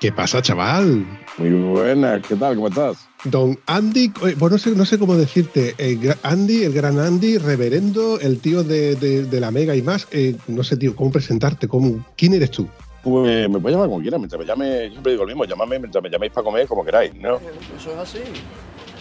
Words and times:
¿Qué 0.00 0.12
pasa, 0.12 0.42
chaval? 0.42 1.06
Muy 1.38 1.50
buena, 1.50 2.20
¿qué 2.20 2.36
tal? 2.36 2.56
¿Cómo 2.56 2.68
estás? 2.68 3.08
Don 3.24 3.58
Andy, 3.64 4.12
eh, 4.26 4.34
bueno, 4.38 4.56
no 4.56 4.58
sé, 4.58 4.70
no 4.72 4.84
sé 4.84 4.98
cómo 4.98 5.16
decirte, 5.16 5.74
Andy, 6.22 6.64
el 6.64 6.74
gran 6.74 6.98
Andy, 6.98 7.38
reverendo, 7.38 8.20
el 8.20 8.40
tío 8.40 8.62
de, 8.62 9.26
la 9.32 9.50
Mega 9.50 9.74
y 9.74 9.80
más, 9.80 10.06
eh, 10.12 10.36
no 10.48 10.62
sé, 10.64 10.76
tío, 10.76 10.94
cómo 10.94 11.10
presentarte, 11.10 11.66
cómo, 11.66 12.04
¿quién 12.14 12.34
eres 12.34 12.50
tú? 12.50 12.68
Pues 13.02 13.48
me 13.48 13.58
puedes 13.58 13.74
llamar 13.74 13.88
como 13.88 14.02
quieras, 14.02 14.20
mientras 14.20 14.38
me 14.38 14.44
llame, 14.44 14.84
yo 14.86 14.90
siempre 14.90 15.12
digo 15.12 15.24
lo 15.24 15.28
mismo, 15.28 15.44
llámame 15.46 15.78
mientras 15.78 16.04
me 16.04 16.10
llaméis 16.10 16.32
para 16.32 16.44
comer, 16.44 16.66
como 16.66 16.84
queráis, 16.84 17.14
¿no? 17.14 17.36
Eso 17.78 17.92
es 17.92 17.98
así. 17.98 18.18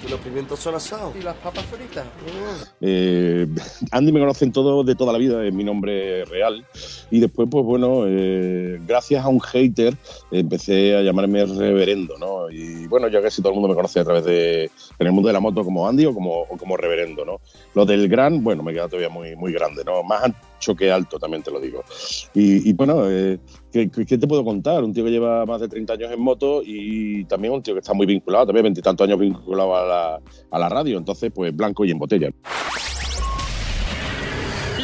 Y 0.06 0.09
los 0.09 0.20
pimientos 0.20 0.59
son 0.59 0.75
asados. 0.75 1.16
Y 1.16 1.22
las 1.22 1.36
papas 1.38 1.66
fritas. 1.66 2.06
Eh, 2.81 3.48
Andy 3.92 4.11
me 4.11 4.20
conocen 4.20 4.52
todo 4.52 4.84
de 4.84 4.95
toda 4.95 5.14
la 5.14 5.20
vida, 5.20 5.45
es 5.45 5.53
mi 5.53 5.64
nombre 5.64 6.25
real. 6.25 6.66
Y 7.09 7.20
después, 7.20 7.48
pues 7.50 7.66
bueno, 7.66 8.03
eh, 8.08 8.80
gracias 8.86 9.23
a 9.23 9.28
un 9.28 9.39
hater 9.39 9.98
empecé 10.31 10.95
a 10.95 11.02
llamarme 11.02 11.45
reverendo, 11.45 12.17
¿no? 12.17 12.49
Y 12.49 12.88
bueno, 12.88 13.08
ya 13.08 13.21
casi 13.21 13.42
todo 13.42 13.49
el 13.49 13.55
mundo 13.55 13.70
me 13.70 13.76
conoce 13.76 13.99
a 13.99 14.04
través 14.04 14.26
de, 14.26 14.65
en 14.99 15.08
el 15.08 15.11
mundo 15.11 15.27
de 15.27 15.33
la 15.33 15.39
moto 15.39 15.64
como 15.64 15.88
Andy 15.88 16.05
o 16.05 16.14
como, 16.14 16.45
como 16.48 16.77
reverendo, 16.77 17.26
¿no? 17.26 17.39
Lo 17.73 17.86
del 17.86 18.08
gran, 18.08 18.44
bueno, 18.44 18.64
me 18.64 18.73
queda 18.73 18.88
todavía 18.88 19.10
muy, 19.10 19.36
muy 19.36 19.54
grande, 19.54 19.83
¿no? 19.83 20.04
Más 20.04 20.23
ancho 20.23 20.76
que 20.76 20.92
alto, 20.92 21.20
también 21.20 21.44
te 21.44 21.52
lo 21.52 21.60
digo. 21.60 21.83
Y, 22.33 22.73
bueno, 22.73 23.10
eh, 23.10 23.39
¿qué, 23.75 24.17
te 24.17 24.27
puedo 24.27 24.43
contar? 24.43 24.83
Un 24.83 24.93
tío 24.93 25.03
que 25.03 25.11
lleva 25.11 25.45
más 25.45 25.59
de 25.61 25.67
30 25.67 25.93
años 25.93 26.11
en 26.11 26.19
moto 26.19 26.61
y 26.63 27.25
también 27.25 27.53
un 27.53 27.61
tío 27.61 27.73
que 27.73 27.81
está 27.81 27.93
muy 27.93 28.05
vinculado, 28.05 28.45
también 28.45 28.63
veintitantos 28.63 29.05
años 29.05 29.19
vinculado 29.19 29.75
a 29.75 29.86
la, 29.86 30.21
a 30.52 30.59
la 30.59 30.69
radio, 30.69 30.97
entonces 30.97 31.31
pues 31.33 31.55
blanco 31.55 31.83
y 31.83 31.91
en 31.91 31.99
botella. 31.99 32.30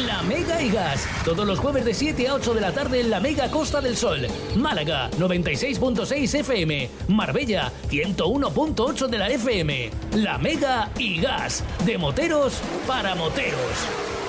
La 0.06 0.22
Mega 0.22 0.62
y 0.62 0.68
Gas, 0.70 1.06
todos 1.24 1.46
los 1.46 1.58
jueves 1.58 1.84
de 1.84 1.94
7 1.94 2.28
a 2.28 2.34
8 2.34 2.54
de 2.54 2.60
la 2.60 2.72
tarde 2.72 3.00
en 3.00 3.10
la 3.10 3.20
Mega 3.20 3.50
Costa 3.50 3.80
del 3.80 3.96
Sol. 3.96 4.26
Málaga, 4.56 5.10
96.6 5.12 6.40
FM. 6.40 6.88
Marbella, 7.08 7.72
101.8 7.90 9.08
de 9.08 9.18
la 9.18 9.28
FM. 9.28 9.90
La 10.16 10.38
Mega 10.38 10.90
y 10.98 11.20
Gas, 11.20 11.64
de 11.84 11.98
moteros 11.98 12.60
para 12.86 13.14
moteros. 13.14 14.21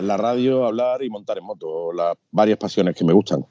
La 0.00 0.16
radio, 0.16 0.64
hablar 0.64 1.02
y 1.02 1.10
montar 1.10 1.38
en 1.38 1.44
moto, 1.44 1.92
las 1.92 2.16
varias 2.30 2.58
pasiones 2.58 2.94
que 2.94 3.04
me 3.04 3.12
gustan. 3.12 3.44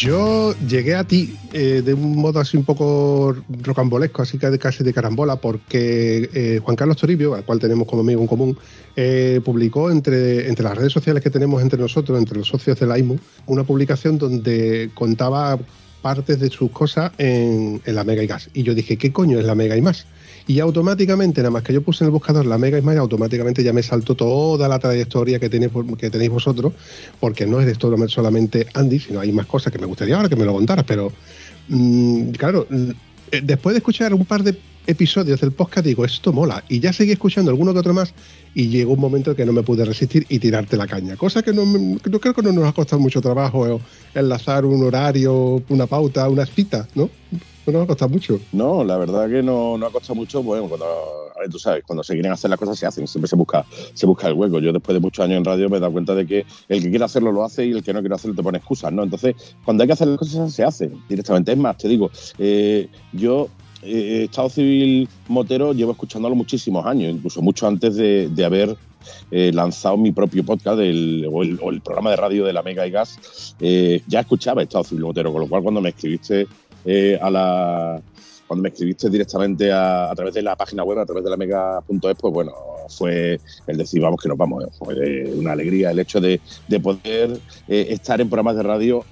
Yo 0.00 0.54
llegué 0.66 0.94
a 0.94 1.04
ti 1.04 1.36
eh, 1.52 1.82
de 1.84 1.92
un 1.92 2.16
modo 2.16 2.40
así 2.40 2.56
un 2.56 2.64
poco 2.64 3.36
rocambolesco, 3.62 4.22
así 4.22 4.38
que 4.38 4.58
casi 4.58 4.82
de 4.82 4.94
carambola, 4.94 5.36
porque 5.36 6.30
eh, 6.32 6.58
Juan 6.64 6.74
Carlos 6.74 6.96
Toribio, 6.96 7.34
al 7.34 7.44
cual 7.44 7.58
tenemos 7.58 7.86
como 7.86 8.00
amigo 8.00 8.22
en 8.22 8.26
común, 8.26 8.58
eh, 8.96 9.42
publicó 9.44 9.90
entre, 9.90 10.48
entre 10.48 10.64
las 10.64 10.78
redes 10.78 10.94
sociales 10.94 11.22
que 11.22 11.28
tenemos 11.28 11.60
entre 11.60 11.78
nosotros, 11.78 12.18
entre 12.18 12.38
los 12.38 12.48
socios 12.48 12.80
de 12.80 12.86
la 12.86 12.98
IMU, 12.98 13.18
una 13.44 13.64
publicación 13.64 14.16
donde 14.16 14.90
contaba 14.94 15.58
partes 16.00 16.40
de 16.40 16.48
sus 16.48 16.70
cosas 16.70 17.12
en, 17.18 17.82
en 17.84 17.94
la 17.94 18.02
Mega 18.02 18.22
y 18.22 18.26
Gas. 18.26 18.48
Y 18.54 18.62
yo 18.62 18.74
dije, 18.74 18.96
¿qué 18.96 19.12
coño 19.12 19.38
es 19.38 19.44
la 19.44 19.54
Mega 19.54 19.76
y 19.76 19.82
más? 19.82 20.06
Y 20.46 20.60
automáticamente, 20.60 21.40
nada 21.40 21.50
más 21.50 21.62
que 21.62 21.72
yo 21.72 21.82
puse 21.82 22.04
en 22.04 22.06
el 22.06 22.12
buscador 22.12 22.46
la 22.46 22.58
Mega 22.58 22.80
Smile, 22.80 22.98
automáticamente 22.98 23.62
ya 23.62 23.72
me 23.72 23.82
saltó 23.82 24.14
toda 24.14 24.68
la 24.68 24.78
trayectoria 24.78 25.38
que 25.38 25.48
tenéis, 25.48 25.72
que 25.98 26.10
tenéis 26.10 26.30
vosotros, 26.30 26.72
porque 27.18 27.46
no 27.46 27.60
es 27.60 27.66
de 27.66 27.72
esto 27.72 28.08
solamente 28.08 28.66
Andy, 28.74 28.98
sino 28.98 29.20
hay 29.20 29.32
más 29.32 29.46
cosas 29.46 29.72
que 29.72 29.78
me 29.78 29.86
gustaría 29.86 30.16
ahora 30.16 30.28
que 30.28 30.36
me 30.36 30.44
lo 30.44 30.52
contaras, 30.52 30.84
pero 30.86 31.12
mm, 31.68 32.30
claro, 32.30 32.66
eh, 33.30 33.40
después 33.42 33.74
de 33.74 33.78
escuchar 33.78 34.14
un 34.14 34.24
par 34.24 34.42
de 34.42 34.58
episodios 34.86 35.40
del 35.40 35.52
podcast 35.52 35.86
digo, 35.86 36.04
esto 36.04 36.32
mola, 36.32 36.64
y 36.68 36.80
ya 36.80 36.92
seguí 36.92 37.12
escuchando 37.12 37.50
alguno 37.50 37.72
que 37.72 37.80
otro 37.80 37.94
más, 37.94 38.14
y 38.54 38.68
llegó 38.68 38.94
un 38.94 39.00
momento 39.00 39.34
que 39.36 39.46
no 39.46 39.52
me 39.52 39.62
pude 39.62 39.84
resistir 39.84 40.26
y 40.28 40.38
tirarte 40.38 40.76
la 40.76 40.86
caña, 40.86 41.16
cosa 41.16 41.42
que 41.42 41.52
no, 41.52 41.64
no 41.64 42.20
creo 42.20 42.34
que 42.34 42.42
no 42.42 42.52
nos 42.52 42.64
ha 42.64 42.72
costado 42.72 43.00
mucho 43.00 43.20
trabajo 43.20 43.66
eh, 43.66 43.78
enlazar 44.14 44.64
un 44.64 44.82
horario, 44.82 45.62
una 45.68 45.86
pauta, 45.86 46.28
una 46.28 46.46
cita, 46.46 46.88
¿no? 46.94 47.10
no 47.72 47.82
ha 47.82 47.86
costado 47.86 48.10
mucho. 48.10 48.40
No, 48.52 48.84
la 48.84 48.96
verdad 48.96 49.28
que 49.28 49.42
no, 49.42 49.76
no 49.78 49.86
ha 49.86 49.90
costado 49.90 50.14
mucho. 50.14 50.42
Bueno, 50.42 50.68
cuando, 50.68 50.86
tú 51.50 51.58
sabes, 51.58 51.84
cuando 51.86 52.02
se 52.02 52.14
quieren 52.14 52.32
hacer 52.32 52.50
las 52.50 52.58
cosas 52.58 52.78
se 52.78 52.86
hacen, 52.86 53.06
siempre 53.06 53.28
se 53.28 53.36
busca, 53.36 53.64
se 53.94 54.06
busca 54.06 54.28
el 54.28 54.34
hueco. 54.34 54.58
Yo 54.60 54.72
después 54.72 54.94
de 54.94 55.00
muchos 55.00 55.24
años 55.24 55.38
en 55.38 55.44
radio 55.44 55.68
me 55.68 55.76
he 55.76 55.80
dado 55.80 55.92
cuenta 55.92 56.14
de 56.14 56.26
que 56.26 56.46
el 56.68 56.82
que 56.82 56.90
quiere 56.90 57.04
hacerlo 57.04 57.32
lo 57.32 57.44
hace 57.44 57.66
y 57.66 57.72
el 57.72 57.82
que 57.82 57.92
no 57.92 58.00
quiere 58.00 58.14
hacerlo 58.14 58.36
te 58.36 58.42
pone 58.42 58.58
excusas, 58.58 58.92
¿no? 58.92 59.02
Entonces, 59.02 59.34
cuando 59.64 59.82
hay 59.82 59.88
que 59.88 59.92
hacer 59.92 60.08
las 60.08 60.18
cosas 60.18 60.52
se 60.52 60.64
hacen 60.64 61.02
directamente. 61.08 61.52
Es 61.52 61.58
más, 61.58 61.76
te 61.76 61.88
digo, 61.88 62.10
eh, 62.38 62.88
yo 63.12 63.48
eh, 63.82 64.24
Estado 64.24 64.48
Civil 64.48 65.08
Motero 65.28 65.72
llevo 65.72 65.92
escuchándolo 65.92 66.34
muchísimos 66.34 66.84
años, 66.86 67.12
incluso 67.12 67.42
mucho 67.42 67.66
antes 67.66 67.96
de, 67.96 68.28
de 68.28 68.44
haber 68.44 68.76
eh, 69.30 69.50
lanzado 69.52 69.96
mi 69.96 70.12
propio 70.12 70.44
podcast 70.44 70.78
o, 70.78 70.82
el, 70.82 71.80
programa 71.84 72.10
de 72.10 72.16
radio 72.16 72.44
de 72.44 72.52
la 72.52 72.62
Mega 72.62 72.86
y 72.86 72.90
Gas. 72.90 73.54
Eh, 73.60 74.02
ya 74.06 74.20
escuchaba 74.20 74.62
Estado 74.62 74.84
Civil 74.84 75.04
Motero, 75.04 75.32
con 75.32 75.42
lo 75.42 75.48
cual 75.48 75.62
cuando 75.62 75.80
me 75.80 75.90
escribiste 75.90 76.46
eh, 76.84 77.18
a 77.20 77.30
la 77.30 78.02
cuando 78.46 78.64
me 78.64 78.70
escribiste 78.70 79.08
directamente 79.08 79.70
a, 79.70 80.10
través 80.16 80.34
de 80.34 80.42
la 80.42 80.56
página 80.56 80.82
web, 80.82 80.98
a 80.98 81.06
través 81.06 81.22
de 81.22 81.30
la 81.30 81.36
mega.es, 81.36 82.16
pues 82.18 82.34
bueno, 82.34 82.52
fue 82.88 83.38
el 83.68 83.76
decir, 83.76 84.02
vamos 84.02 84.20
que 84.20 84.28
nos 84.28 84.36
vamos, 84.36 84.64
fue 84.76 85.32
una 85.36 85.52
alegría 85.52 85.92
el 85.92 86.00
hecho 86.00 86.20
de, 86.20 86.40
poder 86.82 87.38
eh, 87.68 87.86
estar 87.90 88.20
en 88.20 88.28
programas 88.28 88.56
de 88.56 88.64
radio 88.64 89.04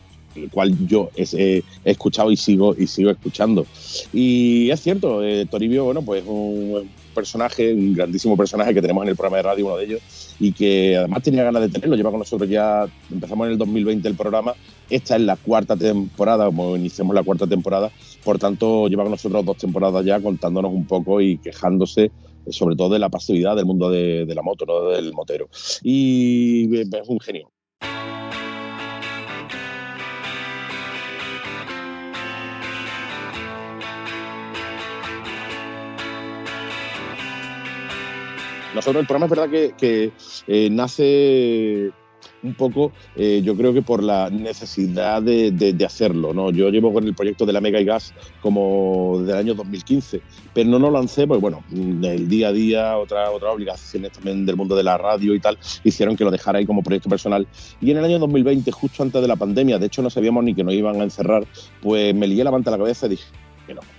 el 0.44 0.50
cual 0.50 0.74
yo 0.86 1.10
he, 1.16 1.62
escuchado 1.84 2.30
y 2.30 2.36
sigo 2.36 2.74
y 2.76 2.86
sigo 2.86 3.10
escuchando. 3.10 3.66
Y 4.12 4.70
es 4.70 4.80
cierto, 4.80 5.22
eh, 5.22 5.46
Toribio, 5.46 5.84
bueno, 5.84 6.02
pues 6.02 6.24
un 6.26 6.88
personaje, 7.14 7.72
un 7.74 7.94
grandísimo 7.94 8.36
personaje 8.36 8.72
que 8.72 8.80
tenemos 8.80 9.02
en 9.02 9.08
el 9.08 9.16
programa 9.16 9.38
de 9.38 9.42
radio, 9.42 9.66
uno 9.66 9.76
de 9.76 9.84
ellos, 9.84 10.00
y 10.38 10.52
que 10.52 10.96
además 10.96 11.22
tenía 11.22 11.42
ganas 11.42 11.62
de 11.62 11.68
tenerlo, 11.68 11.96
lleva 11.96 12.10
con 12.10 12.20
nosotros 12.20 12.48
ya, 12.48 12.86
empezamos 13.10 13.46
en 13.46 13.52
el 13.52 13.58
2020 13.58 14.06
el 14.08 14.14
programa, 14.14 14.54
esta 14.88 15.16
es 15.16 15.22
la 15.22 15.36
cuarta 15.36 15.76
temporada, 15.76 16.46
como 16.46 16.76
iniciamos 16.76 17.14
la 17.14 17.24
cuarta 17.24 17.46
temporada, 17.46 17.90
por 18.24 18.38
tanto 18.38 18.88
lleva 18.88 19.02
con 19.02 19.12
nosotros 19.12 19.44
dos 19.44 19.56
temporadas 19.56 20.04
ya 20.04 20.20
contándonos 20.20 20.72
un 20.72 20.86
poco 20.86 21.20
y 21.20 21.38
quejándose 21.38 22.12
sobre 22.50 22.76
todo 22.76 22.90
de 22.90 22.98
la 22.98 23.08
pasividad 23.08 23.56
del 23.56 23.66
mundo 23.66 23.90
de, 23.90 24.24
de 24.24 24.34
la 24.34 24.42
moto, 24.42 24.64
¿no? 24.66 24.88
del 24.88 25.12
motero. 25.12 25.48
Y 25.82 26.78
es 26.80 27.08
un 27.08 27.20
genio, 27.20 27.50
Nosotros 38.74 39.00
el 39.00 39.06
programa 39.06 39.26
es 39.26 39.30
verdad 39.30 39.74
que, 39.76 40.12
eh, 40.46 40.68
nace 40.70 41.90
un 42.42 42.54
poco, 42.54 42.92
eh, 43.16 43.40
yo 43.44 43.56
creo 43.56 43.72
que 43.72 43.82
por 43.82 44.02
la 44.02 44.30
necesidad 44.30 45.22
de, 45.22 45.76
hacerlo. 45.84 46.34
¿no? 46.34 46.50
Yo 46.50 46.68
llevo 46.68 46.92
con 46.92 47.04
el 47.04 47.14
proyecto 47.14 47.46
de 47.46 47.52
la 47.52 47.60
Mega 47.60 47.80
y 47.80 47.84
Gas 47.84 48.12
como 48.40 49.20
del 49.24 49.36
año 49.36 49.54
2015, 49.54 50.20
pero 50.52 50.68
no 50.68 50.78
lo 50.78 50.90
lancé 50.90 51.26
porque, 51.26 51.40
bueno, 51.40 51.64
el 51.72 52.28
día 52.28 52.48
a 52.48 52.52
día, 52.52 52.98
otras 52.98 53.30
otra 53.32 53.50
obligaciones 53.50 54.12
también 54.12 54.44
del 54.44 54.56
mundo 54.56 54.76
de 54.76 54.82
la 54.82 54.98
radio 54.98 55.34
y 55.34 55.40
tal, 55.40 55.58
hicieron 55.82 56.16
que 56.16 56.24
lo 56.24 56.30
dejara 56.30 56.58
ahí 56.58 56.66
como 56.66 56.82
proyecto 56.82 57.08
personal. 57.08 57.46
Y 57.80 57.90
en 57.90 57.98
el 57.98 58.04
año 58.04 58.18
2020, 58.18 58.70
justo 58.70 59.02
antes 59.02 59.22
de 59.22 59.28
la 59.28 59.36
pandemia, 59.36 59.78
de 59.78 59.86
hecho 59.86 60.02
no 60.02 60.10
sabíamos 60.10 60.44
ni 60.44 60.54
que 60.54 60.64
nos 60.64 60.74
iban 60.74 61.00
a 61.00 61.04
encerrar, 61.04 61.46
pues 61.80 62.14
me 62.14 62.26
lié 62.26 62.44
la 62.44 62.50
manta 62.50 62.70
a 62.70 62.72
la 62.72 62.78
cabeza 62.78 63.06
y 63.06 63.10
dije, 63.10 63.24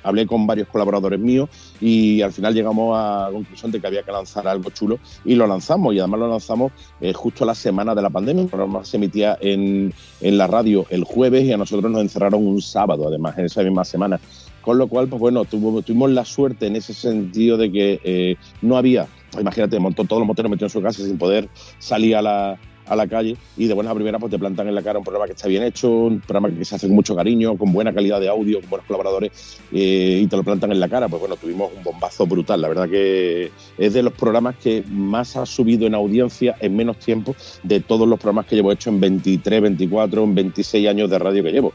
hablé 0.03 0.25
con 0.25 0.45
varios 0.47 0.67
colaboradores 0.67 1.19
míos 1.19 1.49
y 1.79 2.21
al 2.21 2.31
final 2.31 2.53
llegamos 2.53 2.97
a 2.97 3.25
la 3.25 3.31
conclusión 3.31 3.71
de 3.71 3.79
que 3.79 3.87
había 3.87 4.03
que 4.03 4.11
lanzar 4.11 4.47
algo 4.47 4.69
chulo 4.69 4.99
y 5.25 5.35
lo 5.35 5.47
lanzamos 5.47 5.93
y 5.93 5.99
además 5.99 6.19
lo 6.19 6.29
lanzamos 6.29 6.71
eh, 7.01 7.13
justo 7.13 7.45
la 7.45 7.55
semana 7.55 7.95
de 7.95 8.01
la 8.01 8.09
pandemia, 8.09 8.43
el 8.43 8.49
programa 8.49 8.83
se 8.85 8.97
emitía 8.97 9.37
en, 9.41 9.93
la 10.21 10.47
radio 10.47 10.85
el 10.89 11.03
jueves 11.03 11.43
y 11.45 11.53
a 11.53 11.57
nosotros 11.57 11.91
nos 11.91 12.01
encerraron 12.01 12.45
un 12.45 12.61
sábado 12.61 13.07
además 13.07 13.37
en 13.37 13.45
esa 13.45 13.63
misma 13.63 13.85
semana. 13.85 14.19
Con 14.61 14.77
lo 14.77 14.87
cual, 14.87 15.07
pues 15.07 15.19
bueno, 15.19 15.45
tuvimos 15.45 16.11
la 16.11 16.25
suerte 16.25 16.67
en 16.67 16.75
ese 16.75 16.93
sentido 16.93 17.57
de 17.57 17.71
que 17.71 18.01
eh, 18.03 18.35
no 18.61 18.77
había, 18.77 19.07
imagínate, 19.39 19.79
montó 19.79 20.03
todos 20.03 20.19
los 20.19 20.27
motores 20.27 20.51
metidos 20.51 20.75
en 20.75 20.79
su 20.79 20.83
casa 20.83 21.03
sin 21.03 21.17
poder 21.17 21.47
salir 21.79 22.17
a 22.17 22.21
la, 22.21 22.59
a 22.89 22.95
la 22.95 23.07
calle 23.07 23.37
y 23.55 23.67
de 23.67 23.73
buena 23.73 23.93
primera 23.93 24.19
pues 24.19 24.31
te 24.31 24.39
plantan 24.39 24.67
en 24.67 24.75
la 24.75 24.81
cara 24.81 24.99
un 24.99 25.05
programa 25.05 25.27
que 25.27 25.33
está 25.33 25.47
bien 25.47 25.63
hecho, 25.63 25.89
un 25.89 26.19
programa 26.19 26.49
que 26.53 26.65
se 26.65 26.75
hace 26.75 26.87
con 26.87 26.95
mucho 26.95 27.15
cariño, 27.15 27.57
con 27.57 27.71
buena 27.71 27.93
calidad 27.93 28.19
de 28.19 28.27
audio, 28.27 28.59
con 28.59 28.69
buenos 28.69 28.87
colaboradores 28.87 29.59
eh, 29.71 30.19
y 30.23 30.27
te 30.27 30.35
lo 30.35 30.43
plantan 30.43 30.71
en 30.71 30.79
la 30.79 30.89
cara. 30.89 31.07
Pues 31.07 31.19
bueno, 31.19 31.35
tuvimos 31.37 31.71
un 31.75 31.83
bombazo 31.83 32.25
brutal. 32.25 32.61
La 32.61 32.67
verdad 32.67 32.89
que 32.89 33.51
es 33.77 33.93
de 33.93 34.03
los 34.03 34.13
programas 34.13 34.55
que 34.57 34.83
más 34.89 35.37
ha 35.37 35.45
subido 35.45 35.87
en 35.87 35.95
audiencia 35.95 36.55
en 36.59 36.75
menos 36.75 36.97
tiempo 36.97 37.35
de 37.63 37.79
todos 37.79 38.07
los 38.07 38.19
programas 38.19 38.47
que 38.47 38.55
llevo 38.55 38.71
hecho 38.71 38.89
en 38.89 38.99
23, 38.99 39.61
24, 39.61 40.23
en 40.23 40.35
26 40.35 40.87
años 40.87 41.09
de 41.09 41.19
radio 41.19 41.43
que 41.43 41.51
llevo. 41.51 41.73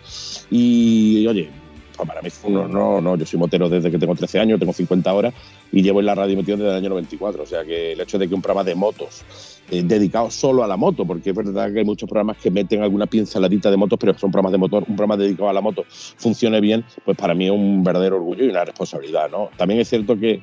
Y 0.50 1.26
oye, 1.26 1.50
para 1.96 2.20
mí 2.20 2.30
fue 2.30 2.50
un 2.50 2.72
no, 2.72 3.00
no, 3.00 3.16
yo 3.16 3.24
soy 3.24 3.38
motero 3.38 3.68
desde 3.68 3.90
que 3.90 3.98
tengo 3.98 4.14
13 4.14 4.40
años, 4.40 4.58
tengo 4.58 4.72
50 4.72 5.12
horas 5.12 5.34
y 5.70 5.82
llevo 5.82 6.00
en 6.00 6.06
la 6.06 6.14
radio 6.14 6.36
metido 6.36 6.56
desde 6.56 6.70
el 6.70 6.76
año 6.76 6.88
94. 6.90 7.42
O 7.42 7.46
sea 7.46 7.64
que 7.64 7.92
el 7.92 8.00
hecho 8.00 8.18
de 8.18 8.28
que 8.28 8.34
un 8.34 8.42
programa 8.42 8.64
de 8.64 8.74
motos 8.74 9.24
eh, 9.70 9.82
dedicado 9.84 10.30
solo 10.30 10.64
a 10.64 10.66
la 10.66 10.76
moto, 10.76 11.06
porque 11.06 11.30
es 11.30 11.36
verdad 11.36 11.72
que 11.72 11.78
hay 11.78 11.84
muchos 11.84 12.08
programas 12.08 12.36
que 12.36 12.50
meten 12.50 12.82
alguna 12.82 13.06
pinceladita 13.06 13.70
de 13.70 13.76
motos, 13.76 13.98
pero 13.98 14.18
son 14.18 14.30
programas 14.30 14.52
de 14.52 14.58
motor, 14.58 14.84
un 14.88 14.96
programa 14.96 15.16
dedicado 15.16 15.48
a 15.48 15.52
la 15.52 15.60
moto 15.60 15.84
funcione 15.88 16.60
bien, 16.60 16.84
pues 17.04 17.16
para 17.16 17.34
mí 17.34 17.46
es 17.46 17.52
un 17.52 17.82
verdadero 17.82 18.16
orgullo 18.16 18.44
y 18.44 18.48
una 18.48 18.64
responsabilidad. 18.64 19.30
¿no? 19.30 19.50
También 19.56 19.80
es 19.80 19.88
cierto 19.88 20.18
que 20.18 20.42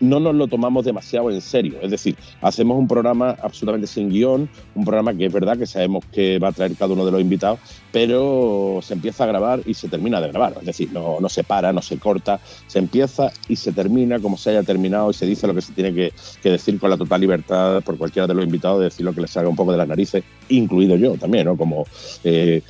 no 0.00 0.20
nos 0.20 0.34
lo 0.34 0.46
tomamos 0.46 0.84
demasiado 0.84 1.30
en 1.30 1.40
serio. 1.40 1.78
Es 1.82 1.90
decir, 1.90 2.16
hacemos 2.40 2.78
un 2.78 2.88
programa 2.88 3.36
absolutamente 3.42 3.86
sin 3.86 4.10
guion, 4.10 4.48
un 4.74 4.84
programa 4.84 5.14
que 5.14 5.26
es 5.26 5.32
verdad 5.32 5.56
que 5.56 5.66
sabemos 5.66 6.04
que 6.12 6.38
va 6.38 6.48
a 6.48 6.52
traer 6.52 6.74
cada 6.76 6.92
uno 6.92 7.04
de 7.04 7.12
los 7.12 7.20
invitados, 7.20 7.60
pero 7.92 8.80
se 8.82 8.94
empieza 8.94 9.24
a 9.24 9.26
grabar 9.26 9.60
y 9.64 9.74
se 9.74 9.88
termina 9.88 10.20
de 10.20 10.28
grabar. 10.28 10.54
Es 10.60 10.66
decir, 10.66 10.90
no, 10.92 11.20
no 11.20 11.28
se 11.28 11.44
para, 11.44 11.72
no 11.72 11.82
se 11.82 11.98
corta, 11.98 12.40
se 12.66 12.78
empieza 12.78 13.32
y 13.48 13.56
se 13.56 13.72
termina 13.72 14.20
como 14.20 14.36
se 14.36 14.50
haya 14.50 14.62
terminado 14.62 15.10
y 15.10 15.14
se 15.14 15.26
dice 15.26 15.46
lo 15.46 15.54
que 15.54 15.62
se 15.62 15.72
tiene 15.72 15.94
que, 15.94 16.12
decir 16.42 16.78
con 16.78 16.90
la 16.90 16.96
total 16.96 17.20
libertad 17.20 17.82
por 17.82 17.98
cualquiera 17.98 18.26
de 18.26 18.34
los 18.34 18.44
invitados 18.44 18.78
de 18.78 18.84
decir 18.84 19.04
lo 19.04 19.12
que 19.12 19.20
les 19.20 19.30
salga 19.30 19.48
un 19.48 19.56
poco 19.56 19.72
de 19.72 19.78
las 19.78 19.88
narices, 19.88 20.24
incluido 20.48 20.96
yo 20.96 21.16
también, 21.16 21.46
¿no? 21.46 21.56
Como 21.56 21.84
eh, 22.24 22.62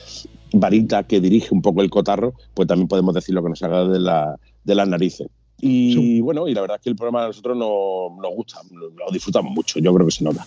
varita 0.53 1.03
que 1.03 1.21
dirige 1.21 1.49
un 1.53 1.63
poco 1.63 1.83
el 1.83 1.91
cotarro, 1.91 2.35
pues 2.55 2.69
también 2.69 2.89
podemos 2.89 3.15
decir 3.15 3.35
lo 3.35 3.43
que 3.43 3.51
nos 3.51 3.59
salga 3.59 3.87
de, 3.87 4.01
la, 4.01 4.37
de 4.65 4.75
las 4.75 4.89
narices. 4.89 5.29
Y 5.61 6.21
bueno, 6.21 6.49
y 6.49 6.55
la 6.55 6.61
verdad 6.61 6.77
es 6.77 6.83
que 6.83 6.91
el 6.91 6.97
programa 6.97 7.25
a 7.25 7.27
nosotros 7.29 7.57
nos, 7.57 8.21
nos 8.21 8.35
gusta, 8.35 8.61
lo 8.71 9.11
disfrutamos 9.11 9.53
mucho, 9.53 9.79
yo 9.79 9.95
creo 9.95 10.07
que 10.07 10.13
se 10.13 10.25
nota. 10.25 10.47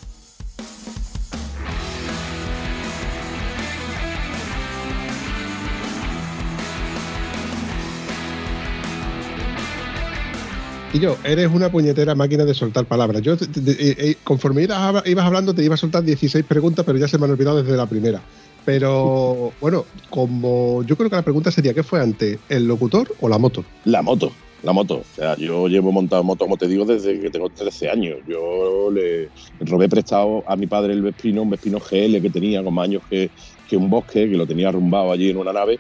Y 10.92 11.00
yo, 11.00 11.18
eres 11.24 11.52
una 11.54 11.72
puñetera 11.72 12.16
máquina 12.16 12.46
de 12.46 12.54
soltar 12.56 12.86
palabras. 12.86 13.22
Yo, 13.22 13.34
eh, 13.34 13.38
eh, 13.56 14.16
conforme 14.24 14.64
ibas, 14.64 15.06
ibas 15.06 15.26
hablando, 15.26 15.54
te 15.54 15.64
iba 15.64 15.76
a 15.76 15.78
soltar 15.78 16.04
16 16.04 16.44
preguntas, 16.46 16.84
pero 16.84 16.98
ya 16.98 17.08
se 17.08 17.20
me 17.20 17.26
han 17.26 17.32
olvidado 17.32 17.62
desde 17.62 17.78
la 17.78 17.86
primera. 17.86 18.22
Pero 18.66 19.54
bueno, 19.62 19.86
como 20.10 20.82
yo 20.84 20.98
creo 20.98 21.10
que 21.10 21.16
la 21.16 21.22
pregunta 21.22 21.52
sería: 21.52 21.76
¿qué 21.76 21.84
fue 21.84 22.02
antes, 22.02 22.40
el 22.50 22.68
locutor 22.68 23.14
o 23.22 23.30
la 23.30 23.38
moto? 23.38 23.64
La 23.86 24.02
moto 24.02 24.32
la 24.64 24.74
moto. 24.74 24.96
O 24.96 25.16
sea, 25.16 25.36
yo 25.38 25.68
llevo 25.68 25.92
montado 25.92 26.24
moto, 26.24 26.46
como 26.46 26.58
te 26.58 26.68
digo, 26.68 26.86
desde 26.86 27.20
que 27.20 27.30
tengo 27.30 27.50
13 27.50 27.90
años. 27.90 28.18
Yo 28.28 28.92
le 28.92 29.30
robé 29.60 29.90
prestado 29.90 30.44
a 30.48 30.56
mi 30.56 30.68
padre 30.68 30.94
el 30.94 31.02
Vespino, 31.02 31.44
un 31.44 31.50
Vespino 31.50 31.80
GL 31.80 32.22
que 32.22 32.30
tenía 32.30 32.64
con 32.64 32.78
años 32.80 33.04
que, 33.10 33.30
que 33.70 33.78
un 33.78 33.90
bosque, 33.90 34.30
que 34.30 34.38
lo 34.38 34.46
tenía 34.46 34.70
arrumbado 34.70 35.12
allí 35.12 35.30
en 35.30 35.38
una 35.38 35.54
nave. 35.54 35.80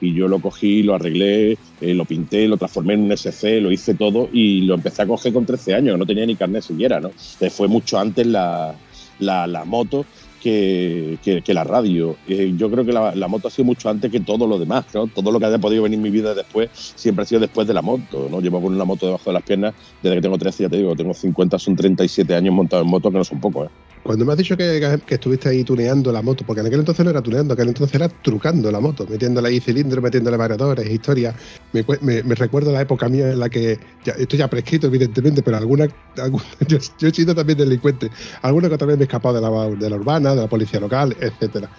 Y 0.00 0.14
yo 0.14 0.28
lo 0.28 0.38
cogí, 0.38 0.84
lo 0.84 0.94
arreglé, 0.94 1.58
eh, 1.80 1.94
lo 1.94 2.04
pinté, 2.04 2.46
lo 2.46 2.56
transformé 2.56 2.94
en 2.94 3.00
un 3.00 3.12
SC, 3.12 3.60
lo 3.60 3.72
hice 3.72 3.94
todo 3.94 4.28
y 4.32 4.60
lo 4.60 4.74
empecé 4.74 5.02
a 5.02 5.06
coger 5.06 5.32
con 5.32 5.44
13 5.44 5.74
años. 5.74 5.98
No 5.98 6.06
tenía 6.06 6.24
ni 6.24 6.36
carnet 6.36 6.62
siquiera, 6.62 7.00
¿no? 7.00 7.10
fue 7.50 7.66
mucho 7.66 7.98
antes 7.98 8.24
la, 8.26 8.76
la, 9.18 9.46
la 9.48 9.64
moto 9.64 10.06
que, 10.38 11.42
la 11.48 11.64
radio. 11.64 12.16
Eh, 12.26 12.52
yo 12.56 12.70
creo 12.70 12.84
que 12.84 12.92
la, 12.92 13.28
moto 13.28 13.48
ha 13.48 13.50
sido 13.50 13.66
mucho 13.66 13.88
antes 13.88 14.10
que 14.10 14.20
todo 14.20 14.46
lo 14.46 14.58
demás, 14.58 14.86
¿no? 14.94 15.06
Todo 15.06 15.30
lo 15.30 15.38
que 15.38 15.46
haya 15.46 15.58
podido 15.58 15.82
venir 15.82 15.98
en 15.98 16.02
mi 16.02 16.10
vida 16.10 16.34
después 16.34 16.70
siempre 16.72 17.22
ha 17.22 17.26
sido 17.26 17.40
después 17.40 17.66
de 17.66 17.74
la 17.74 17.82
moto, 17.82 18.28
¿no? 18.30 18.40
Llevo 18.40 18.60
con 18.60 18.74
una 18.74 18.84
moto 18.84 19.06
debajo 19.06 19.30
de 19.30 19.34
las 19.34 19.42
piernas 19.42 19.74
desde 20.02 20.16
que 20.16 20.22
tengo 20.22 20.38
13, 20.38 20.64
ya 20.64 20.68
te 20.68 20.76
digo, 20.76 20.94
tengo 20.94 21.14
50, 21.14 21.58
son 21.58 21.76
37 21.76 22.34
años 22.34 22.54
montado 22.54 22.82
en 22.82 22.88
moto, 22.88 23.10
que 23.10 23.18
no 23.18 23.24
son 23.24 23.40
pocos, 23.40 23.66
¿eh? 23.66 23.70
Cuando 24.02 24.24
me 24.24 24.32
has 24.32 24.38
dicho 24.38 24.56
que, 24.56 25.00
estuviste 25.08 25.48
ahí 25.48 25.64
tuneando 25.64 26.12
la 26.12 26.22
moto, 26.22 26.44
porque 26.46 26.60
en 26.60 26.66
aquel 26.66 26.80
entonces 26.80 27.04
no 27.04 27.10
era 27.10 27.22
tuneando, 27.22 27.54
en 27.54 27.58
aquel 27.58 27.68
entonces 27.68 27.94
era 27.94 28.08
trucando 28.08 28.70
la 28.70 28.80
moto, 28.80 29.06
metiéndole 29.08 29.48
ahí 29.48 29.60
cilindros, 29.60 30.02
metiéndole 30.02 30.36
variadores, 30.36 30.88
historias. 30.88 31.34
Me, 31.72 31.84
me, 32.22 32.34
recuerdo 32.34 32.72
la 32.72 32.80
época 32.80 33.08
mía 33.08 33.30
en 33.32 33.40
la 33.40 33.48
que, 33.48 33.78
ya, 34.04 34.12
esto 34.14 34.36
ya 34.36 34.48
prescrito 34.48 34.86
evidentemente, 34.86 35.42
pero 35.42 35.56
alguna, 35.56 35.86
yo, 36.68 37.08
he 37.08 37.10
sido 37.12 37.34
también 37.34 37.58
delincuente, 37.58 38.10
alguna 38.42 38.68
que 38.68 38.78
también 38.78 38.98
me 38.98 39.04
he 39.04 39.06
escapado 39.06 39.34
de 39.34 39.40
la, 39.40 39.76
de 39.76 39.90
la 39.90 39.96
urbana, 39.96 40.34
de 40.34 40.42
la 40.42 40.48
policía 40.48 40.80
local, 40.80 41.16
etcétera. 41.20 41.70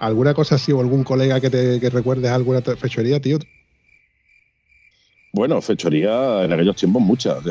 ¿Alguna 0.00 0.32
cosa 0.32 0.54
así 0.54 0.70
o 0.72 0.80
algún 0.80 1.02
colega 1.02 1.40
que 1.40 1.50
te 1.50 1.80
que 1.80 1.90
recuerdes 1.90 2.30
alguna 2.30 2.60
fechoría, 2.62 3.20
tío? 3.20 3.38
Bueno, 5.38 5.62
fechoría 5.62 6.42
en 6.42 6.52
aquellos 6.52 6.74
tiempos 6.74 7.00
muchas. 7.00 7.44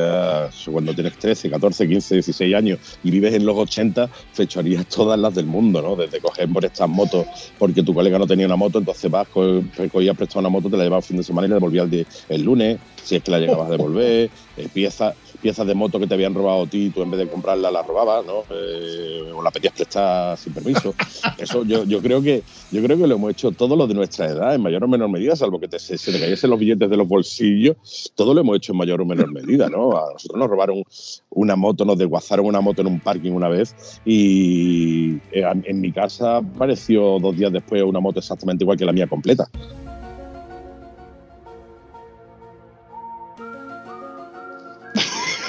cuando 0.70 0.94
tienes 0.94 1.18
13, 1.20 1.50
14, 1.50 1.88
15, 1.88 2.16
16 2.16 2.54
años 2.54 2.80
y 3.02 3.12
vives 3.12 3.34
en 3.34 3.46
los 3.46 3.56
80, 3.56 4.10
fechorías 4.34 4.86
todas 4.94 5.18
las 5.18 5.34
del 5.34 5.46
mundo, 5.46 5.82
¿no? 5.82 5.96
Desde 5.96 6.20
coger 6.20 6.50
por 6.50 6.66
estas 6.66 6.90
motos 6.90 7.26
porque 7.58 7.84
tu 7.84 7.94
colega 7.94 8.20
no 8.20 8.28
tenía 8.28 8.46
una 8.46 8.58
moto, 8.58 8.80
entonces 8.80 9.10
vas, 9.10 9.30
cogías 9.30 10.18
prestado 10.18 10.42
una 10.42 10.50
moto, 10.50 10.70
te 10.70 10.76
la 10.76 10.84
llevabas 10.84 11.06
el 11.06 11.08
fin 11.08 11.18
de 11.20 11.24
semana 11.24 11.48
y 11.48 11.50
la 11.50 11.56
devolvías 11.56 11.90
el, 11.90 12.06
el 12.28 12.42
lunes, 12.42 12.78
si 13.02 13.16
es 13.16 13.24
que 13.24 13.32
la 13.32 13.40
llegabas 13.40 13.68
a 13.68 13.72
devolver, 13.72 14.30
empiezas 14.58 15.16
piezas 15.42 15.68
de 15.68 15.76
moto 15.76 16.00
que 16.00 16.08
te 16.08 16.14
habían 16.14 16.34
robado 16.34 16.64
a 16.64 16.68
ti, 16.68 16.90
tú 16.90 17.02
en 17.02 17.12
vez 17.12 17.20
de 17.20 17.28
comprarla 17.28 17.72
la 17.72 17.84
robabas, 17.84 18.26
¿no? 18.26 18.44
Eh, 18.50 19.32
o 19.34 19.42
la 19.42 19.52
pedías 19.52 19.74
prestada 19.74 20.36
sin 20.38 20.54
permiso. 20.54 20.94
Eso 21.38 21.64
yo, 21.64 21.84
yo 21.84 22.02
creo 22.02 22.22
que 22.22 22.44
yo 22.72 22.82
creo 22.84 22.98
que 22.98 23.08
lo 23.08 23.16
hemos 23.16 23.32
hecho 23.32 23.52
todo 23.52 23.76
lo 23.76 23.88
de 23.88 23.94
nuestra 23.94 24.28
edad, 24.28 24.56
en 24.56 24.62
mayor 24.62 24.84
o 24.84 24.88
menor 24.88 25.10
medida, 25.10 25.36
salvo 25.36 25.60
que 25.60 25.68
te, 25.68 25.80
se, 25.80 25.98
te 25.98 26.20
cayesen 26.20 26.50
los 26.50 26.60
billetes 26.60 26.90
de 26.90 26.98
los 26.98 27.08
bolsillos, 27.08 27.78
todo 28.16 28.34
lo 28.34 28.42
hemos 28.42 28.58
hecho 28.58 28.72
en 28.74 28.80
mayor 28.80 29.02
o 29.02 29.06
menor 29.06 29.32
medida, 29.32 29.70
¿no? 29.70 29.98
A 29.98 30.14
nosotros 30.14 30.40
nos 30.40 30.50
robaron 30.50 30.84
una 31.30 31.56
moto, 31.56 31.86
nos 31.86 31.98
desguazaron 31.98 32.46
una 32.46 32.62
moto 32.62 32.82
en 32.82 32.88
un 32.88 33.00
parking 33.00 33.32
una 33.32 33.50
vez 33.50 34.02
y 34.06 35.18
eh, 35.32 35.44
en 35.64 35.82
mi 35.82 35.92
casa 35.92 36.38
apareció 36.38 37.20
dos 37.20 37.36
días 37.36 37.52
después 37.52 37.84
una 37.84 38.00
moto 38.00 38.20
exactamente 38.20 38.64
igual 38.64 38.78
que 38.78 38.86
la 38.86 38.94
mía 38.94 39.08
completa. 39.08 39.50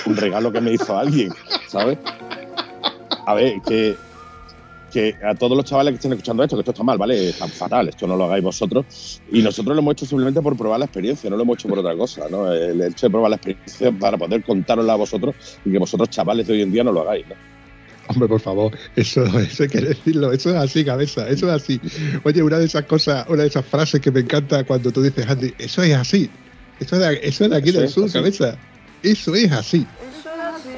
Un 0.09 0.17
regalo 0.17 0.53
que 0.53 0.61
me 0.61 0.73
hizo 0.73 0.97
alguien, 0.97 1.31
¿sabes? 1.69 1.99
A 3.27 3.35
ver, 3.35 3.55
que, 3.67 3.97
que 4.91 5.15
a 5.23 5.35
todos 5.35 5.57
los 5.57 5.67
chavales 5.67 5.93
que 5.93 5.97
estén 5.97 6.13
escuchando 6.13 6.43
esto, 6.43 6.57
que 6.57 6.61
esto 6.61 6.71
está 6.71 6.83
mal, 6.83 6.99
¿vale? 6.99 7.29
Está 7.29 7.47
fatal, 7.47 7.89
esto 7.89 8.07
no 8.07 8.17
lo 8.17 8.25
hagáis 8.25 8.43
vosotros. 8.43 9.21
Y 9.31 9.43
nosotros 9.43 9.77
lo 9.77 9.83
hemos 9.83 9.93
hecho 9.93 10.07
simplemente 10.07 10.41
por 10.41 10.57
probar 10.57 10.79
la 10.79 10.87
experiencia, 10.87 11.29
no 11.29 11.37
lo 11.37 11.43
hemos 11.43 11.59
hecho 11.59 11.69
por 11.69 11.79
otra 11.79 11.97
cosa, 11.97 12.29
¿no? 12.31 12.51
El 12.51 12.81
hecho 12.81 13.07
de 13.07 13.11
probar 13.11 13.31
la 13.31 13.37
experiencia 13.37 13.93
para 13.93 14.17
poder 14.17 14.43
contárosla 14.43 14.95
a 14.95 14.97
vosotros 14.97 15.35
y 15.65 15.71
que 15.73 15.79
vosotros, 15.79 16.09
chavales 16.11 16.47
de 16.47 16.55
hoy 16.55 16.63
en 16.63 16.73
día, 16.73 16.85
no 16.85 16.93
lo 16.93 17.03
hagáis, 17.03 17.27
¿no? 17.29 17.35
Hombre, 18.11 18.27
por 18.27 18.41
favor, 18.41 18.73
eso, 18.97 19.23
eso 19.39 19.65
hay 19.65 19.69
que 19.69 19.83
decirlo, 19.83 20.33
eso 20.33 20.49
es 20.49 20.57
así, 20.57 20.83
cabeza, 20.83 21.29
eso 21.29 21.47
es 21.49 21.63
así. 21.63 21.79
Oye, 22.25 22.43
una 22.43 22.59
de 22.59 22.65
esas 22.65 22.85
cosas, 22.85 23.27
una 23.29 23.43
de 23.43 23.49
esas 23.49 23.67
frases 23.67 24.01
que 24.01 24.11
me 24.11 24.21
encanta 24.21 24.65
cuando 24.65 24.91
tú 24.91 25.03
dices, 25.03 25.29
Andy, 25.29 25.53
eso 25.59 25.83
es 25.83 25.95
así, 25.95 26.31
eso 26.81 26.97
es 26.97 27.03
de, 27.03 27.21
eso 27.23 27.45
es 27.45 27.51
de 27.51 27.57
aquí 27.57 27.71
del 27.71 27.89
sur, 27.89 28.11
cabeza. 28.11 28.57
Eso 29.03 29.35
es 29.35 29.53
así. 29.53 29.87
Eso 30.11 30.29
es 30.29 30.41
así. 30.41 30.69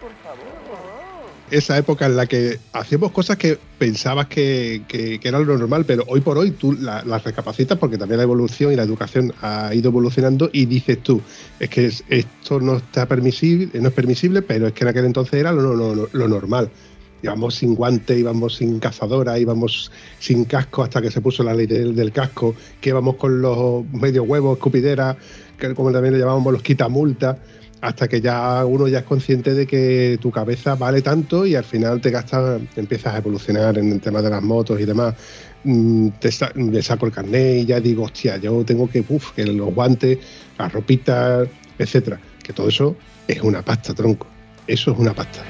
Por 0.00 0.10
favor. 0.22 1.30
Esa 1.50 1.76
época 1.78 2.06
en 2.06 2.16
la 2.16 2.26
que 2.26 2.58
hacíamos 2.72 3.10
cosas 3.10 3.36
que 3.36 3.58
pensabas 3.78 4.26
que, 4.26 4.82
que, 4.86 5.20
era 5.22 5.38
lo 5.40 5.58
normal, 5.58 5.84
pero 5.84 6.04
hoy 6.06 6.20
por 6.20 6.38
hoy 6.38 6.52
tú 6.52 6.72
las 6.72 7.04
la 7.06 7.18
recapacitas 7.18 7.76
porque 7.78 7.98
también 7.98 8.18
la 8.18 8.24
evolución 8.24 8.72
y 8.72 8.76
la 8.76 8.84
educación 8.84 9.32
ha 9.42 9.74
ido 9.74 9.88
evolucionando 9.88 10.48
y 10.52 10.66
dices 10.66 11.02
tú, 11.02 11.20
es 11.58 11.68
que 11.68 11.92
esto 12.08 12.60
no 12.60 12.76
está 12.76 13.06
permisible, 13.06 13.80
no 13.80 13.88
es 13.88 13.94
permisible, 13.94 14.42
pero 14.42 14.68
es 14.68 14.72
que 14.72 14.84
en 14.84 14.88
aquel 14.88 15.06
entonces 15.06 15.34
era 15.34 15.52
lo, 15.52 15.74
lo, 15.74 16.08
lo 16.12 16.28
normal 16.28 16.70
íbamos 17.22 17.54
sin 17.54 17.74
guante, 17.74 18.18
íbamos 18.18 18.56
sin 18.56 18.78
cazadora, 18.78 19.38
íbamos 19.38 19.90
sin 20.18 20.44
casco 20.44 20.82
hasta 20.82 21.02
que 21.02 21.10
se 21.10 21.20
puso 21.20 21.42
la 21.42 21.54
ley 21.54 21.66
del, 21.66 21.94
del 21.94 22.12
casco, 22.12 22.54
que 22.80 22.90
íbamos 22.90 23.16
con 23.16 23.40
los 23.40 23.84
medio 23.92 24.22
huevos, 24.24 24.56
escupidera, 24.56 25.16
que 25.68 25.74
como 25.74 25.92
también 25.92 26.14
le 26.14 26.20
llamábamos 26.20 26.52
los 26.52 26.62
quitamultas, 26.62 27.36
hasta 27.80 28.08
que 28.08 28.20
ya 28.20 28.64
uno 28.64 28.88
ya 28.88 28.98
es 28.98 29.04
consciente 29.04 29.54
de 29.54 29.66
que 29.66 30.18
tu 30.20 30.30
cabeza 30.30 30.74
vale 30.74 31.00
tanto 31.02 31.46
y 31.46 31.54
al 31.54 31.64
final 31.64 32.00
te 32.00 32.10
gastas, 32.10 32.60
empiezas 32.76 33.14
a 33.14 33.18
evolucionar 33.18 33.78
en 33.78 33.92
el 33.92 34.00
tema 34.00 34.20
de 34.20 34.30
las 34.30 34.42
motos 34.42 34.80
y 34.80 34.84
demás. 34.84 35.14
Mm, 35.64 36.08
te 36.18 36.32
saco 36.82 37.06
el 37.06 37.12
carnet 37.12 37.62
y 37.62 37.66
ya 37.66 37.80
digo, 37.80 38.04
hostia, 38.04 38.36
yo 38.38 38.64
tengo 38.64 38.88
que, 38.88 39.04
que 39.34 39.46
los 39.46 39.74
guantes, 39.74 40.18
las 40.58 40.72
ropitas, 40.72 41.48
etcétera. 41.78 42.20
Que 42.42 42.52
todo 42.52 42.68
eso 42.68 42.96
es 43.28 43.40
una 43.42 43.62
pasta, 43.62 43.94
tronco. 43.94 44.26
Eso 44.66 44.92
es 44.92 44.98
una 44.98 45.14
pasta. 45.14 45.42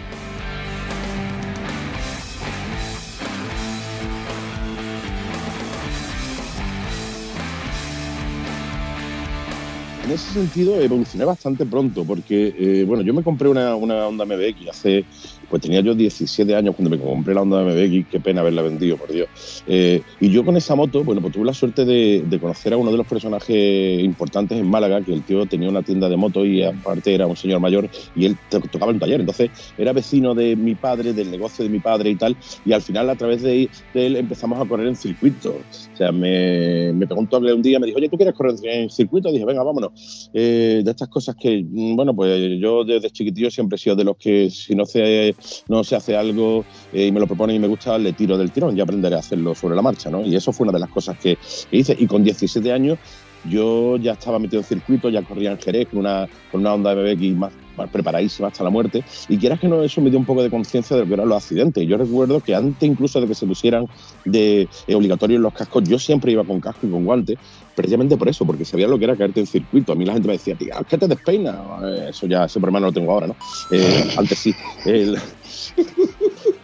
En 10.11 10.15
ese 10.15 10.33
sentido 10.33 10.81
evolucioné 10.81 11.25
bastante 11.25 11.67
pronto, 11.67 12.05
porque, 12.05 12.53
eh, 12.57 12.85
bueno, 12.85 13.03
yo 13.03 13.15
me 13.15 13.23
compré 13.23 13.49
una, 13.49 13.77
una 13.77 14.07
Honda 14.09 14.27
MBX 14.27 14.69
hace 14.69 15.07
Pues 15.51 15.63
tenía 15.63 15.81
yo 15.81 15.97
17 15.97 16.55
años 16.55 16.77
cuando 16.77 16.97
me 16.97 17.03
compré 17.03 17.35
la 17.35 17.43
Honda 17.43 17.65
MBX, 17.65 18.07
qué 18.09 18.21
pena 18.21 18.41
haberla 18.41 18.63
vendido, 18.63 18.97
por 18.97 19.11
Dios. 19.11 19.29
Eh, 19.67 20.01
y 20.21 20.31
yo 20.31 20.45
con 20.45 20.57
esa 20.57 20.77
moto, 20.77 21.03
bueno, 21.03 21.21
pues 21.21 21.35
tuve 21.35 21.45
la 21.45 21.53
suerte 21.53 21.85
de, 21.85 22.39
conocer 22.41 22.73
a 22.73 22.77
uno 22.77 22.93
de 22.93 22.97
los 22.97 23.07
personajes 23.07 24.03
importantes 24.03 24.59
en 24.59 24.71
Málaga, 24.71 25.03
que 25.03 25.13
el 25.13 25.23
tío 25.23 25.45
tenía 25.47 25.69
una 25.69 25.83
tienda 25.83 26.09
de 26.09 26.17
moto 26.17 26.47
y 26.47 26.63
aparte 26.63 27.15
era 27.15 27.27
un 27.27 27.37
señor 27.37 27.61
mayor 27.61 27.91
y 28.15 28.27
él 28.27 28.37
tocaba 28.49 28.91
en 28.91 28.97
un 28.97 29.01
taller. 29.01 29.21
Entonces 29.21 29.51
era 29.77 29.93
vecino 29.93 30.35
de 30.35 30.55
mi 30.55 30.77
padre, 30.77 31.13
del 31.13 31.31
negocio 31.31 31.65
de 31.65 31.71
mi 31.71 31.81
padre 31.81 32.11
y 32.11 32.17
tal. 32.17 32.37
Y 32.65 32.73
al 32.73 32.83
final, 32.83 33.11
a 33.11 33.17
través 33.17 33.43
de, 33.43 33.69
él, 33.95 34.17
empezamos 34.17 34.61
a 34.61 34.69
correr 34.69 34.87
en 34.87 34.97
circuito. 34.97 35.51
O 35.51 35.97
sea, 35.97 36.13
me, 36.13 36.93
me 36.93 37.07
preguntó 37.07 37.39
un 37.39 37.63
día, 37.63 37.81
me 37.81 37.87
dijo, 37.87 37.99
oye, 37.99 38.09
¿tú 38.09 38.17
quieres 38.17 38.35
correr 38.35 38.55
en 38.63 38.89
circuito? 38.89 39.33
Dije, 39.33 39.45
venga, 39.45 39.65
vámonos. 39.65 40.31
Eh, 40.33 40.83
de 40.85 40.91
estas 40.91 41.09
cosas 41.09 41.35
que, 41.35 41.65
mm, 41.69 41.97
bueno, 41.97 42.15
pues 42.15 42.59
yo 42.61 42.85
desde 42.85 43.11
chiquitillo 43.11 43.51
siempre 43.51 43.77
he 43.77 43.79
sido 43.79 43.97
de 43.97 44.05
los 44.05 44.17
que 44.17 44.51
si 44.51 44.75
no 44.75 44.87
se, 44.87 45.35
no 45.69 45.85
se 45.85 45.97
hace 45.97 46.17
algo 46.17 46.65
eh, 46.93 47.07
y 47.07 47.13
me 47.13 47.21
lo 47.21 47.27
propone 47.27 47.55
y 47.55 47.59
me 47.59 47.69
gusta, 47.69 47.99
le 47.99 48.13
tiro 48.13 48.37
del 48.37 48.51
tirón, 48.51 48.77
ya 48.77 48.83
aprenderé 48.83 49.17
a 49.17 49.21
hacerlo 49.21 49.55
sobre 49.55 49.77
la 49.77 49.83
marcha, 49.83 50.11
¿no? 50.11 50.23
Y 50.23 50.35
eso 50.37 50.53
fue 50.53 50.65
una 50.65 50.73
de 50.73 50.81
las 50.81 50.91
cosas 50.91 51.19
que 51.19 51.39
hice. 51.71 51.97
Y 51.99 52.07
con 52.07 52.25
17 52.25 52.73
años 52.73 52.99
yo 53.45 53.97
ya 53.97 54.13
estaba 54.13 54.39
metido 54.39 54.61
en 54.61 54.65
circuito, 54.65 55.09
ya 55.09 55.23
corría 55.23 55.53
en 55.53 55.59
Jerez 55.59 55.89
con 55.89 56.01
una, 56.01 56.29
con 56.51 56.61
una 56.61 56.75
onda 56.75 56.95
de 56.95 57.15
BBX 57.15 57.37
más, 57.37 57.53
preparadísima 57.89 58.49
hasta 58.49 58.65
la 58.65 58.71
muerte. 58.71 59.05
Y 59.29 59.39
quieras 59.39 59.61
que 59.61 59.69
no, 59.69 59.83
eso 59.83 60.01
me 60.01 60.11
dio 60.11 60.19
un 60.19 60.25
poco 60.25 60.43
de 60.43 60.51
conciencia 60.51 60.97
de 60.97 61.03
lo 61.03 61.09
que 61.09 61.15
eran 61.15 61.29
los 61.29 61.43
accidentes. 61.43 61.87
Yo 61.87 61.97
recuerdo 61.97 62.41
que 62.41 62.55
antes 62.55 62.89
incluso 62.89 63.21
de 63.21 63.27
que 63.27 63.35
se 63.35 63.47
pusieran 63.47 63.87
de 64.25 64.69
eh, 64.87 64.95
obligatorios 64.95 65.41
los 65.41 65.53
cascos, 65.53 65.85
yo 65.85 65.99
siempre 65.99 66.33
iba 66.33 66.45
con 66.45 66.61
casco 66.61 66.87
y 66.87 66.91
con 66.91 67.05
guantes, 67.05 67.39
precisamente 67.75 68.17
por 68.17 68.29
eso, 68.29 68.45
porque 68.45 68.65
sabía 68.65 68.87
lo 68.89 68.99
que 68.99 69.05
era 69.05 69.17
caerte 69.17 69.41
en 69.41 69.47
circuito. 69.47 69.93
A 69.93 69.97
mí 69.97 70.05
la 70.05 70.13
gente 70.13 70.29
me 70.29 70.35
decía, 70.35 70.55
tío, 70.55 70.75
¿qué 70.89 70.99
te 70.99 71.09
despeina? 71.09 71.63
Eh, 71.85 72.07
eso 72.11 72.27
ya, 72.27 72.45
ese 72.45 72.61
problema 72.61 72.81
no 72.81 72.87
lo 72.87 72.93
tengo 72.93 73.13
ahora, 73.13 73.29
¿no? 73.29 73.37
Eh, 73.71 74.15
antes 74.17 74.39
sí. 74.39 74.55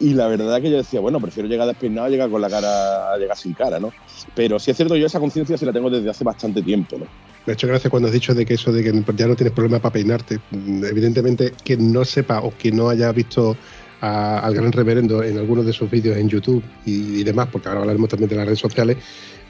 y 0.00 0.14
la 0.14 0.28
verdad 0.28 0.60
que 0.62 0.70
yo 0.70 0.76
decía, 0.76 1.00
bueno, 1.00 1.20
prefiero 1.20 1.48
llegar 1.48 1.66
despeinado 1.66 2.06
a 2.06 2.10
llegar 2.10 2.30
con 2.30 2.40
la 2.40 2.48
cara, 2.48 3.12
a 3.12 3.16
llegar 3.16 3.36
sin 3.36 3.52
cara, 3.52 3.80
¿no? 3.80 3.92
Pero 4.34 4.58
sí 4.58 4.70
es 4.70 4.76
cierto, 4.76 4.96
yo 4.96 5.06
esa 5.06 5.18
conciencia 5.18 5.56
sí 5.56 5.64
la 5.64 5.72
tengo 5.72 5.90
desde 5.90 6.08
hace 6.08 6.24
bastante 6.24 6.62
tiempo, 6.62 6.98
¿no? 6.98 7.06
Me 7.46 7.52
ha 7.52 7.54
hecho 7.54 7.66
gracia 7.66 7.88
cuando 7.90 8.08
has 8.08 8.12
dicho 8.12 8.34
de 8.34 8.44
que 8.44 8.54
eso 8.54 8.70
de 8.72 8.84
que 8.84 8.92
ya 9.16 9.26
no 9.26 9.34
tienes 9.34 9.54
problema 9.54 9.80
para 9.80 9.94
peinarte. 9.94 10.38
Evidentemente, 10.52 11.52
quien 11.64 11.92
no 11.92 12.04
sepa 12.04 12.40
o 12.42 12.50
quien 12.50 12.76
no 12.76 12.90
haya 12.90 13.10
visto 13.10 13.56
al 14.00 14.54
gran 14.54 14.70
reverendo 14.70 15.24
en 15.24 15.38
algunos 15.38 15.66
de 15.66 15.72
sus 15.72 15.90
vídeos 15.90 16.16
en 16.16 16.28
YouTube 16.28 16.62
y, 16.84 17.24
demás, 17.24 17.48
porque 17.50 17.68
ahora 17.68 17.80
hablaremos 17.80 18.08
también 18.08 18.28
de 18.28 18.36
las 18.36 18.44
redes 18.44 18.60
sociales, 18.60 18.98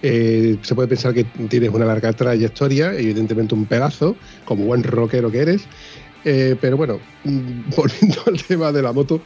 eh, 0.00 0.56
se 0.62 0.74
puede 0.74 0.88
pensar 0.88 1.12
que 1.12 1.24
tienes 1.24 1.70
una 1.70 1.84
larga 1.84 2.12
trayectoria, 2.12 2.94
evidentemente 2.94 3.54
un 3.54 3.66
pedazo, 3.66 4.16
como 4.44 4.64
buen 4.64 4.82
rockero 4.82 5.30
que 5.30 5.40
eres. 5.40 5.66
Eh, 6.24 6.56
pero 6.60 6.76
bueno, 6.76 7.00
volviendo 7.24 8.22
al 8.26 8.42
tema 8.42 8.72
de 8.72 8.82
la 8.82 8.92
moto, 8.92 9.20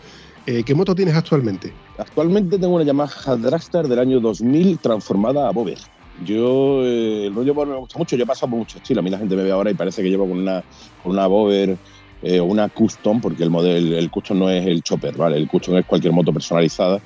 eh, 0.46 0.62
¿Qué 0.64 0.74
moto 0.74 0.94
tienes 0.94 1.14
actualmente? 1.14 1.72
Actualmente 1.98 2.58
tengo 2.58 2.74
una 2.74 2.84
Yamaha 2.84 3.36
Dragster 3.36 3.86
del 3.86 3.98
año 3.98 4.20
2000 4.20 4.78
transformada 4.78 5.48
a 5.48 5.52
Bober. 5.52 5.78
Yo, 6.24 6.84
eh, 6.84 7.26
el 7.26 7.34
rollo 7.34 7.54
me 7.54 7.76
gusta 7.76 7.98
mucho, 7.98 8.16
yo 8.16 8.24
he 8.24 8.26
pasado 8.26 8.50
por 8.50 8.58
mucho 8.58 8.78
estilo. 8.78 9.00
A 9.00 9.02
mí 9.02 9.10
la 9.10 9.18
gente 9.18 9.36
me 9.36 9.42
ve 9.42 9.52
ahora 9.52 9.70
y 9.70 9.74
parece 9.74 10.02
que 10.02 10.10
llevo 10.10 10.28
con 10.28 10.38
una, 10.38 10.62
con 11.02 11.12
una 11.12 11.26
Bober 11.26 11.76
eh, 12.22 12.40
o 12.40 12.44
una 12.44 12.68
Custom, 12.68 13.20
porque 13.20 13.42
el 13.42 13.50
modelo, 13.50 13.96
el 13.96 14.10
Custom 14.10 14.38
no 14.38 14.50
es 14.50 14.66
el 14.66 14.82
Chopper, 14.82 15.16
¿vale? 15.16 15.36
El 15.36 15.48
Custom 15.48 15.76
es 15.76 15.86
cualquier 15.86 16.12
moto 16.12 16.32
personalizada. 16.32 17.00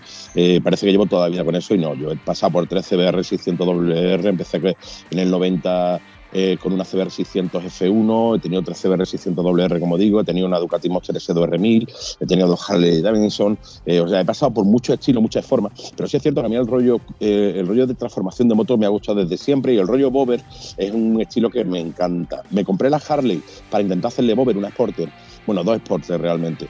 parece 0.62 0.86
que 0.86 0.92
llevo 0.92 1.06
toda 1.06 1.28
la 1.28 1.32
vida 1.32 1.44
con 1.44 1.54
eso 1.54 1.74
y 1.74 1.78
no. 1.78 1.94
Yo 1.94 2.10
he 2.10 2.16
pasado 2.16 2.52
por 2.52 2.66
13 2.66 2.96
BR 2.96 3.24
600 3.24 3.66
WR, 3.66 4.28
empecé 4.28 4.76
en 5.10 5.18
el 5.18 5.30
90 5.30 6.00
eh, 6.32 6.56
con 6.60 6.72
una 6.72 6.84
CBR 6.84 7.10
600 7.10 7.64
F1, 7.64 8.36
he 8.36 8.40
tenido 8.40 8.60
otra 8.60 8.74
CBR 8.74 9.06
600 9.06 9.44
WR, 9.44 9.80
como 9.80 9.96
digo, 9.96 10.20
he 10.20 10.24
tenido 10.24 10.46
una 10.46 10.58
Ducati 10.58 10.88
Monster 10.88 11.16
S2R1000, 11.16 12.16
he 12.20 12.26
tenido 12.26 12.48
dos 12.48 12.68
Harley 12.68 13.00
Davidson, 13.00 13.58
eh, 13.84 14.00
o 14.00 14.08
sea, 14.08 14.20
he 14.20 14.24
pasado 14.24 14.52
por 14.52 14.64
muchos 14.64 14.98
estilos, 14.98 15.22
muchas 15.22 15.46
formas, 15.46 15.72
pero 15.96 16.08
sí 16.08 16.16
es 16.16 16.22
cierto 16.22 16.40
que 16.40 16.46
a 16.46 16.48
mí 16.48 16.56
el 16.56 16.66
rollo, 16.66 17.00
eh, 17.20 17.54
el 17.56 17.66
rollo 17.66 17.86
de 17.86 17.94
transformación 17.94 18.48
de 18.48 18.54
moto 18.54 18.76
me 18.76 18.86
ha 18.86 18.90
gustado 18.90 19.22
desde 19.24 19.36
siempre 19.36 19.74
y 19.74 19.78
el 19.78 19.86
rollo 19.86 20.10
Bober 20.10 20.42
es 20.76 20.92
un 20.92 21.20
estilo 21.20 21.50
que 21.50 21.64
me 21.64 21.80
encanta. 21.80 22.42
Me 22.50 22.64
compré 22.64 22.90
la 22.90 23.00
Harley 23.08 23.42
para 23.70 23.82
intentar 23.82 24.08
hacerle 24.08 24.34
Bober, 24.34 24.56
una 24.56 24.70
Sporter, 24.70 25.10
bueno, 25.46 25.62
dos 25.62 25.78
Sporters 25.78 26.20
realmente, 26.20 26.68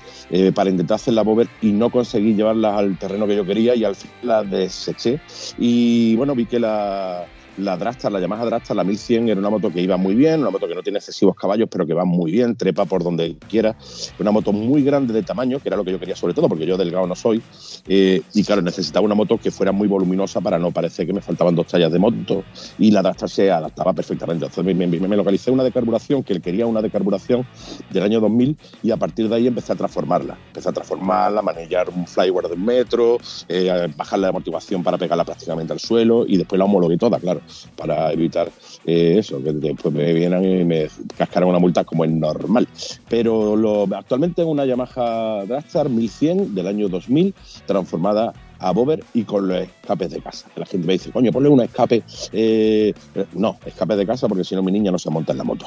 para 0.54 0.70
intentar 0.70 0.96
hacer 0.96 1.14
la 1.14 1.22
Bober 1.22 1.48
y 1.62 1.72
no 1.72 1.90
conseguí 1.90 2.34
llevarla 2.34 2.76
al 2.76 2.98
terreno 2.98 3.26
que 3.26 3.36
yo 3.36 3.46
quería 3.46 3.74
y 3.74 3.84
al 3.84 3.96
final 3.96 4.16
la 4.22 4.42
deseché. 4.44 5.20
Y 5.58 6.14
bueno, 6.16 6.34
vi 6.34 6.46
que 6.46 6.60
la, 6.60 7.26
la 7.58 7.76
Drastar, 7.76 8.12
la 8.12 8.20
Yamaha 8.20 8.44
Drastar, 8.44 8.76
la 8.76 8.84
1100, 8.84 9.28
era 9.28 9.40
una 9.40 9.50
moto 9.50 9.70
que 9.72 9.80
iba 9.80 9.96
muy 9.96 10.14
bien, 10.14 10.40
una 10.40 10.50
moto 10.50 10.68
que 10.68 10.74
no 10.74 10.82
tiene 10.82 10.98
excesivos 10.98 11.34
caballos, 11.34 11.68
pero 11.70 11.86
que 11.86 11.94
va 11.94 12.04
muy 12.04 12.30
bien, 12.32 12.56
trepa 12.56 12.84
por 12.84 13.02
donde 13.02 13.36
quiera. 13.48 13.76
Una 14.18 14.30
moto 14.30 14.52
muy 14.52 14.82
grande 14.82 15.12
de 15.14 15.22
tamaño, 15.22 15.60
que 15.60 15.68
era 15.68 15.76
lo 15.76 15.84
que 15.84 15.92
yo 15.92 15.98
quería 15.98 16.16
sobre 16.16 16.34
todo, 16.34 16.48
porque 16.48 16.66
yo 16.66 16.76
delgado 16.76 17.06
no 17.06 17.14
soy. 17.14 17.42
Eh, 17.88 18.22
y 18.34 18.44
claro, 18.44 18.62
necesitaba 18.62 19.04
una 19.04 19.14
moto 19.14 19.38
que 19.38 19.50
fuera 19.50 19.72
muy 19.72 19.88
voluminosa 19.88 20.40
para 20.40 20.58
no 20.58 20.70
parecer 20.70 21.06
que 21.06 21.12
me 21.12 21.20
faltaban 21.20 21.54
dos 21.54 21.66
tallas 21.66 21.92
de 21.92 21.98
moto. 21.98 22.44
Y 22.78 22.90
la 22.90 23.02
Drastar 23.02 23.30
se 23.30 23.50
adaptaba 23.50 23.92
perfectamente. 23.92 24.46
Entonces 24.46 24.76
me, 24.76 25.16
localicé 25.16 25.50
una 25.50 25.64
de 25.64 25.72
carburación, 25.72 26.22
que 26.22 26.32
él 26.32 26.42
quería 26.42 26.66
una 26.66 26.82
de 26.82 26.90
carburación 26.90 27.46
del 27.90 28.02
año 28.02 28.20
2000, 28.20 28.56
y 28.82 28.90
a 28.90 28.96
partir 28.96 29.28
de 29.28 29.36
ahí 29.36 29.46
empecé 29.46 29.72
a 29.72 29.76
transformarla. 29.76 30.36
Empecé 30.48 30.68
a 30.68 30.72
transformarla, 30.72 31.42
manejar 31.42 31.88
un 31.90 32.06
flyware 32.06 32.48
de 32.48 32.54
un 32.54 32.64
metro, 32.64 33.18
eh, 33.48 33.88
bajar 33.96 34.18
la 34.18 34.28
amortiguación 34.28 34.82
para 34.82 34.98
pegarla 34.98 35.24
prácticamente 35.24 35.72
al 35.72 35.80
suelo, 35.80 36.24
y 36.26 36.36
después 36.36 36.58
la 36.58 36.64
homologué 36.66 36.98
toda, 36.98 37.18
claro 37.18 37.40
para 37.76 38.12
evitar 38.12 38.50
eh, 38.84 39.16
eso, 39.18 39.42
que 39.42 39.52
después 39.52 39.92
me 39.94 40.12
vienen 40.12 40.44
y 40.44 40.64
me 40.64 40.88
cascaran 41.16 41.48
una 41.48 41.58
multa 41.58 41.84
como 41.84 42.04
es 42.04 42.10
normal. 42.10 42.68
Pero 43.08 43.86
actualmente 43.94 44.42
es 44.42 44.48
una 44.48 44.64
Yamaha 44.64 45.44
Dragster 45.46 45.88
1100 45.88 46.54
del 46.54 46.66
año 46.66 46.88
2000, 46.88 47.34
transformada 47.66 48.32
a 48.58 48.70
Bober 48.72 49.04
y 49.14 49.24
con 49.24 49.48
los 49.48 49.62
escapes 49.62 50.10
de 50.10 50.20
casa. 50.20 50.48
La 50.56 50.66
gente 50.66 50.86
me 50.86 50.94
dice, 50.94 51.10
coño, 51.10 51.32
ponle 51.32 51.48
un 51.48 51.60
escape. 51.60 52.02
Eh, 52.32 52.94
no, 53.34 53.58
escape 53.64 53.96
de 53.96 54.06
casa 54.06 54.28
porque 54.28 54.44
si 54.44 54.54
no 54.54 54.62
mi 54.62 54.72
niña 54.72 54.90
no 54.90 54.98
se 54.98 55.10
monta 55.10 55.32
en 55.32 55.38
la 55.38 55.44
moto. 55.44 55.66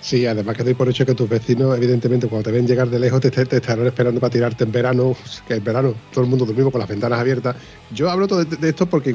Sí, 0.00 0.26
además 0.26 0.56
que 0.56 0.64
doy 0.64 0.74
por 0.74 0.88
hecho 0.88 1.06
que 1.06 1.14
tus 1.14 1.28
vecinos, 1.28 1.76
evidentemente, 1.76 2.26
cuando 2.26 2.50
te 2.50 2.50
ven 2.50 2.66
llegar 2.66 2.90
de 2.90 2.98
lejos, 2.98 3.20
te, 3.20 3.28
estarán 3.28 3.86
esperando 3.86 4.20
para 4.20 4.32
tirarte 4.32 4.64
en 4.64 4.72
verano, 4.72 5.14
que 5.46 5.54
en 5.54 5.62
verano 5.62 5.94
todo 6.12 6.24
el 6.24 6.30
mundo 6.30 6.44
dormimos 6.44 6.72
con 6.72 6.80
las 6.80 6.88
ventanas 6.88 7.20
abiertas. 7.20 7.54
Yo 7.92 8.10
hablo 8.10 8.26
todo 8.26 8.44
de 8.44 8.68
esto 8.68 8.86
porque 8.86 9.14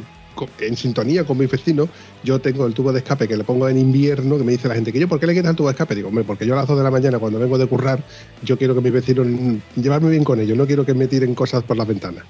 en 0.60 0.76
sintonía 0.76 1.24
con 1.24 1.38
mis 1.38 1.50
vecinos, 1.50 1.90
yo 2.24 2.40
tengo 2.40 2.66
el 2.66 2.74
tubo 2.74 2.92
de 2.92 3.00
escape 3.00 3.28
que 3.28 3.38
le 3.38 3.44
pongo 3.44 3.68
en 3.70 3.78
invierno, 3.78 4.38
que 4.38 4.44
me 4.44 4.52
dice 4.52 4.68
la 4.68 4.76
gente 4.76 4.92
que 4.94 5.00
yo, 5.00 5.08
¿por 5.08 5.20
qué 5.20 5.28
le 5.28 5.34
quitas 5.34 5.52
el 5.52 5.56
tubo 5.56 5.68
de 5.68 5.74
escape? 5.74 5.96
Digo, 5.96 6.10
hombre, 6.10 6.24
porque 6.24 6.46
yo 6.46 6.54
a 6.54 6.58
las 6.58 6.68
2 6.68 6.78
de 6.78 6.84
la 6.84 6.92
mañana, 6.92 7.20
cuando 7.20 7.40
vengo 7.40 7.58
de 7.58 7.68
currar, 7.68 8.04
yo 8.44 8.58
quiero 8.58 8.76
que 8.76 8.82
mis 8.82 8.92
vecinos 8.92 9.28
llevarme 9.76 10.10
bien 10.10 10.24
con 10.24 10.40
ellos, 10.40 10.58
no 10.58 10.66
quiero 10.66 10.86
que 10.86 10.94
me 10.94 11.08
tiren 11.08 11.34
cosas 11.36 11.64
por 11.64 11.78
las 11.78 11.88
ventanas. 11.88 12.24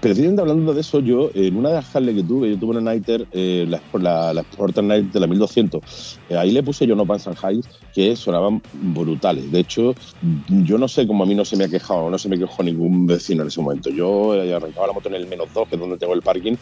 Precisamente 0.00 0.40
hablando 0.40 0.72
de 0.72 0.80
eso, 0.80 1.00
yo 1.00 1.30
en 1.34 1.56
una 1.56 1.68
de 1.68 1.74
las 1.74 1.94
Harley 1.94 2.14
que 2.14 2.22
tuve, 2.22 2.48
yo 2.48 2.58
tuve 2.58 2.70
una 2.70 2.92
Nighter, 2.92 3.26
eh, 3.32 3.66
la, 3.68 3.82
la, 4.00 4.32
la 4.32 4.82
Night 4.82 5.12
de 5.12 5.20
la 5.20 5.26
1200, 5.26 6.20
eh, 6.30 6.36
ahí 6.38 6.52
le 6.52 6.62
puse 6.62 6.86
yo 6.86 6.96
no 6.96 7.04
Pants 7.04 7.26
and 7.26 7.62
que 7.94 8.16
sonaban 8.16 8.62
brutales. 8.72 9.52
De 9.52 9.60
hecho, 9.60 9.94
yo 10.48 10.78
no 10.78 10.88
sé 10.88 11.06
cómo 11.06 11.24
a 11.24 11.26
mí 11.26 11.34
no 11.34 11.44
se 11.44 11.58
me 11.58 11.64
ha 11.64 11.68
quejado, 11.68 12.08
no 12.08 12.16
se 12.16 12.30
me 12.30 12.38
quejó 12.38 12.62
ningún 12.62 13.06
vecino 13.06 13.42
en 13.42 13.48
ese 13.48 13.60
momento. 13.60 13.90
Yo 13.90 14.34
eh, 14.34 14.54
arrancaba 14.54 14.86
la 14.86 14.94
moto 14.94 15.10
en 15.10 15.16
el 15.16 15.26
menos 15.26 15.52
2, 15.52 15.68
que 15.68 15.74
es 15.74 15.80
donde 15.80 15.98
tengo 15.98 16.14
el 16.14 16.22
parking, 16.22 16.56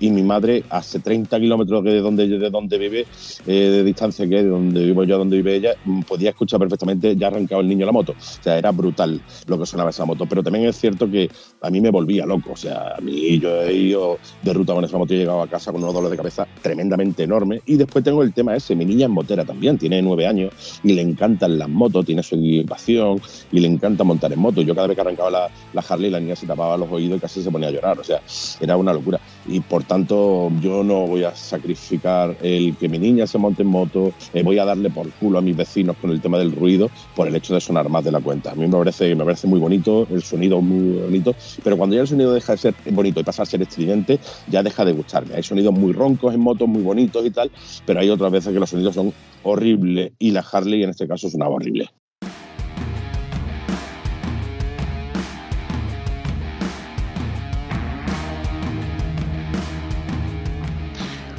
y 0.00 0.10
mi 0.10 0.22
madre, 0.22 0.64
hace 0.70 0.98
30 0.98 1.38
kilómetros 1.40 1.84
de 1.84 2.00
donde, 2.00 2.26
de 2.26 2.48
donde 2.48 2.78
vive, 2.78 3.06
eh, 3.46 3.52
de 3.52 3.84
distancia 3.84 4.26
que 4.26 4.38
es 4.38 4.44
de 4.44 4.48
donde 4.48 4.82
vivo 4.82 5.04
yo, 5.04 5.18
donde 5.18 5.36
vive 5.36 5.56
ella, 5.56 5.74
mm, 5.84 6.02
podía 6.02 6.30
escuchar 6.30 6.58
perfectamente, 6.58 7.16
ya 7.16 7.26
arrancaba 7.26 7.60
el 7.60 7.68
niño 7.68 7.84
la 7.84 7.92
moto. 7.92 8.12
O 8.12 8.42
sea, 8.42 8.56
era 8.56 8.70
brutal 8.70 9.20
lo 9.46 9.58
que 9.58 9.66
sonaba 9.66 9.90
esa 9.90 10.06
moto. 10.06 10.24
Pero 10.26 10.42
también 10.42 10.64
es 10.64 10.76
cierto 10.76 11.10
que 11.10 11.30
a 11.60 11.68
mí 11.68 11.80
me 11.80 11.90
volvía 11.90 12.24
loco. 12.24 12.54
Sea, 12.62 12.94
a 12.96 13.00
mí 13.00 13.40
yo 13.40 13.60
he 13.62 13.72
ido 13.74 14.18
de 14.40 14.52
ruta 14.52 14.72
con 14.72 14.84
esa 14.84 14.96
moto 14.96 15.12
y 15.14 15.16
he 15.16 15.20
llegado 15.20 15.42
a 15.42 15.48
casa 15.48 15.72
con 15.72 15.82
unos 15.82 15.92
dolores 15.92 16.12
de 16.12 16.16
cabeza 16.16 16.46
tremendamente 16.62 17.24
enormes. 17.24 17.60
Y 17.66 17.74
después 17.74 18.04
tengo 18.04 18.22
el 18.22 18.32
tema 18.32 18.54
ese, 18.54 18.76
mi 18.76 18.84
niña 18.84 19.06
es 19.06 19.10
motera 19.10 19.44
también, 19.44 19.78
tiene 19.78 20.00
nueve 20.00 20.28
años 20.28 20.80
y 20.84 20.92
le 20.92 21.02
encantan 21.02 21.58
las 21.58 21.68
motos, 21.68 22.06
tiene 22.06 22.22
su 22.22 22.36
equipación 22.36 23.20
y 23.50 23.58
le 23.58 23.66
encanta 23.66 24.04
montar 24.04 24.32
en 24.32 24.38
moto. 24.38 24.62
Yo 24.62 24.76
cada 24.76 24.86
vez 24.86 24.94
que 24.94 25.00
arrancaba 25.00 25.28
la, 25.28 25.50
la 25.72 25.84
Harley, 25.88 26.08
la 26.08 26.20
niña 26.20 26.36
se 26.36 26.46
tapaba 26.46 26.76
los 26.76 26.88
oídos 26.88 27.18
y 27.18 27.20
casi 27.20 27.42
se 27.42 27.50
ponía 27.50 27.66
a 27.66 27.72
llorar. 27.72 27.98
O 27.98 28.04
sea, 28.04 28.22
era 28.60 28.76
una 28.76 28.92
locura. 28.92 29.18
Y 29.48 29.58
por 29.58 29.82
tanto, 29.82 30.52
yo 30.60 30.84
no 30.84 31.04
voy 31.08 31.24
a 31.24 31.34
sacrificar 31.34 32.36
el 32.42 32.76
que 32.76 32.88
mi 32.88 33.00
niña 33.00 33.26
se 33.26 33.38
monte 33.38 33.62
en 33.62 33.68
moto, 33.68 34.12
eh, 34.32 34.44
voy 34.44 34.60
a 34.60 34.64
darle 34.64 34.88
por 34.90 35.10
culo 35.10 35.38
a 35.38 35.42
mis 35.42 35.56
vecinos 35.56 35.96
con 36.00 36.10
el 36.10 36.20
tema 36.20 36.38
del 36.38 36.52
ruido 36.52 36.90
por 37.16 37.26
el 37.26 37.34
hecho 37.34 37.54
de 37.54 37.60
sonar 37.60 37.88
más 37.88 38.04
de 38.04 38.12
la 38.12 38.20
cuenta. 38.20 38.52
A 38.52 38.54
mí 38.54 38.68
me 38.68 38.76
parece, 38.76 39.16
me 39.16 39.24
parece 39.24 39.48
muy 39.48 39.58
bonito, 39.58 40.06
el 40.10 40.22
sonido 40.22 40.60
muy 40.60 41.00
bonito, 41.00 41.34
pero 41.64 41.76
cuando 41.76 41.96
ya 41.96 42.02
el 42.02 42.08
sonido 42.08 42.32
deja 42.32 42.51
de 42.52 42.58
ser 42.58 42.74
bonito 42.90 43.20
y 43.20 43.24
pasa 43.24 43.42
a 43.42 43.46
ser 43.46 43.62
estridente, 43.62 44.18
ya 44.48 44.62
deja 44.62 44.84
de 44.84 44.92
gustarme. 44.92 45.34
Hay 45.34 45.42
sonidos 45.42 45.74
muy 45.74 45.92
roncos 45.92 46.34
en 46.34 46.40
motos, 46.40 46.68
muy 46.68 46.82
bonitos 46.82 47.24
y 47.26 47.30
tal, 47.30 47.50
pero 47.84 48.00
hay 48.00 48.10
otras 48.10 48.30
veces 48.30 48.52
que 48.52 48.60
los 48.60 48.70
sonidos 48.70 48.94
son 48.94 49.12
horribles 49.42 50.12
y 50.18 50.30
la 50.30 50.40
Harley 50.40 50.82
en 50.82 50.90
este 50.90 51.08
caso 51.08 51.28
una 51.34 51.48
horrible. 51.48 51.88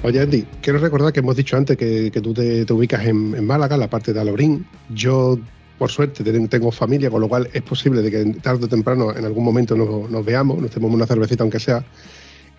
Oye, 0.04 0.20
Andy, 0.20 0.46
quiero 0.62 0.80
recordar 0.80 1.14
que 1.14 1.22
hemos 1.22 1.38
dicho 1.38 1.56
antes 1.56 1.78
que, 1.78 2.12
tú 2.22 2.34
te, 2.34 2.66
ubicas 2.74 3.06
en, 3.06 3.46
Málaga, 3.46 3.76
en 3.76 3.80
la 3.80 3.90
parte 3.90 4.12
de 4.12 4.20
Alorín. 4.20 4.68
Yo 4.90 5.40
por 5.78 5.90
suerte 5.92 6.24
tengo 6.48 6.72
familia, 6.72 7.10
con 7.10 7.22
lo 7.22 7.28
cual 7.28 7.50
es 7.52 7.62
posible 7.62 8.02
de 8.02 8.12
que 8.12 8.26
tarde 8.42 8.66
o 8.66 8.68
temprano 8.68 9.16
en 9.16 9.26
algún 9.26 9.44
momento 9.44 9.76
nos, 9.76 10.26
veamos, 10.26 10.62
nos 10.62 10.72
tomemos 10.72 10.96
una 10.96 11.08
cervecita 11.08 11.44
aunque 11.44 11.60
sea. 11.60 11.84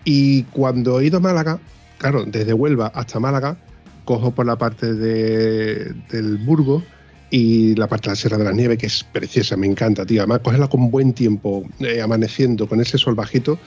Y 0.03 0.43
cuando 0.43 0.99
he 0.99 1.05
ido 1.05 1.17
a 1.17 1.21
Málaga, 1.21 1.59
claro, 1.97 2.25
desde 2.25 2.53
Huelva 2.53 2.87
hasta 2.93 3.19
Málaga, 3.19 3.57
cojo 4.03 4.31
por 4.31 4.45
la 4.45 4.57
parte 4.57 4.93
del 4.93 6.37
Burgo 6.45 6.83
y 7.31 7.75
la 7.75 7.87
parte 7.87 8.09
de 8.09 8.11
la 8.11 8.15
Sierra 8.15 8.37
de 8.37 8.43
la 8.43 8.51
Nieve, 8.51 8.77
que 8.77 8.85
es 8.85 9.03
preciosa, 9.03 9.57
me 9.57 9.65
encanta, 9.65 10.05
tío. 10.05 10.21
Además, 10.21 10.39
cogerla 10.39 10.67
con 10.67 10.91
buen 10.91 11.13
tiempo, 11.13 11.65
eh, 11.79 12.01
amaneciendo, 12.01 12.67
con 12.67 12.79
ese 12.81 12.97
sol 12.97 13.15
bajito, 13.15 13.57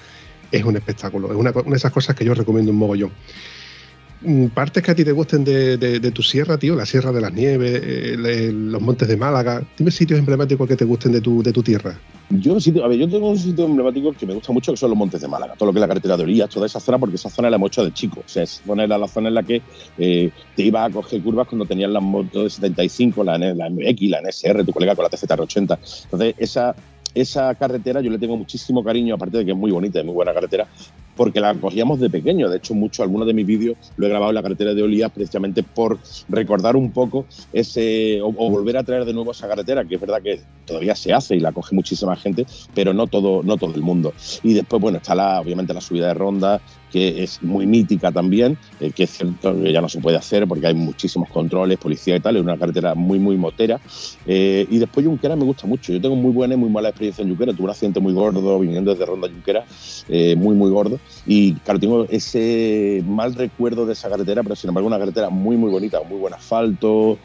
es 0.53 0.63
un 0.65 0.77
espectáculo. 0.77 1.31
Es 1.31 1.37
una, 1.37 1.51
una, 1.51 1.71
de 1.71 1.77
esas 1.77 1.93
cosas 1.93 2.15
que 2.15 2.25
yo 2.25 2.35
recomiendo 2.35 2.71
un 2.71 2.79
mogollón. 2.79 3.11
Mm, 4.21 4.47
partes 4.47 4.83
que 4.83 4.91
a 4.91 4.95
ti 4.95 5.05
te 5.05 5.13
gusten 5.13 5.45
de, 5.45 6.11
tu 6.13 6.23
sierra, 6.23 6.59
tío, 6.59 6.75
la 6.75 6.87
Sierra 6.87 7.13
de 7.13 7.21
las 7.21 7.33
Nieves, 7.33 7.81
eh, 7.85 8.51
los 8.53 8.83
montes 8.83 9.07
de 9.07 9.17
Málaga. 9.17 9.63
Dime 9.77 9.91
sitios 9.91 10.19
emblemáticos 10.19 10.67
que 10.67 10.77
te 10.77 10.85
gusten 10.85 11.13
de 11.13 11.21
tu, 11.21 11.43
de 11.43 11.53
tu 11.53 11.63
tierra. 11.63 11.97
Yo, 12.31 12.57
a 12.57 12.89
ver, 12.89 12.99
yo 12.99 13.09
tengo 13.09 13.31
un 13.31 13.39
sitio 13.39 13.65
emblemático 13.65 14.13
que 14.13 14.27
me 14.27 14.35
gusta 14.35 14.53
mucho, 14.53 14.73
que 14.73 14.77
son 14.77 14.91
los 14.91 14.99
montes 14.99 15.21
de 15.21 15.29
Málaga, 15.29 15.55
todo 15.57 15.69
lo 15.69 15.73
que 15.73 15.79
es 15.79 15.81
la 15.83 15.89
carretera 15.89 16.17
de 16.17 16.25
Orillas, 16.25 16.51
toda 16.51 16.67
esa 16.67 16.81
zona, 16.81 16.99
porque 16.99 17.17
esa 17.17 17.31
zona 17.31 17.49
la 17.49 17.57
hemos 17.57 17.69
hecho 17.69 17.85
de 17.85 17.93
chico. 17.93 18.21
O 18.21 18.29
sea, 18.29 18.43
esa 18.43 18.63
era 18.75 18.99
la 18.99 19.09
zona 19.09 19.29
en 19.29 19.35
la 19.35 19.43
que 19.43 19.63
eh, 19.97 20.31
te 20.55 20.63
iba 20.63 20.85
a 20.85 20.91
coger 20.91 21.23
curvas 21.23 21.47
cuando 21.47 21.65
tenías 21.65 21.91
las 21.91 22.03
motos 22.03 22.45
de 22.45 22.51
75, 22.51 23.25
la, 23.25 23.39
la 23.39 23.71
MX, 23.71 24.11
la 24.11 24.21
NSR, 24.21 24.65
tu 24.65 24.73
colega 24.73 24.97
con 24.97 25.05
la 25.05 25.11
TZR80. 25.11 25.79
Entonces, 26.05 26.35
esa, 26.39 26.75
esa 27.15 27.55
carretera 27.55 28.01
yo 28.01 28.11
le 28.11 28.19
tengo 28.19 28.37
muchísimo 28.37 28.85
cariño, 28.85 29.15
aparte 29.15 29.39
de 29.39 29.45
que 29.45 29.53
es 29.53 29.57
muy 29.57 29.71
bonita, 29.71 30.01
es 30.01 30.05
muy 30.05 30.15
buena 30.15 30.35
carretera, 30.35 30.67
porque 31.19 31.41
la 31.41 31.53
cogíamos 31.53 31.99
de 31.99 32.09
pequeño. 32.09 32.49
De 32.49 32.59
hecho, 32.59 32.75
mucho, 32.75 33.03
algunos 33.03 33.27
de 33.27 33.35
mis 33.35 33.45
vídeos 33.45 33.77
lo 33.97 34.07
he 34.07 34.09
grabado 34.09 34.31
en 34.31 34.37
la 34.37 34.43
carretera 34.43 34.73
de 34.73 34.83
Olías 34.85 35.11
precisamente 35.11 35.65
por 35.65 35.99
recordar 36.29 36.77
un 36.77 36.93
poco 36.93 37.27
ese, 37.53 38.23
o, 38.23 38.31
volver 38.33 38.77
a 38.77 38.85
traer 38.85 39.05
de 39.05 39.13
nuevo 39.13 39.33
esa 39.33 39.49
carretera, 39.49 39.85
que 39.85 39.97
es 39.97 40.01
verdad 40.01 40.23
que 40.23 40.41
todavía 40.65 40.95
se 40.95 41.13
hace 41.13 41.35
y 41.35 41.41
la 41.41 41.51
coge 41.51 41.75
muchísima 41.75 42.15
gente, 42.15 42.47
pero 42.73 42.95
no 42.95 43.09
todo, 43.09 43.43
no 43.43 43.57
todo 43.57 43.75
el 43.75 43.83
mundo. 43.83 44.15
Y 44.45 44.55
después, 44.55 44.81
bueno, 44.81 44.99
está 44.99 45.17
la, 45.17 45.41
obviamente 45.41 45.75
la 45.75 45.81
subida 45.81 46.07
de 46.07 46.15
ronda, 46.15 46.61
que 46.91 47.23
es 47.23 47.43
muy 47.43 47.67
mítica 47.67 48.11
también, 48.13 48.59
eh, 48.81 48.91
que 48.91 49.05
es 49.05 49.11
cierto 49.11 49.61
que 49.61 49.73
ya 49.73 49.81
no 49.81 49.89
se 49.89 50.01
puede 50.01 50.17
hacer 50.17 50.47
porque 50.47 50.67
hay 50.67 50.75
muchísimos 50.75 51.29
controles, 51.29 51.79
policía 51.79 52.17
y 52.17 52.21
tal, 52.21 52.37
es 52.37 52.43
una 52.43 52.59
carretera 52.59 52.95
muy, 52.95 53.19
muy 53.19 53.37
motera. 53.37 53.81
Eh, 54.27 54.67
y 54.71 54.79
después 54.79 55.07
Junquera 55.07 55.37
me 55.37 55.45
gusta 55.45 55.67
mucho, 55.67 55.93
yo 55.93 56.01
tengo 56.01 56.17
muy 56.17 56.33
buena 56.33 56.55
y 56.55 56.57
muy 56.57 56.71
mala 56.71 56.89
experiencia 56.91 57.23
en 57.23 57.29
Junquera, 57.29 57.53
tuve 57.53 57.65
un 57.65 57.71
accidente 57.71 58.01
muy 58.01 58.13
gordo 58.13 58.59
viniendo 58.59 58.91
desde 58.91 59.07
Ronda 59.07 59.29
Junquera, 59.29 59.65
eh, 60.09 60.37
muy, 60.37 60.55
muy 60.55 60.71
gordo, 60.71 60.99
y 61.27 61.55
claro, 61.55 61.79
tengo 61.79 62.07
ese 62.09 63.03
mal 63.07 63.35
recuerdo 63.35 63.87
de 63.87 63.93
esa 63.93 64.09
carretera, 64.09 64.43
pero 64.43 64.57
sin 64.57 64.69
embargo 64.69 64.87
una 64.87 64.99
carretera 64.99 65.31
muy, 65.31 65.57
muy 65.57 65.71
bonita, 65.71 66.01
muy 66.09 66.19
buen 66.19 66.35
asfalto, 66.35 67.19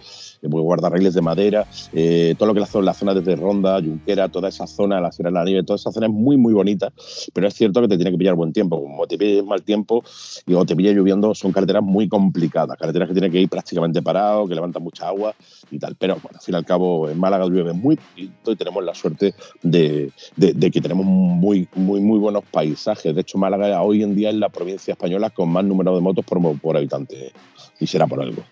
guardarrailes 0.50 1.14
de 1.14 1.22
madera, 1.22 1.66
eh, 1.94 2.36
todo 2.38 2.48
lo 2.48 2.54
que 2.54 2.62
es 2.62 2.76
la 2.76 2.94
zona, 2.94 3.14
desde 3.14 3.36
Ronda, 3.36 3.80
Junquera, 3.82 4.30
toda 4.30 4.50
esa 4.50 4.68
zona, 4.68 5.00
la 5.00 5.12
Sierra 5.12 5.30
de 5.30 5.36
la 5.36 5.44
Nieve, 5.44 5.64
toda 5.64 5.78
esa 5.78 5.92
zona 5.92 6.08
es 6.08 6.12
muy, 6.14 6.38
muy 6.38 6.54
bonita, 6.54 6.92
pero 7.34 7.48
es 7.48 7.54
cierto 7.54 7.82
que 7.82 7.88
te 7.88 7.96
tiene 7.96 8.12
que 8.12 8.18
pillar 8.18 8.36
buen 8.36 8.54
tiempo. 8.54 8.82
Como 8.82 9.08
te 9.08 9.18
pilles 9.18 9.44
mal 9.44 9.62
tiempo 9.64 10.04
y 10.46 10.54
o 10.54 10.66
te 10.66 10.76
pilla 10.76 10.92
lloviendo, 10.92 11.34
son 11.36 11.52
carreteras 11.52 11.84
muy 11.84 12.08
complicadas, 12.08 12.78
carreteras 12.78 13.08
que 13.08 13.14
tienen 13.14 13.32
que 13.32 13.42
ir 13.42 13.50
prácticamente 13.50 14.02
parado, 14.02 14.48
que 14.48 14.56
levantan 14.56 14.84
mucha 14.84 15.08
agua 15.08 15.34
y 15.72 15.80
tal. 15.80 15.96
Pero 15.96 16.16
bueno, 16.16 16.38
al 16.38 16.42
fin 16.42 16.56
y 16.56 16.58
al 16.58 16.66
cabo, 16.66 17.10
en 17.10 17.20
Málaga 17.20 17.46
llueve 17.46 17.74
muy 17.74 17.98
y 18.16 18.30
tenemos 18.56 18.84
la 18.84 18.94
suerte 18.94 19.34
de, 19.62 20.12
que 20.38 20.82
tenemos 20.82 21.06
muy, 21.06 21.68
muy, 21.76 22.02
muy 22.02 22.20
buenos 22.20 22.44
paisajes. 22.52 23.14
De 23.14 23.22
hecho, 23.22 23.38
Málaga 23.38 23.82
hoy 23.82 24.04
en 24.04 24.16
día 24.16 24.30
es 24.30 24.36
la 24.36 24.50
provincia 24.50 24.94
española 24.94 25.30
con 25.30 25.50
más 25.50 25.64
número 25.64 25.96
de 25.96 26.02
motos 26.02 26.26
por, 26.26 26.60
por 26.60 26.78
habitante 26.78 27.32
y 27.80 27.88
será 27.88 28.08
por 28.08 28.22
algo. 28.22 28.44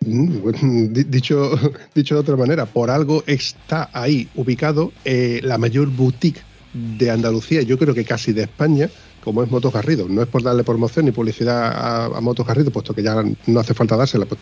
Mm, 0.00 0.92
dicho, 1.10 1.50
dicho 1.94 2.14
de 2.14 2.20
otra 2.20 2.36
manera, 2.36 2.66
por 2.66 2.90
algo 2.90 3.22
está 3.26 3.90
ahí 3.92 4.28
ubicado 4.34 4.92
eh, 5.04 5.40
la 5.42 5.58
mayor 5.58 5.88
boutique 5.88 6.42
de 6.72 7.10
Andalucía, 7.10 7.62
yo 7.62 7.78
creo 7.78 7.94
que 7.94 8.04
casi 8.04 8.32
de 8.32 8.42
España, 8.42 8.90
como 9.24 9.42
es 9.42 9.50
Motos 9.50 9.72
Garrido. 9.72 10.08
No 10.08 10.22
es 10.22 10.28
por 10.28 10.42
darle 10.42 10.64
promoción 10.64 11.06
ni 11.06 11.12
publicidad 11.12 12.14
a, 12.14 12.20
Motos 12.20 12.46
Garrido, 12.46 12.70
puesto 12.70 12.94
que 12.94 13.02
ya 13.02 13.22
no 13.46 13.60
hace 13.60 13.74
falta 13.74 13.96
dársela, 13.96 14.26
pues, 14.26 14.40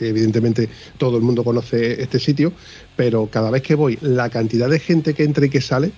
evidentemente 0.00 0.68
todo 0.96 1.16
el 1.16 1.22
mundo 1.22 1.44
conoce 1.44 2.00
este 2.00 2.18
sitio, 2.18 2.52
pero 2.96 3.28
cada 3.30 3.50
vez 3.50 3.62
que 3.62 3.74
voy, 3.74 3.98
la 4.00 4.30
cantidad 4.30 4.68
de 4.68 4.78
gente 4.78 5.14
que 5.14 5.24
entra 5.24 5.46
y 5.46 5.50
que 5.50 5.60
sale, 5.60 5.92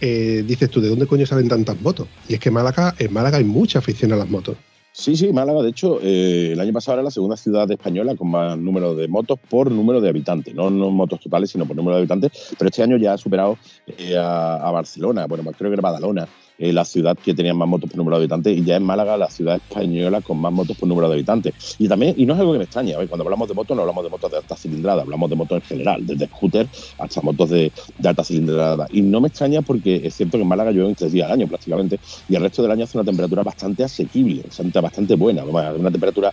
eh, 0.00 0.44
dices 0.46 0.68
tú, 0.70 0.80
¿de 0.80 0.88
dónde 0.88 1.06
coño 1.06 1.26
salen 1.26 1.48
tantas 1.48 1.80
motos? 1.80 2.08
Y 2.28 2.34
es 2.34 2.40
que 2.40 2.50
Málaga, 2.50 2.94
en 2.98 3.12
Málaga 3.12 3.38
hay 3.38 3.44
mucha 3.44 3.78
afición 3.78 4.12
a 4.12 4.16
las 4.16 4.28
motos. 4.28 4.56
Sí, 4.96 5.16
sí, 5.16 5.32
Málaga, 5.32 5.60
de 5.60 5.70
hecho, 5.70 5.98
eh, 6.00 6.52
el 6.52 6.60
año 6.60 6.72
pasado 6.72 6.98
era 6.98 7.02
la 7.02 7.10
segunda 7.10 7.36
ciudad 7.36 7.68
española 7.68 8.14
con 8.14 8.30
más 8.30 8.56
número 8.56 8.94
de 8.94 9.08
motos 9.08 9.40
por 9.40 9.68
número 9.68 10.00
de 10.00 10.08
habitantes, 10.08 10.54
no, 10.54 10.70
no 10.70 10.88
motos 10.90 11.18
totales, 11.18 11.50
sino 11.50 11.66
por 11.66 11.74
número 11.74 11.96
de 11.96 12.02
habitantes, 12.02 12.54
pero 12.56 12.68
este 12.68 12.84
año 12.84 12.96
ya 12.96 13.14
ha 13.14 13.18
superado 13.18 13.58
eh, 13.88 14.16
a, 14.16 14.70
Barcelona, 14.70 15.26
bueno, 15.26 15.42
creo 15.50 15.68
que 15.68 15.74
era 15.74 15.82
Badalona, 15.82 16.28
eh, 16.58 16.72
la 16.72 16.84
ciudad 16.84 17.16
que 17.18 17.34
tenía 17.34 17.52
más 17.54 17.68
motos 17.68 17.90
por 17.90 17.98
número 17.98 18.16
de 18.16 18.24
habitantes 18.24 18.56
y 18.56 18.62
ya 18.64 18.76
es 18.76 18.82
Málaga 18.82 19.16
la 19.16 19.28
ciudad 19.28 19.56
española 19.56 20.20
con 20.20 20.38
más 20.38 20.52
motos 20.52 20.76
por 20.76 20.88
número 20.88 21.08
de 21.08 21.14
habitantes. 21.14 21.76
Y 21.78 21.88
también, 21.88 22.14
y 22.16 22.26
no 22.26 22.34
es 22.34 22.40
algo 22.40 22.52
que 22.52 22.58
me 22.58 22.64
extraña, 22.64 22.96
cuando 23.08 23.24
hablamos 23.24 23.48
de 23.48 23.54
motos 23.54 23.76
no 23.76 23.82
hablamos 23.82 24.04
de 24.04 24.10
motos 24.10 24.30
de 24.30 24.36
alta 24.36 24.56
cilindrada, 24.56 25.02
hablamos 25.02 25.30
de 25.30 25.36
motos 25.36 25.56
en 25.56 25.62
general, 25.62 26.06
desde 26.06 26.26
scooter 26.26 26.68
hasta 26.98 27.20
motos 27.22 27.50
de, 27.50 27.72
alta 28.04 28.22
cilindrada. 28.22 28.86
Y 28.92 29.02
no 29.02 29.20
me 29.20 29.28
extraña 29.28 29.62
porque 29.62 30.00
es 30.04 30.14
cierto 30.14 30.38
que 30.38 30.42
en 30.42 30.48
Málaga 30.48 30.70
llueve 30.70 30.94
tres 30.94 31.12
días 31.12 31.26
al 31.26 31.32
año 31.32 31.48
prácticamente 31.48 31.98
y 32.28 32.36
el 32.36 32.42
resto 32.42 32.62
del 32.62 32.70
año 32.70 32.84
hace 32.84 32.98
una 32.98 33.04
temperatura 33.04 33.42
bastante 33.42 33.84
asequible, 33.84 34.42
bastante 34.80 35.14
buena, 35.16 35.44
una 35.44 35.90
temperatura 35.90 36.32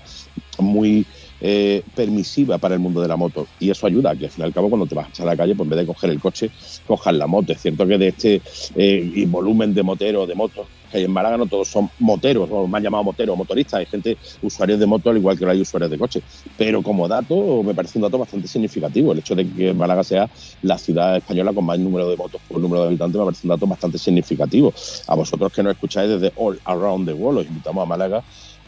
muy 0.59 1.05
eh, 1.41 1.83
permisiva 1.95 2.57
para 2.57 2.75
el 2.75 2.79
mundo 2.79 3.01
de 3.01 3.07
la 3.07 3.15
moto. 3.15 3.47
Y 3.59 3.69
eso 3.69 3.87
ayuda, 3.87 4.15
que 4.15 4.25
al 4.25 4.31
fin 4.31 4.43
y 4.43 4.45
al 4.45 4.53
cabo 4.53 4.69
cuando 4.69 4.85
te 4.85 4.95
vas 4.95 5.19
a 5.19 5.25
la 5.25 5.35
calle, 5.35 5.55
pues 5.55 5.65
en 5.65 5.69
vez 5.71 5.79
de 5.79 5.85
coger 5.85 6.09
el 6.11 6.19
coche, 6.19 6.51
cojas 6.87 7.15
la 7.15 7.27
moto. 7.27 7.51
Es 7.51 7.61
cierto 7.61 7.87
que 7.87 7.97
de 7.97 8.07
este 8.09 8.41
eh, 8.75 9.25
volumen 9.27 9.73
de 9.73 9.83
motero, 9.83 10.25
de 10.27 10.35
motos 10.35 10.67
que 10.91 10.97
hay 10.97 11.05
en 11.05 11.11
Málaga, 11.11 11.37
no 11.37 11.45
todos 11.45 11.69
son 11.69 11.89
moteros, 11.99 12.49
o 12.51 12.69
han 12.71 12.83
llamado 12.83 13.03
moteros, 13.03 13.37
motoristas, 13.37 13.79
hay 13.79 13.85
gente, 13.85 14.17
usuarios 14.41 14.79
de 14.79 14.85
moto, 14.85 15.09
al 15.09 15.17
igual 15.17 15.37
que 15.37 15.45
hay 15.45 15.61
usuarios 15.61 15.89
de 15.89 15.97
coche. 15.97 16.21
Pero 16.57 16.83
como 16.83 17.07
dato, 17.07 17.63
me 17.63 17.73
parece 17.73 17.97
un 17.97 18.03
dato 18.03 18.17
bastante 18.17 18.47
significativo. 18.47 19.13
El 19.13 19.19
hecho 19.19 19.33
de 19.33 19.47
que 19.47 19.73
Málaga 19.73 20.03
sea 20.03 20.29
la 20.61 20.77
ciudad 20.77 21.17
española 21.17 21.53
con 21.53 21.65
más 21.65 21.79
número 21.79 22.09
de 22.09 22.17
motos 22.17 22.41
por 22.47 22.59
número 22.59 22.81
de 22.81 22.87
habitantes 22.89 23.17
me 23.17 23.25
parece 23.25 23.47
un 23.47 23.49
dato 23.49 23.67
bastante 23.67 23.97
significativo. 23.97 24.73
A 25.07 25.15
vosotros 25.15 25.51
que 25.53 25.63
nos 25.63 25.73
escucháis 25.73 26.09
desde 26.09 26.33
All 26.35 26.59
Around 26.65 27.07
the 27.07 27.13
World, 27.13 27.39
os 27.39 27.47
invitamos 27.47 27.83
a 27.83 27.85
Málaga 27.85 28.23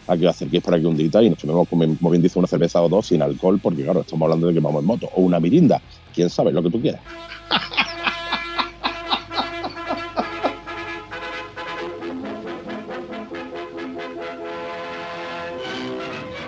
a 0.07 0.17
que 0.17 0.27
os 0.27 0.35
acerquéis 0.35 0.63
por 0.63 0.73
aquí 0.73 0.85
un 0.85 0.97
día 0.97 1.21
y 1.21 1.29
nos 1.29 1.39
tomemos, 1.39 1.67
como 1.67 2.09
bien 2.09 2.21
dice, 2.21 2.39
una 2.39 2.47
cerveza 2.47 2.81
o 2.81 2.89
dos 2.89 3.07
sin 3.07 3.21
alcohol, 3.21 3.59
porque 3.61 3.83
claro, 3.83 4.01
estamos 4.01 4.25
hablando 4.25 4.47
de 4.47 4.53
que 4.53 4.59
vamos 4.59 4.81
en 4.81 4.87
moto, 4.87 5.09
o 5.15 5.21
una 5.21 5.39
mirinda, 5.39 5.81
quién 6.13 6.29
sabe, 6.29 6.51
lo 6.51 6.61
que 6.63 6.69
tú 6.69 6.81
quieras. 6.81 7.01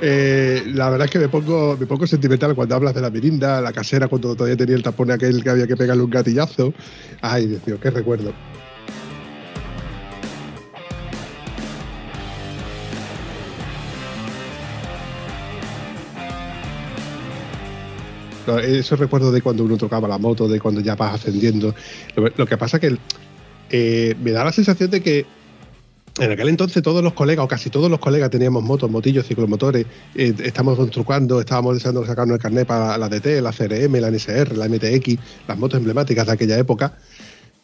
Eh, 0.07 0.61
la 0.67 0.89
verdad 0.91 1.05
es 1.05 1.11
que 1.11 1.17
me 1.17 1.29
pongo, 1.29 1.75
me 1.79 1.87
pongo 1.87 2.05
sentimental 2.05 2.53
cuando 2.53 2.75
hablas 2.75 2.93
de 2.93 3.01
la 3.01 3.09
mirinda, 3.09 3.59
la 3.59 3.73
casera, 3.73 4.07
cuando 4.07 4.35
todavía 4.35 4.55
tenía 4.55 4.75
el 4.75 4.83
tapón 4.83 5.09
aquel 5.09 5.41
que 5.41 5.49
había 5.49 5.65
que 5.65 5.75
pegarle 5.75 6.03
un 6.03 6.11
gatillazo. 6.11 6.73
Ay, 7.21 7.47
Dios 7.47 7.65
mío, 7.65 7.79
qué 7.81 7.89
recuerdo. 7.89 8.31
Eso 18.47 18.95
recuerdo 18.95 19.31
de 19.31 19.41
cuando 19.41 19.63
uno 19.63 19.77
tocaba 19.77 20.08
la 20.08 20.17
moto, 20.17 20.47
de 20.47 20.60
cuando 20.60 20.81
ya 20.81 20.95
vas 20.95 21.15
ascendiendo. 21.15 21.73
Lo, 22.15 22.45
que 22.45 22.58
pasa 22.58 22.79
que 22.79 22.97
eh, 23.69 24.15
me 24.21 24.31
da 24.31 24.43
la 24.43 24.51
sensación 24.51 24.89
de 24.91 25.01
que 25.01 25.25
en 26.17 26.31
aquel 26.31 26.47
entonces 26.47 26.81
todos 26.81 27.03
los 27.03 27.13
colegas, 27.13 27.43
o 27.43 27.47
casi 27.47 27.69
todos 27.69 27.91
los 27.91 27.99
colegas, 27.99 28.29
teníamos 28.29 28.63
motos, 28.63 28.89
motillos, 28.89 29.27
ciclomotores, 29.27 29.86
eh, 30.15 30.34
estamos 30.43 30.89
trucando, 30.89 31.41
estábamos 31.41 31.73
deseando 31.73 32.05
sacarnos 32.05 32.36
el 32.36 32.41
carnet 32.41 32.65
para 32.65 32.97
la 32.97 33.10
DT, 33.10 33.41
la 33.41 33.51
CRM, 33.51 33.99
la 33.99 34.10
NSR, 34.10 34.55
la 34.55 34.69
MTX, 34.69 35.17
las 35.47 35.58
motos 35.58 35.77
emblemáticas 35.77 36.25
de 36.25 36.31
aquella 36.31 36.58
época. 36.58 36.97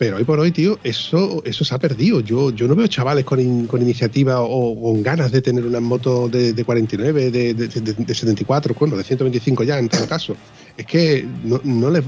Pero 0.02 0.18
hoy 0.18 0.24
por 0.24 0.40
hoy, 0.40 0.52
tío, 0.52 0.80
eso, 0.84 1.44
eso 1.46 1.64
se 1.64 1.76
ha 1.76 1.78
perdido. 1.78 2.22
Yo, 2.22 2.50
yo 2.50 2.68
no 2.68 2.74
veo 2.74 2.88
chavales 2.88 3.24
con, 3.24 3.40
iniciativa 3.40 4.42
o 4.42 4.82
con 4.82 5.04
ganas 5.04 5.32
de 5.32 5.44
tener 5.44 5.64
una 5.64 5.80
moto 5.80 6.28
de, 6.28 6.56
49, 6.66 7.30
de, 7.30 7.54
de, 7.54 7.68
de, 7.68 8.16
74, 8.16 8.76
bueno, 8.80 8.98
de 8.98 9.04
125 9.04 9.64
ya 9.64 9.78
en 9.78 9.90
todo 9.90 10.08
caso 10.08 10.36
es 10.78 10.86
que 10.86 11.28
no, 11.44 11.90
le, 11.90 12.04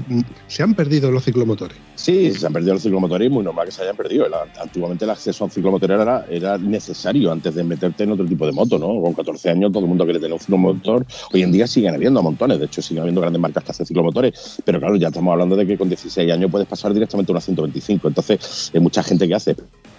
se 0.46 0.62
han 0.62 0.74
perdido 0.74 1.10
los 1.10 1.24
ciclomotores. 1.24 1.76
Sí, 1.94 2.32
se 2.34 2.46
han 2.46 2.52
perdido 2.52 2.74
los 2.74 2.82
ciclomotores 2.82 3.26
y 3.26 3.30
muy 3.30 3.44
normal 3.44 3.66
que 3.66 3.72
se 3.72 3.82
hayan 3.82 3.96
perdido. 3.96 4.26
antiguamente 4.60 5.04
el 5.04 5.10
acceso 5.10 5.44
a 5.44 5.46
un 5.46 5.50
ciclomotor 5.50 5.90
era, 5.92 6.26
era 6.28 6.58
necesario 6.58 7.30
antes 7.30 7.54
de 7.54 7.64
meterte 7.64 8.04
en 8.04 8.12
otro 8.12 8.26
tipo 8.26 8.46
de 8.46 8.52
moto, 8.52 8.78
¿no? 8.78 9.00
Con 9.00 9.14
14 9.14 9.50
años 9.50 9.72
todo 9.72 9.84
el 9.84 9.88
mundo 9.88 10.04
quiere 10.04 10.18
tener 10.18 10.32
un 10.32 10.40
ciclomotor. 10.40 11.06
Hoy 11.32 11.42
en 11.42 11.52
día 11.52 11.66
siguen 11.66 11.94
habiendo 11.94 12.22
montones, 12.22 12.58
de 12.58 12.66
hecho 12.66 12.82
siguen 12.82 13.02
habiendo 13.02 13.20
grandes 13.20 13.40
marcas 13.40 13.64
que 13.64 13.70
hacen 13.70 13.86
ciclomotores, 13.86 14.60
pero 14.64 14.80
claro, 14.80 14.96
ya 14.96 15.08
estamos 15.08 15.32
hablando 15.32 15.56
de 15.56 15.66
que 15.66 15.78
con 15.78 15.88
16 15.88 16.32
años 16.32 16.50
puedes 16.50 16.66
pasar 16.66 16.92
directamente 16.92 17.30
a 17.30 17.34
una 17.34 17.40
125. 17.40 17.83
Entonces, 17.88 18.70
hay 18.72 18.80
mucha 18.80 19.02
gente 19.02 19.28
que 19.28 19.34
hace 19.34 19.56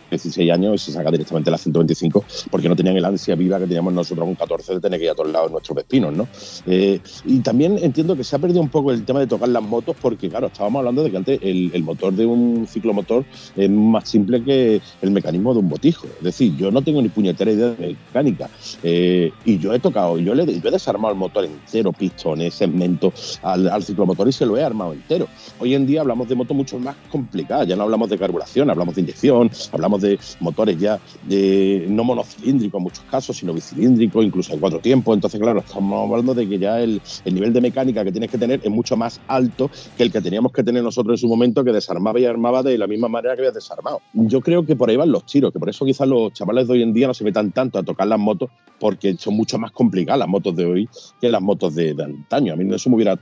16 0.09 0.51
años 0.51 0.75
y 0.75 0.77
se 0.77 0.91
saca 0.91 1.11
directamente 1.11 1.51
la 1.51 1.57
125 1.57 2.23
porque 2.49 2.69
no 2.69 2.75
tenían 2.75 2.97
el 2.97 3.05
ansia 3.05 3.35
viva 3.35 3.59
que 3.59 3.65
teníamos 3.65 3.93
nosotros 3.93 4.25
con 4.25 4.35
14 4.35 4.75
de 4.75 4.79
tener 4.79 4.99
que 4.99 5.05
ir 5.05 5.11
a 5.11 5.15
todos 5.15 5.31
lados 5.31 5.51
nuestros 5.51 5.75
vespinos, 5.75 6.13
¿no? 6.13 6.27
Eh, 6.65 6.99
y 7.25 7.39
también 7.39 7.77
entiendo 7.81 8.15
que 8.15 8.23
se 8.23 8.35
ha 8.35 8.39
perdido 8.39 8.61
un 8.61 8.69
poco 8.69 8.91
el 8.91 9.05
tema 9.05 9.19
de 9.19 9.27
tocar 9.27 9.49
las 9.49 9.63
motos 9.63 9.95
porque, 10.01 10.29
claro, 10.29 10.47
estábamos 10.47 10.79
hablando 10.79 11.03
de 11.03 11.11
que 11.11 11.17
antes 11.17 11.39
el, 11.41 11.83
motor 11.83 12.13
de 12.13 12.25
un 12.25 12.65
ciclomotor 12.67 13.25
es 13.55 13.69
más 13.69 14.09
simple 14.09 14.43
que 14.43 14.81
el 15.01 15.11
mecanismo 15.11 15.53
de 15.53 15.59
un 15.59 15.69
botijo. 15.69 16.07
Es 16.17 16.23
decir, 16.23 16.55
yo 16.55 16.71
no 16.71 16.81
tengo 16.81 17.01
ni 17.01 17.09
puñetera 17.09 17.51
idea 17.51 17.67
de 17.67 17.95
mecánica 18.07 18.49
eh, 18.81 19.31
y 19.45 19.59
yo 19.59 19.73
he 19.73 19.79
tocado, 19.79 20.17
yo, 20.17 20.33
le, 20.33 20.43
he 20.43 20.71
desarmado 20.71 21.13
el 21.13 21.19
motor 21.19 21.45
entero, 21.45 21.91
pistones, 21.91 22.53
segmento 22.53 23.13
al, 23.41 23.69
al 23.69 23.83
ciclomotor 23.83 24.27
y 24.27 24.31
se 24.31 24.45
lo 24.45 24.57
he 24.57 24.63
armado 24.63 24.93
entero. 24.93 25.27
Hoy 25.59 25.75
en 25.75 25.85
día 25.85 26.01
hablamos 26.01 26.27
de 26.27 26.35
motos 26.35 26.55
mucho 26.55 26.79
más 26.79 26.95
complicadas, 27.11 27.67
ya 27.67 27.75
no 27.75 27.83
hablamos 27.83 28.09
de 28.09 28.17
carburación, 28.17 28.69
hablamos 28.69 28.95
de 28.95 29.01
inyección, 29.01 29.51
hablamos 29.71 29.94
de 30.01 30.19
motores 30.39 30.79
ya 30.79 30.99
de, 31.23 31.85
no 31.89 32.03
monocilíndricos 32.03 32.77
en 32.77 32.83
muchos 32.83 33.03
casos, 33.09 33.37
sino 33.37 33.53
bicilíndricos, 33.53 34.23
incluso 34.25 34.53
en 34.53 34.59
cuatro 34.59 34.79
tiempos. 34.79 35.15
Entonces, 35.15 35.39
claro, 35.39 35.59
estamos 35.59 36.09
hablando 36.09 36.33
de 36.33 36.47
que 36.47 36.59
ya 36.59 36.79
el, 36.79 37.01
nivel 37.25 37.53
de 37.53 37.61
mecánica 37.61 38.03
que 38.03 38.11
tienes 38.11 38.29
que 38.29 38.37
tener 38.37 38.61
es 38.63 38.71
mucho 38.71 38.97
más 38.97 39.19
alto 39.27 39.69
que 39.97 40.03
el 40.03 40.11
que 40.11 40.21
teníamos 40.21 40.51
que 40.51 40.63
tener 40.63 40.83
nosotros 40.83 41.19
en 41.19 41.21
su 41.21 41.27
momento, 41.27 41.63
que 41.63 41.71
desarmaba 41.71 42.19
y 42.19 42.25
armaba 42.25 42.63
de 42.63 42.77
la 42.77 42.87
misma 42.87 43.07
manera 43.07 43.35
que 43.35 43.41
habías 43.41 43.53
desarmado. 43.53 44.01
Yo 44.13 44.41
creo 44.41 44.65
que 44.65 44.75
por 44.75 44.89
ahí 44.89 44.95
van 44.95 45.11
los 45.11 45.25
tiros, 45.25 45.51
que 45.51 45.59
por 45.59 45.69
eso 45.69 45.85
quizás 45.85 46.07
los 46.07 46.33
chavales 46.33 46.67
de 46.67 46.73
hoy 46.73 46.83
en 46.83 46.93
día 46.93 47.07
no 47.07 47.13
se 47.13 47.23
metan 47.23 47.51
tanto 47.51 47.79
a 47.79 47.83
tocar 47.83 48.07
las 48.07 48.19
motos, 48.19 48.49
porque 48.79 49.15
son 49.17 49.35
mucho 49.35 49.57
más 49.57 49.71
complicadas 49.71 50.19
las 50.19 50.27
motos 50.27 50.55
de 50.55 50.65
hoy 50.65 50.89
que 51.19 51.29
las 51.29 51.41
motos 51.41 51.75
de, 51.75 51.95
antaño. 52.03 52.53
A 52.53 52.55
mí 52.55 52.73
eso 52.73 52.89
me 52.89 52.95
hubiera 52.95 53.19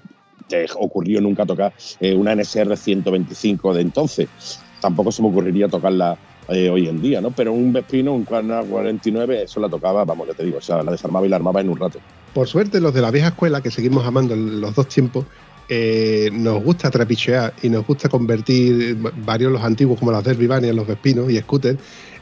ocurrió 0.78 1.22
nunca 1.22 1.46
tocar 1.46 1.74
eh, 2.00 2.14
una 2.14 2.36
NSR 2.36 2.76
125 2.76 3.74
de 3.74 3.82
entonces. 3.82 4.60
Tampoco 4.82 5.12
se 5.12 5.22
me 5.22 5.30
ocurriría 5.30 5.68
tocarla 5.68 6.18
eh, 6.50 6.70
hoy 6.70 6.88
en 6.88 7.02
día, 7.02 7.22
¿no? 7.22 7.32
Pero 7.32 7.54
un 7.54 7.72
Vespino, 7.72 8.14
un 8.14 8.24
49, 8.26 9.44
eso 9.44 9.60
la 9.60 9.70
tocaba, 9.70 10.04
vamos, 10.06 10.28
ya 10.28 10.34
te 10.34 10.44
digo, 10.44 10.58
o 10.58 10.62
sea, 10.62 10.84
la 10.84 10.92
desarmaba 10.92 11.26
y 11.26 11.30
la 11.30 11.38
armaba 11.38 11.62
en 11.62 11.70
un 11.70 11.78
rato. 11.78 12.00
Por 12.34 12.48
suerte, 12.48 12.82
los 12.82 12.94
de 12.94 13.02
la 13.02 13.12
vieja 13.12 13.30
escuela, 13.30 13.62
que 13.62 13.72
seguimos 13.72 14.06
amando 14.06 14.36
los 14.36 14.76
dos 14.76 14.88
tiempos, 14.88 15.26
eh, 15.70 16.30
nos 16.34 16.62
gusta 16.62 16.92
trapichear 16.92 17.54
y 17.62 17.70
nos 17.70 17.88
gusta 17.88 18.10
convertir 18.10 18.98
varios 19.26 19.52
los 19.52 19.64
antiguos 19.64 19.98
como 19.98 20.12
las 20.12 20.24
Derby 20.24 20.48
los 20.74 20.86
Vespinos 20.86 21.32
y 21.32 21.40
Scooter 21.40 21.78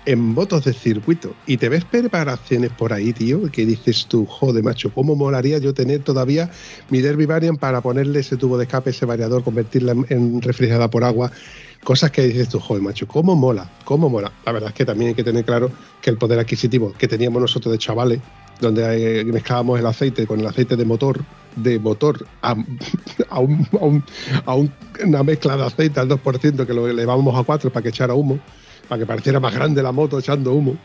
en 0.05 0.19
motos 0.19 0.65
de 0.65 0.73
circuito 0.73 1.33
y 1.45 1.57
te 1.57 1.69
ves 1.69 1.85
preparaciones 1.85 2.71
por 2.71 2.93
ahí, 2.93 3.13
tío, 3.13 3.51
que 3.51 3.65
dices 3.65 4.07
tú, 4.07 4.25
joder, 4.25 4.63
macho, 4.63 4.91
¿cómo 4.93 5.15
molaría 5.15 5.59
yo 5.59 5.73
tener 5.73 6.01
todavía 6.01 6.49
mi 6.89 7.01
Derby 7.01 7.25
Variant 7.25 7.59
para 7.59 7.81
ponerle 7.81 8.19
ese 8.19 8.37
tubo 8.37 8.57
de 8.57 8.63
escape, 8.63 8.89
ese 8.89 9.05
variador, 9.05 9.43
convertirla 9.43 9.93
en 10.09 10.41
refrigerada 10.41 10.89
por 10.89 11.03
agua? 11.03 11.31
Cosas 11.83 12.11
que 12.11 12.23
dices 12.23 12.49
tú, 12.49 12.59
joder, 12.59 12.83
macho, 12.83 13.07
¿cómo 13.07 13.35
mola? 13.35 13.69
¿Cómo 13.85 14.09
mola? 14.09 14.31
La 14.45 14.51
verdad 14.51 14.69
es 14.69 14.75
que 14.75 14.85
también 14.85 15.09
hay 15.09 15.15
que 15.15 15.23
tener 15.23 15.45
claro 15.45 15.71
que 16.01 16.09
el 16.11 16.17
poder 16.17 16.39
adquisitivo 16.39 16.93
que 16.93 17.07
teníamos 17.07 17.41
nosotros 17.41 17.71
de 17.71 17.79
chavales, 17.79 18.19
donde 18.59 19.23
mezclábamos 19.25 19.79
el 19.79 19.85
aceite 19.85 20.27
con 20.27 20.39
el 20.39 20.47
aceite 20.47 20.75
de 20.75 20.85
motor, 20.85 21.23
de 21.55 21.79
motor 21.79 22.25
a, 22.41 22.55
una 25.03 25.23
mezcla 25.23 25.57
de 25.57 25.65
aceite 25.65 25.99
al 25.99 26.09
2% 26.09 26.65
que 26.65 26.73
lo 26.73 26.87
elevábamos 26.87 27.35
a 27.39 27.43
4 27.43 27.71
para 27.71 27.83
que 27.83 27.89
echara 27.89 28.13
humo, 28.13 28.39
para 28.91 28.99
que 28.99 29.05
pareciera 29.05 29.39
más 29.39 29.53
grande 29.53 29.81
la 29.81 29.93
moto 29.93 30.19
echando 30.19 30.51
humo. 30.51 30.75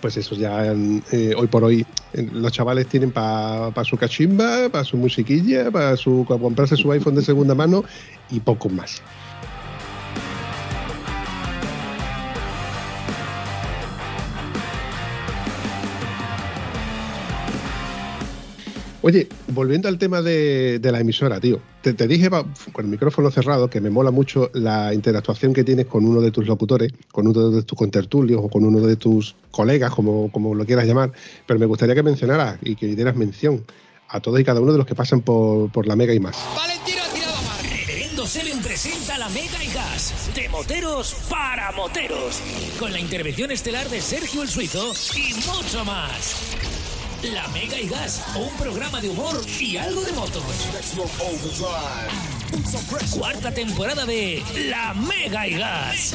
Pues 0.00 0.16
eso 0.16 0.34
ya 0.34 0.74
eh, 1.12 1.34
hoy 1.36 1.46
por 1.46 1.62
hoy 1.62 1.86
los 2.32 2.50
chavales 2.50 2.88
tienen 2.88 3.12
para 3.12 3.84
su 3.84 3.96
cachimba, 3.96 4.68
para 4.70 4.82
su 4.82 4.96
musiquilla, 4.96 5.70
para 5.70 5.96
su, 5.96 6.24
comprarse 6.26 6.74
su 6.74 6.90
iPhone 6.90 7.14
de 7.14 7.22
segunda 7.22 7.54
mano 7.54 7.84
y 8.28 8.40
poco 8.40 8.68
más. 8.68 9.02
Oye, 19.06 19.28
volviendo 19.46 19.86
al 19.86 19.98
tema 19.98 20.20
de, 20.20 20.80
la 20.82 20.98
emisora, 20.98 21.38
tío, 21.38 21.60
te, 21.80 21.92
dije 22.08 22.28
con 22.28 22.84
el 22.86 22.90
micrófono 22.90 23.30
cerrado 23.30 23.70
que 23.70 23.80
me 23.80 23.88
mola 23.88 24.10
mucho 24.10 24.50
la 24.52 24.92
interactuación 24.92 25.52
que 25.52 25.62
tienes 25.62 25.86
con 25.86 26.04
uno 26.04 26.20
de 26.20 26.32
tus 26.32 26.44
locutores, 26.44 26.92
con 27.12 27.28
uno 27.28 27.50
de 27.50 27.62
tus 27.62 27.78
contertulios 27.78 28.40
o 28.42 28.48
con 28.48 28.64
uno 28.64 28.80
de 28.80 28.96
tus 28.96 29.36
colegas, 29.52 29.94
como, 29.94 30.28
como 30.32 30.56
lo 30.56 30.66
quieras 30.66 30.88
llamar, 30.88 31.12
pero 31.46 31.60
me 31.60 31.66
gustaría 31.66 31.94
que 31.94 32.02
mencionaras 32.02 32.58
y 32.62 32.74
que 32.74 32.96
dieras 32.96 33.14
mención 33.14 33.64
a 34.08 34.18
todos 34.18 34.40
y 34.40 34.44
cada 34.44 34.60
uno 34.60 34.72
de 34.72 34.78
los 34.78 34.86
que 34.88 34.96
pasan 34.96 35.20
por, 35.20 35.86
la 35.86 35.94
Mega 35.94 36.12
y 36.12 36.18
más. 36.18 36.36
Valentino 36.56 37.02
tirado 37.14 37.42
más. 37.42 37.62
Reverendo 37.62 38.26
Seven 38.26 38.58
presenta 38.58 39.18
la 39.18 39.28
Mega 39.28 39.62
y 39.62 39.72
Gas, 39.72 40.32
de 40.34 40.48
moteros 40.48 41.14
para 41.30 41.70
moteros, 41.70 42.40
con 42.80 42.92
la 42.92 42.98
intervención 42.98 43.52
estelar 43.52 43.88
de 43.88 44.00
Sergio 44.00 44.42
el 44.42 44.48
Suizo 44.48 44.92
y 45.14 45.32
mucho 45.46 45.84
más. 45.84 46.56
La 47.22 47.48
Mega 47.48 47.80
y 47.80 47.88
Gas, 47.88 48.22
un 48.36 48.54
programa 48.56 49.00
de 49.00 49.08
humor 49.08 49.40
y 49.58 49.76
algo 49.78 50.02
de 50.02 50.12
motos. 50.12 50.42
Cuarta 53.16 53.52
temporada 53.52 54.04
de 54.04 54.42
La 54.68 54.92
Mega 54.94 55.48
y 55.48 55.54
Gas. 55.54 56.14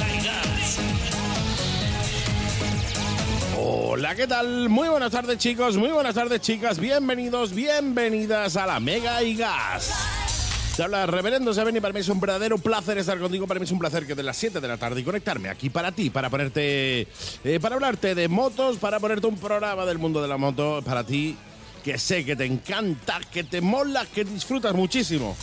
Hola, 3.57 4.15
¿qué 4.15 4.27
tal? 4.27 4.69
Muy 4.69 4.89
buenas 4.89 5.11
tardes 5.11 5.37
chicos, 5.37 5.75
muy 5.75 5.89
buenas 5.89 6.13
tardes 6.13 6.39
chicas, 6.39 6.79
bienvenidos, 6.79 7.53
bienvenidas 7.53 8.55
a 8.55 8.67
La 8.67 8.79
Mega 8.79 9.23
y 9.23 9.35
Gas. 9.35 9.91
Te 10.81 10.85
habla 10.85 11.05
Reverendo 11.05 11.53
Seven 11.53 11.77
y 11.77 11.79
para 11.79 11.93
mí 11.93 11.99
es 11.99 12.09
un 12.09 12.19
verdadero 12.19 12.57
placer 12.57 12.97
estar 12.97 13.19
contigo. 13.19 13.45
Para 13.45 13.59
mí 13.59 13.65
es 13.65 13.71
un 13.71 13.77
placer 13.77 14.07
que 14.07 14.15
de 14.15 14.23
las 14.23 14.35
7 14.35 14.59
de 14.59 14.67
la 14.67 14.77
tarde 14.77 14.99
y 14.99 15.03
conectarme 15.03 15.47
aquí 15.47 15.69
para 15.69 15.91
ti, 15.91 16.09
para 16.09 16.31
ponerte, 16.31 17.01
eh, 17.43 17.59
para 17.61 17.75
hablarte 17.75 18.15
de 18.15 18.27
motos, 18.27 18.77
para 18.77 18.99
ponerte 18.99 19.27
un 19.27 19.37
programa 19.37 19.85
del 19.85 19.99
mundo 19.99 20.23
de 20.23 20.27
la 20.27 20.37
moto 20.37 20.81
para 20.83 21.03
ti 21.03 21.37
que 21.83 21.97
sé 21.97 22.23
que 22.23 22.35
te 22.35 22.45
encanta, 22.45 23.19
que 23.31 23.43
te 23.43 23.61
mola, 23.61 24.05
que 24.13 24.23
disfrutas 24.23 24.73
muchísimo. 24.73 25.35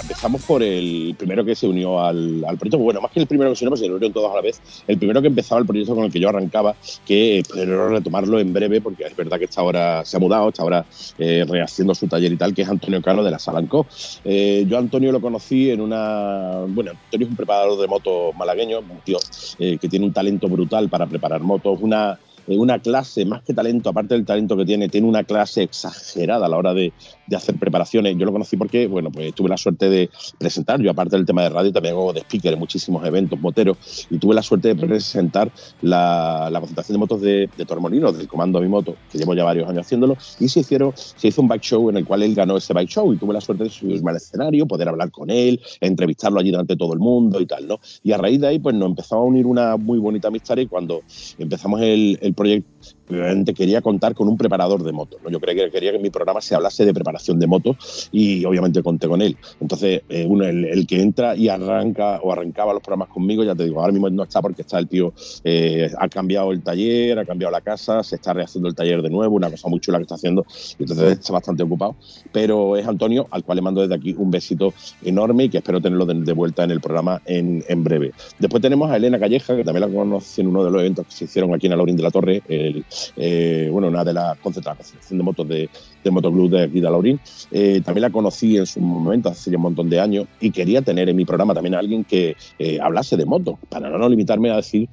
Empezamos 0.00 0.42
por 0.42 0.62
el 0.62 1.14
primero 1.18 1.44
que 1.44 1.54
se 1.54 1.66
unió 1.66 2.00
al, 2.00 2.44
proyecto. 2.58 2.78
Bueno, 2.78 3.00
más 3.00 3.10
que 3.10 3.20
el 3.20 3.26
primero 3.26 3.50
que 3.50 3.56
se 3.56 3.64
unió, 3.64 3.70
pues 3.70 3.80
se 3.80 3.86
unieron 3.86 4.12
todos 4.12 4.30
a 4.30 4.36
la 4.36 4.40
vez. 4.40 4.60
El 4.86 4.98
primero 4.98 5.20
que 5.20 5.28
empezaba 5.28 5.60
el 5.60 5.66
proyecto 5.66 5.94
con 5.94 6.04
el 6.04 6.12
que 6.12 6.20
yo 6.20 6.28
arrancaba, 6.28 6.76
que 7.04 7.38
espero 7.38 7.88
retomarlo 7.88 8.38
en 8.38 8.52
breve, 8.52 8.80
porque 8.80 9.04
es 9.04 9.16
verdad 9.16 9.38
que 9.38 9.44
esta 9.46 9.62
hora 9.62 10.04
se 10.04 10.16
ha 10.16 10.20
mudado, 10.20 10.48
está 10.48 10.62
ahora 10.62 10.86
eh, 11.18 11.44
rehaciendo 11.48 11.94
su 11.94 12.06
taller 12.06 12.32
y 12.32 12.36
tal, 12.36 12.54
que 12.54 12.62
es 12.62 12.68
Antonio 12.68 13.02
Cano 13.02 13.22
de 13.22 13.30
la 13.30 13.38
Salancó. 13.38 13.86
Eh, 14.24 14.64
yo 14.68 14.76
a 14.76 14.80
Antonio 14.80 15.12
lo 15.12 15.20
conocí 15.20 15.70
en 15.70 15.80
una. 15.80 16.64
Bueno, 16.68 16.92
Antonio 16.92 17.26
es 17.26 17.30
un 17.30 17.36
preparador 17.36 17.80
de 17.80 17.88
motos 17.88 18.34
malagueño, 18.36 18.78
un 18.78 19.00
tío 19.04 19.18
eh, 19.58 19.76
que 19.78 19.88
tiene 19.88 20.06
un 20.06 20.12
talento 20.12 20.48
brutal 20.48 20.88
para 20.88 21.06
preparar 21.06 21.40
motos, 21.40 21.78
una 21.82 22.18
una 22.46 22.78
clase, 22.78 23.24
más 23.24 23.42
que 23.42 23.54
talento, 23.54 23.90
aparte 23.90 24.14
del 24.14 24.24
talento 24.24 24.56
que 24.56 24.64
tiene, 24.64 24.88
tiene 24.88 25.06
una 25.06 25.24
clase 25.24 25.62
exagerada 25.62 26.46
a 26.46 26.48
la 26.48 26.56
hora 26.56 26.74
de, 26.74 26.92
de 27.26 27.36
hacer 27.36 27.56
preparaciones. 27.56 28.16
Yo 28.18 28.26
lo 28.26 28.32
conocí 28.32 28.56
porque, 28.56 28.86
bueno, 28.86 29.10
pues 29.10 29.34
tuve 29.34 29.48
la 29.48 29.56
suerte 29.56 29.88
de 29.88 30.10
presentar, 30.38 30.80
yo 30.80 30.90
aparte 30.90 31.16
del 31.16 31.26
tema 31.26 31.42
de 31.42 31.50
radio 31.50 31.72
también 31.72 31.94
hago 31.94 32.12
de 32.12 32.20
speaker 32.20 32.52
en 32.52 32.58
muchísimos 32.58 33.04
eventos 33.06 33.38
moteros 33.40 34.06
y 34.10 34.18
tuve 34.18 34.34
la 34.34 34.42
suerte 34.42 34.68
de 34.68 34.74
presentar 34.74 35.50
la, 35.82 36.48
la 36.50 36.60
concentración 36.60 36.94
de 36.94 36.98
motos 36.98 37.20
de, 37.20 37.48
de 37.56 37.64
Tormolino, 37.66 38.12
del 38.12 38.28
Comando 38.28 38.58
a 38.58 38.62
mi 38.62 38.68
moto, 38.68 38.96
que 39.10 39.18
llevo 39.18 39.34
ya 39.34 39.44
varios 39.44 39.68
años 39.68 39.86
haciéndolo, 39.86 40.16
y 40.38 40.48
se, 40.48 40.60
hicieron, 40.60 40.92
se 40.96 41.28
hizo 41.28 41.42
un 41.42 41.48
bike 41.48 41.62
show 41.62 41.90
en 41.90 41.96
el 41.96 42.04
cual 42.04 42.22
él 42.22 42.34
ganó 42.34 42.56
ese 42.56 42.72
bike 42.72 42.90
show 42.90 43.12
y 43.12 43.16
tuve 43.16 43.34
la 43.34 43.40
suerte 43.40 43.64
de 43.64 43.70
subirme 43.70 44.10
al 44.10 44.16
escenario, 44.16 44.66
poder 44.66 44.88
hablar 44.88 45.10
con 45.10 45.30
él, 45.30 45.60
entrevistarlo 45.80 46.40
allí 46.40 46.50
delante 46.50 46.74
de 46.74 46.78
todo 46.78 46.92
el 46.92 46.98
mundo 46.98 47.40
y 47.40 47.46
tal, 47.46 47.68
¿no? 47.68 47.80
Y 48.02 48.12
a 48.12 48.18
raíz 48.18 48.40
de 48.40 48.48
ahí, 48.48 48.58
pues 48.58 48.74
nos 48.74 48.88
empezamos 48.88 49.24
a 49.24 49.26
unir 49.26 49.46
una 49.46 49.76
muy 49.76 49.98
bonita 49.98 50.28
amistad 50.28 50.56
y 50.56 50.66
cuando 50.66 51.02
empezamos 51.38 51.80
el, 51.80 52.18
el 52.22 52.34
proyecto 52.40 52.99
obviamente 53.18 53.54
quería 53.54 53.80
contar 53.80 54.14
con 54.14 54.28
un 54.28 54.36
preparador 54.36 54.82
de 54.82 54.92
motos. 54.92 55.20
¿no? 55.22 55.30
Yo 55.30 55.40
quería 55.40 55.64
que, 55.64 55.70
quería 55.70 55.92
que 55.92 55.98
mi 55.98 56.10
programa 56.10 56.40
se 56.40 56.54
hablase 56.54 56.84
de 56.84 56.94
preparación 56.94 57.38
de 57.38 57.46
motos 57.46 58.08
y 58.12 58.44
obviamente 58.44 58.82
conté 58.82 59.08
con 59.08 59.22
él. 59.22 59.36
Entonces, 59.60 60.02
eh, 60.08 60.26
uno, 60.28 60.44
el, 60.44 60.86
que 60.86 61.00
entra 61.00 61.36
y 61.36 61.48
arranca 61.48 62.20
o 62.22 62.32
arrancaba 62.32 62.72
los 62.72 62.82
programas 62.82 63.08
conmigo, 63.08 63.44
ya 63.44 63.54
te 63.54 63.64
digo, 63.64 63.80
ahora 63.80 63.92
mismo 63.92 64.08
no 64.10 64.22
está 64.22 64.40
porque 64.40 64.62
está 64.62 64.78
el 64.78 64.88
tío, 64.88 65.12
eh, 65.44 65.90
ha 65.98 66.08
cambiado 66.08 66.52
el 66.52 66.62
taller, 66.62 67.18
ha 67.18 67.24
cambiado 67.24 67.52
la 67.52 67.60
casa, 67.60 68.02
se 68.02 68.16
está 68.16 68.32
rehaciendo 68.32 68.68
el 68.68 68.74
taller 68.74 69.02
de 69.02 69.10
nuevo, 69.10 69.36
una 69.36 69.50
cosa 69.50 69.68
muy 69.68 69.80
chula 69.80 69.98
que 69.98 70.02
está 70.02 70.14
haciendo, 70.14 70.44
entonces 70.78 71.12
está 71.12 71.32
bastante 71.32 71.62
ocupado. 71.62 71.96
Pero 72.32 72.76
es 72.76 72.86
Antonio, 72.86 73.26
al 73.30 73.44
cual 73.44 73.56
le 73.56 73.62
mando 73.62 73.80
desde 73.82 73.94
aquí 73.94 74.14
un 74.16 74.30
besito 74.30 74.72
enorme 75.04 75.44
y 75.44 75.48
que 75.48 75.58
espero 75.58 75.80
tenerlo 75.80 76.06
de, 76.06 76.32
vuelta 76.32 76.64
en 76.64 76.70
el 76.70 76.80
programa 76.80 77.20
en, 77.26 77.64
en, 77.68 77.84
breve. 77.84 78.12
Después 78.38 78.62
tenemos 78.62 78.90
a 78.90 78.96
Elena 78.96 79.18
Calleja, 79.18 79.56
que 79.56 79.64
también 79.64 79.88
la 79.88 79.94
conocí 79.94 80.40
en 80.40 80.46
uno 80.46 80.64
de 80.64 80.70
los 80.70 80.80
eventos 80.80 81.06
que 81.06 81.12
se 81.12 81.24
hicieron 81.24 81.54
aquí 81.54 81.66
en 81.66 81.72
Alaurín 81.72 81.96
de 81.96 82.02
la 82.02 82.10
Torre, 82.10 82.42
el, 82.48 82.84
eh, 83.16 83.68
bueno, 83.70 83.88
una 83.88 84.04
de 84.04 84.12
las 84.12 84.38
concentraciones 84.38 85.08
de 85.08 85.22
motos 85.22 85.48
de, 85.48 85.68
de 86.02 86.10
Motoclub 86.10 86.50
de 86.50 86.62
aquí 86.64 86.80
de 86.80 86.90
Laurín. 86.90 87.20
Eh, 87.50 87.80
también 87.84 88.02
la 88.02 88.10
conocí 88.10 88.56
en 88.56 88.66
su 88.66 88.80
momento, 88.80 89.28
hace 89.28 89.54
un 89.54 89.62
montón 89.62 89.90
de 89.90 90.00
años, 90.00 90.26
y 90.40 90.50
quería 90.50 90.82
tener 90.82 91.08
en 91.08 91.16
mi 91.16 91.24
programa 91.24 91.54
también 91.54 91.74
a 91.74 91.78
alguien 91.78 92.04
que 92.04 92.36
eh, 92.58 92.78
hablase 92.80 93.16
de 93.16 93.24
motos, 93.24 93.56
para 93.68 93.90
no 93.90 94.08
limitarme 94.08 94.50
a 94.50 94.56
decir 94.56 94.88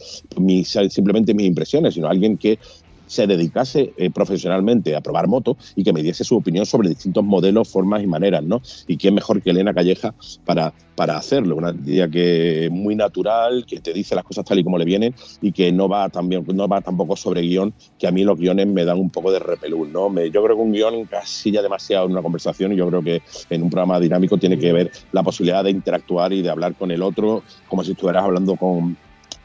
simplemente 0.89 1.33
mis 1.33 1.47
impresiones, 1.47 1.93
sino 1.93 2.07
alguien 2.07 2.37
que 2.37 2.59
se 3.07 3.25
dedicase 3.25 3.93
eh, 3.97 4.09
profesionalmente 4.09 4.95
a 4.95 5.01
probar 5.01 5.27
motos 5.27 5.57
y 5.75 5.83
que 5.83 5.93
me 5.93 6.03
diese 6.03 6.23
su 6.23 6.35
opinión 6.35 6.65
sobre 6.65 6.89
distintos 6.89 7.23
modelos, 7.23 7.69
formas 7.69 8.03
y 8.03 8.07
maneras, 8.07 8.43
¿no? 8.43 8.61
Y 8.87 8.97
quién 8.97 9.15
mejor 9.15 9.41
que 9.41 9.49
Elena 9.49 9.73
Calleja 9.73 10.13
para, 10.45 10.73
para 10.95 11.17
hacerlo. 11.17 11.55
Una 11.55 11.73
tía 11.73 12.07
que 12.09 12.69
muy 12.71 12.95
natural, 12.95 13.65
que 13.65 13.79
te 13.79 13.93
dice 13.93 14.15
las 14.15 14.23
cosas 14.23 14.45
tal 14.45 14.59
y 14.59 14.63
como 14.63 14.77
le 14.77 14.85
vienen 14.85 15.15
y 15.41 15.51
que 15.51 15.71
no 15.71 15.89
va, 15.89 16.09
también, 16.09 16.45
no 16.53 16.67
va 16.67 16.81
tampoco 16.81 17.15
sobre 17.15 17.41
guion, 17.41 17.73
que 17.97 18.07
a 18.07 18.11
mí 18.11 18.23
los 18.23 18.37
guiones 18.37 18.67
me 18.67 18.85
dan 18.85 18.99
un 18.99 19.09
poco 19.09 19.31
de 19.31 19.39
repelús, 19.39 19.87
¿no? 19.89 20.09
Me, 20.09 20.29
yo 20.29 20.43
creo 20.43 20.55
que 20.55 20.61
un 20.61 20.71
guion 20.71 21.07
ya 21.51 21.61
demasiado 21.61 22.05
en 22.05 22.11
una 22.11 22.21
conversación 22.21 22.73
y 22.73 22.75
yo 22.75 22.87
creo 22.87 23.01
que 23.01 23.21
en 23.49 23.63
un 23.63 23.69
programa 23.69 23.99
dinámico 23.99 24.37
tiene 24.37 24.57
que 24.59 24.73
ver 24.73 24.91
la 25.11 25.23
posibilidad 25.23 25.63
de 25.63 25.71
interactuar 25.71 26.33
y 26.33 26.41
de 26.41 26.49
hablar 26.49 26.75
con 26.75 26.91
el 26.91 27.01
otro 27.01 27.43
como 27.67 27.83
si 27.83 27.91
estuvieras 27.91 28.23
hablando 28.23 28.55
con, 28.55 28.97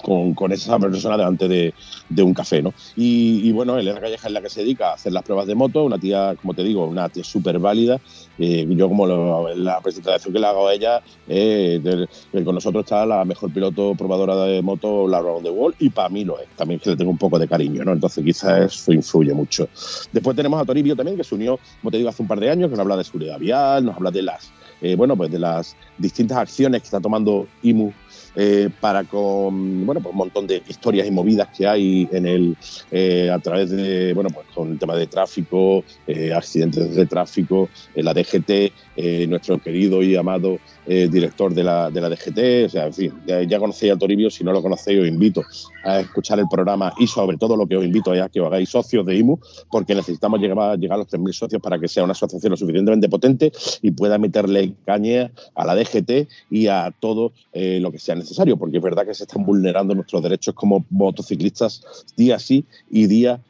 con, 0.02 0.52
esa 0.52 0.78
persona 0.78 1.16
delante 1.16 1.48
de, 1.48 1.72
de 2.08 2.22
un 2.22 2.34
café, 2.34 2.62
¿no? 2.62 2.74
Y, 2.96 3.50
bueno, 3.52 3.78
Elena 3.78 4.00
Calleja 4.00 4.26
es 4.26 4.32
la 4.32 4.42
que 4.42 4.50
se 4.50 4.60
dedica 4.60 4.90
a 4.90 4.94
hacer 4.94 5.12
las 5.12 5.22
pruebas 5.22 5.46
de 5.46 5.54
moto, 5.54 5.84
una 5.84 5.98
tía, 5.98 6.34
como 6.40 6.54
te 6.54 6.62
digo, 6.62 6.84
una 6.84 7.08
tía 7.08 7.24
súper 7.24 7.58
válida. 7.58 8.00
Eh, 8.38 8.66
yo 8.70 8.88
como 8.88 9.06
la 9.06 9.80
presentación 9.80 10.32
que 10.32 10.40
le 10.40 10.46
hago 10.46 10.68
a 10.68 10.74
ella, 10.74 11.02
eh, 11.28 12.06
con 12.44 12.54
nosotros 12.54 12.84
está 12.84 13.06
la 13.06 13.24
mejor 13.24 13.52
piloto 13.52 13.94
probadora 13.94 14.36
de 14.36 14.62
moto, 14.62 15.06
la 15.06 15.20
Round 15.20 15.44
the 15.44 15.50
Wall, 15.50 15.74
y 15.78 15.90
para 15.90 16.08
mí 16.08 16.24
lo 16.24 16.38
es, 16.40 16.48
también 16.56 16.80
que 16.80 16.90
le 16.90 16.96
tengo 16.96 17.10
un 17.10 17.18
poco 17.18 17.38
de 17.38 17.46
cariño, 17.46 17.84
¿no? 17.84 17.92
Entonces 17.92 18.24
quizás 18.24 18.72
eso 18.72 18.92
influye 18.92 19.32
mucho. 19.32 19.68
Después 20.12 20.36
tenemos 20.36 20.60
a 20.60 20.64
Toribio 20.64 20.96
también, 20.96 21.16
que 21.16 21.24
se 21.24 21.34
unió, 21.34 21.58
como 21.80 21.90
te 21.90 21.98
digo, 21.98 22.08
hace 22.08 22.22
un 22.22 22.28
par 22.28 22.40
de 22.40 22.50
años, 22.50 22.68
que 22.68 22.76
nos 22.76 22.80
habla 22.80 22.96
de 22.96 23.04
seguridad 23.04 23.38
vial, 23.38 23.84
nos 23.84 23.96
habla 23.96 24.10
de 24.10 24.22
las, 24.22 24.50
eh, 24.80 24.96
bueno, 24.96 25.16
pues 25.16 25.30
de 25.30 25.38
las 25.38 25.76
distintas 25.98 26.38
acciones 26.38 26.80
que 26.80 26.86
está 26.86 27.00
tomando 27.00 27.46
IMU 27.62 27.92
eh, 28.34 28.70
para 28.80 29.04
con 29.04 29.84
bueno 29.84 30.00
pues 30.00 30.12
un 30.12 30.16
montón 30.16 30.46
de 30.46 30.62
historias 30.66 31.06
y 31.06 31.10
movidas 31.10 31.48
que 31.54 31.66
hay 31.66 32.08
en 32.12 32.26
el 32.26 32.56
eh, 32.90 33.30
a 33.30 33.38
través 33.38 33.68
de 33.68 34.14
bueno 34.14 34.30
pues 34.32 34.46
con 34.54 34.72
el 34.72 34.78
tema 34.78 34.96
de 34.96 35.06
tráfico 35.06 35.84
eh, 36.06 36.32
accidentes 36.32 36.94
de 36.94 37.04
tráfico 37.04 37.68
la 37.94 38.14
DGT 38.14 39.28
nuestro 39.28 39.58
querido 39.58 40.02
y 40.02 40.16
amado 40.16 40.58
director 40.86 41.52
de 41.52 41.62
la, 41.62 41.90
de 41.90 42.00
la 42.00 42.08
DGT 42.08 42.66
o 42.66 42.68
sea 42.68 42.86
en 42.86 42.94
fin 42.94 43.12
ya, 43.26 43.58
conocéis 43.58 43.92
a 43.92 43.98
Toribio 43.98 44.30
si 44.30 44.44
no 44.44 44.52
lo 44.52 44.62
conocéis 44.62 45.00
os 45.00 45.08
invito 45.08 45.42
a 45.84 46.00
escuchar 46.00 46.38
el 46.38 46.48
programa 46.48 46.92
y 46.98 47.06
sobre 47.06 47.36
todo 47.36 47.56
lo 47.56 47.66
que 47.66 47.76
os 47.76 47.84
invito 47.84 48.14
es 48.14 48.22
a 48.22 48.28
que 48.28 48.40
os 48.40 48.46
hagáis 48.46 48.70
socios 48.70 49.04
de 49.04 49.16
IMU 49.16 49.38
porque 49.70 49.94
necesitamos 49.94 50.40
llegar, 50.40 50.78
llegar 50.78 50.96
a 50.96 50.98
los 50.98 51.08
3.000 51.08 51.32
socios 51.32 51.62
para 51.62 51.78
que 51.78 51.88
sea 51.88 52.02
una 52.04 52.12
asociación 52.12 52.50
lo 52.50 52.56
suficientemente 52.56 53.08
potente 53.08 53.52
y 53.82 53.90
pueda 53.90 54.18
meterle 54.18 54.72
caña 54.84 55.30
a 55.54 55.66
la 55.66 55.74
DGT 55.74 56.28
y 56.50 56.66
a 56.66 56.92
todo 56.98 57.32
lo 57.54 57.92
que 57.92 57.98
sea 58.02 58.14
necesario, 58.14 58.56
porque 58.56 58.78
es 58.78 58.82
verdad 58.82 59.06
que 59.06 59.14
se 59.14 59.24
están 59.24 59.44
vulnerando 59.44 59.94
nuestros 59.94 60.22
derechos 60.22 60.54
como 60.54 60.84
motociclistas 60.90 61.82
día 62.16 62.38
sí 62.38 62.64
y 62.90 63.06
día 63.06 63.40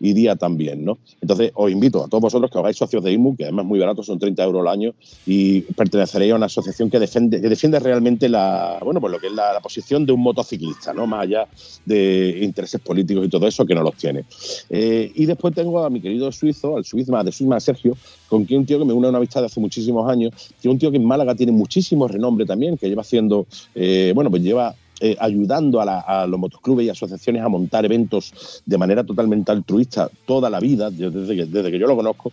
y 0.00 0.14
día 0.14 0.34
también, 0.34 0.84
¿no? 0.84 0.98
Entonces, 1.20 1.52
os 1.54 1.70
invito 1.70 2.02
a 2.02 2.08
todos 2.08 2.22
vosotros 2.22 2.50
que 2.50 2.58
hagáis 2.58 2.76
socios 2.76 3.04
de 3.04 3.12
IMU, 3.12 3.36
que 3.36 3.44
además 3.44 3.64
es 3.64 3.68
muy 3.68 3.78
barato, 3.78 4.02
son 4.02 4.18
30 4.18 4.42
euros 4.42 4.62
al 4.62 4.68
año, 4.68 4.94
y 5.26 5.60
perteneceréis 5.60 6.32
a 6.32 6.36
una 6.36 6.46
asociación 6.46 6.88
que 6.90 6.98
defiende, 6.98 7.40
que 7.40 7.48
defiende 7.48 7.78
realmente 7.78 8.28
la, 8.28 8.78
bueno, 8.82 9.00
pues 9.00 9.12
lo 9.12 9.18
que 9.18 9.26
es 9.26 9.32
la, 9.32 9.60
posición 9.60 10.06
de 10.06 10.12
un 10.12 10.22
motociclista, 10.22 10.94
¿no? 10.94 11.06
Más 11.06 11.24
allá 11.24 11.46
de 11.84 12.38
intereses 12.40 12.80
políticos 12.80 13.26
y 13.26 13.28
todo 13.28 13.46
eso, 13.46 13.66
que 13.66 13.74
no 13.74 13.82
los 13.82 13.94
tiene. 13.96 14.24
Eh, 14.70 15.12
y 15.14 15.26
después 15.26 15.54
tengo 15.54 15.84
a 15.84 15.90
mi 15.90 16.00
querido 16.00 16.32
suizo, 16.32 16.76
al 16.76 16.84
suizma 16.84 17.22
de 17.22 17.30
Suizma 17.30 17.60
Sergio, 17.60 17.94
con 18.28 18.46
quien 18.46 18.60
un 18.60 18.66
tío 18.66 18.78
que 18.78 18.86
me 18.86 18.94
une 18.94 19.06
a 19.06 19.10
una 19.10 19.18
amistad 19.18 19.40
de 19.40 19.46
hace 19.46 19.60
muchísimos 19.60 20.10
años, 20.10 20.32
que 20.62 20.68
es 20.68 20.72
un 20.72 20.78
tío 20.78 20.90
que 20.90 20.96
en 20.96 21.04
Málaga 21.04 21.34
tiene 21.34 21.52
muchísimo 21.52 22.08
renombre 22.08 22.46
también, 22.46 22.78
que 22.78 22.88
lleva 22.88 23.02
haciendo, 23.02 23.46
eh, 23.74 24.12
bueno, 24.14 24.30
pues 24.30 24.42
lleva 24.42 24.74
eh, 25.00 25.16
ayudando 25.18 25.80
a, 25.80 26.26
los 26.26 26.38
motoclubes 26.38 26.86
y 26.86 26.90
asociaciones 26.90 27.42
a 27.42 27.48
montar 27.48 27.84
eventos 27.84 28.62
de 28.64 28.78
manera 28.78 29.02
totalmente 29.04 29.50
altruista 29.50 30.10
toda 30.26 30.50
la 30.50 30.60
vida, 30.60 30.90
desde 30.90 31.34
que, 31.34 31.46
desde 31.46 31.70
que 31.70 31.78
yo 31.78 31.86
lo 31.86 31.96
conozco. 31.96 32.30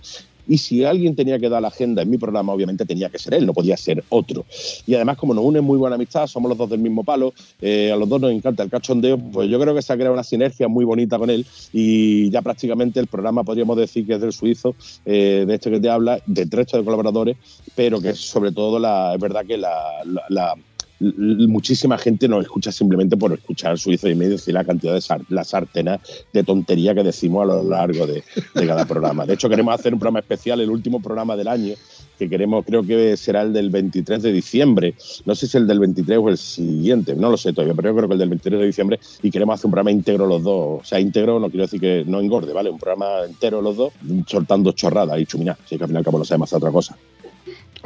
Y 0.47 0.57
si 0.57 0.83
alguien 0.85 1.15
tenía 1.15 1.39
que 1.39 1.49
dar 1.49 1.61
la 1.61 1.67
agenda 1.67 2.01
en 2.01 2.09
mi 2.09 2.17
programa, 2.17 2.53
obviamente 2.53 2.85
tenía 2.85 3.09
que 3.09 3.19
ser 3.19 3.33
él, 3.33 3.45
no 3.45 3.53
podía 3.53 3.75
ser 3.75 4.03
otro. 4.09 4.45
Y 4.85 4.95
además, 4.95 5.17
como 5.17 5.33
nos 5.33 5.43
une 5.43 5.61
muy 5.61 5.77
buena 5.77 5.95
amistad, 5.95 6.27
somos 6.27 6.49
los 6.49 6.57
dos 6.57 6.69
del 6.69 6.79
mismo 6.79 7.03
palo, 7.03 7.33
eh, 7.61 7.91
a 7.91 7.95
los 7.95 8.07
dos 8.07 8.21
nos 8.21 8.31
encanta 8.31 8.63
el 8.63 8.69
cachondeo, 8.69 9.17
pues 9.17 9.49
yo 9.49 9.59
creo 9.59 9.75
que 9.75 9.81
se 9.81 9.91
ha 9.93 9.95
creado 9.95 10.13
una 10.13 10.23
sinergia 10.23 10.67
muy 10.67 10.85
bonita 10.85 11.17
con 11.17 11.29
él 11.29 11.45
y 11.73 12.29
ya 12.29 12.41
prácticamente 12.41 12.99
el 12.99 13.07
programa 13.07 13.43
podríamos 13.43 13.77
decir 13.77 14.05
que 14.05 14.13
es 14.13 14.21
del 14.21 14.33
suizo, 14.33 14.75
eh, 15.05 15.43
de 15.45 15.55
este 15.55 15.69
que 15.69 15.79
te 15.79 15.89
habla, 15.89 16.19
de 16.25 16.45
tres 16.45 16.67
de 16.67 16.83
colaboradores, 16.83 17.37
pero 17.75 17.99
que 18.01 18.13
sobre 18.13 18.51
todo 18.51 18.79
la, 18.79 19.13
es 19.15 19.19
verdad 19.19 19.45
que 19.45 19.57
la 19.57 20.55
muchísima 20.99 21.97
gente 21.97 22.27
nos 22.27 22.43
escucha 22.43 22.71
simplemente 22.71 23.17
por 23.17 23.33
escuchar 23.33 23.77
Suizo 23.77 24.09
y 24.09 24.15
medio 24.15 24.37
y 24.45 24.51
la 24.51 24.63
cantidad 24.63 24.93
de 24.93 25.01
la 25.29 25.43
sartena 25.43 25.99
de 26.33 26.43
tontería 26.43 26.95
que 26.95 27.03
decimos 27.03 27.43
a 27.43 27.45
lo 27.45 27.63
largo 27.63 28.07
de, 28.07 28.23
cada 28.53 28.85
programa. 28.85 29.25
De 29.25 29.33
hecho, 29.33 29.49
queremos 29.49 29.73
hacer 29.73 29.93
un 29.93 29.99
programa 29.99 30.19
especial, 30.19 30.59
el 30.61 30.69
último 30.69 31.01
programa 31.01 31.35
del 31.35 31.47
año, 31.47 31.73
que 32.17 32.29
queremos, 32.29 32.65
creo 32.65 32.83
que 32.83 33.15
será 33.15 33.43
el 33.43 33.53
del 33.53 33.69
23 33.69 34.23
de 34.23 34.31
diciembre. 34.31 34.95
No 35.25 35.35
sé 35.35 35.47
si 35.47 35.57
el 35.57 35.67
del 35.67 35.79
23 35.79 36.17
o 36.17 36.29
el 36.29 36.37
siguiente, 36.37 37.15
no 37.15 37.29
lo 37.29 37.37
sé 37.37 37.53
todavía, 37.53 37.75
pero 37.75 37.89
yo 37.89 37.95
creo 37.95 38.07
que 38.07 38.13
el 38.13 38.19
del 38.19 38.29
23 38.29 38.59
de 38.59 38.65
diciembre 38.65 38.99
y 39.21 39.29
queremos 39.29 39.55
hacer 39.55 39.67
un 39.67 39.71
programa 39.71 39.91
íntegro 39.91 40.25
los 40.25 40.43
dos. 40.43 40.81
O 40.81 40.85
sea, 40.85 40.99
íntegro 40.99 41.39
no 41.39 41.49
quiero 41.49 41.65
decir 41.65 41.79
que 41.79 42.03
no 42.07 42.19
engorde, 42.19 42.53
¿vale? 42.53 42.69
Un 42.69 42.79
programa 42.79 43.25
entero 43.25 43.61
los 43.61 43.77
dos, 43.77 43.93
soltando 44.25 44.71
chorradas 44.71 45.19
y 45.19 45.25
chuminas. 45.25 45.57
Así 45.63 45.77
que 45.77 45.83
al 45.83 45.89
final 45.89 46.03
cabo 46.03 46.17
no 46.17 46.25
sabemos 46.25 46.49
hacer 46.49 46.57
otra 46.57 46.71
cosa. 46.71 46.97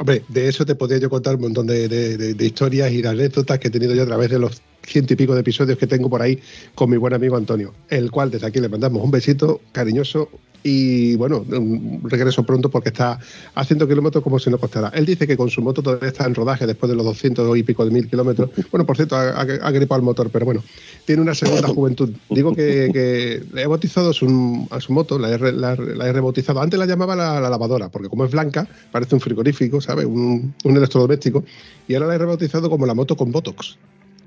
Hombre, 0.02 0.24
de 0.26 0.48
eso 0.48 0.66
te 0.66 0.74
podría 0.74 0.98
yo 0.98 1.08
contar 1.08 1.36
un 1.36 1.42
montón 1.42 1.68
de, 1.68 2.34
historias 2.40 2.90
y 2.90 3.02
de 3.02 3.08
anécdotas 3.08 3.60
que 3.60 3.68
he 3.68 3.70
tenido 3.70 3.94
yo 3.94 4.02
a 4.02 4.06
través 4.06 4.30
de 4.30 4.40
los 4.40 4.60
ciento 4.82 5.12
y 5.12 5.16
pico 5.16 5.34
de 5.34 5.40
episodios 5.40 5.78
que 5.78 5.86
tengo 5.86 6.08
por 6.10 6.22
ahí 6.22 6.38
con 6.74 6.90
mi 6.90 6.96
buen 6.96 7.14
amigo 7.14 7.36
Antonio, 7.36 7.72
el 7.88 8.10
cual 8.10 8.30
desde 8.30 8.46
aquí 8.46 8.60
le 8.60 8.68
mandamos 8.68 9.02
un 9.02 9.10
besito 9.10 9.60
cariñoso 9.72 10.28
y 10.64 11.16
bueno, 11.16 11.44
regreso 12.04 12.44
pronto 12.44 12.70
porque 12.70 12.90
está 12.90 13.18
haciendo 13.54 13.88
kilómetros 13.88 14.22
como 14.22 14.38
si 14.38 14.50
no 14.50 14.58
costara. 14.58 14.92
Él 14.94 15.06
dice 15.06 15.26
que 15.26 15.36
con 15.36 15.50
su 15.50 15.60
moto 15.60 15.82
todavía 15.82 16.08
está 16.08 16.24
en 16.24 16.34
rodaje 16.34 16.66
después 16.66 16.88
de 16.88 16.96
los 16.96 17.04
200 17.04 17.56
y 17.56 17.62
pico 17.62 17.84
de 17.84 17.90
mil 17.90 18.08
kilómetros. 18.08 18.50
Bueno, 18.70 18.86
por 18.86 18.96
cierto, 18.96 19.16
ha, 19.16 19.70
gripado 19.70 19.98
el 19.98 20.04
motor, 20.04 20.30
pero 20.30 20.44
bueno, 20.44 20.62
tiene 21.04 21.22
una 21.22 21.34
segunda 21.34 21.68
juventud. 21.68 22.10
Digo 22.30 22.54
que, 22.54 23.42
le 23.52 23.62
he 23.62 23.66
bautizado 23.66 24.10
a 24.10 24.12
su, 24.12 24.92
moto, 24.92 25.18
la 25.18 25.30
he, 25.30 26.12
rebautizado. 26.12 26.60
Antes 26.60 26.78
la 26.78 26.86
llamaba 26.86 27.16
la, 27.16 27.40
lavadora, 27.40 27.88
porque 27.88 28.08
como 28.08 28.24
es 28.24 28.30
blanca, 28.30 28.68
parece 28.92 29.14
un 29.14 29.20
frigorífico, 29.20 29.80
¿sabes? 29.80 30.06
Un, 30.06 30.54
un 30.64 30.76
electrodoméstico. 30.76 31.44
Y 31.88 31.94
ahora 31.94 32.06
la 32.08 32.14
he 32.14 32.18
rebautizado 32.18 32.70
como 32.70 32.86
la 32.86 32.94
moto 32.94 33.16
con 33.16 33.32
Botox 33.32 33.76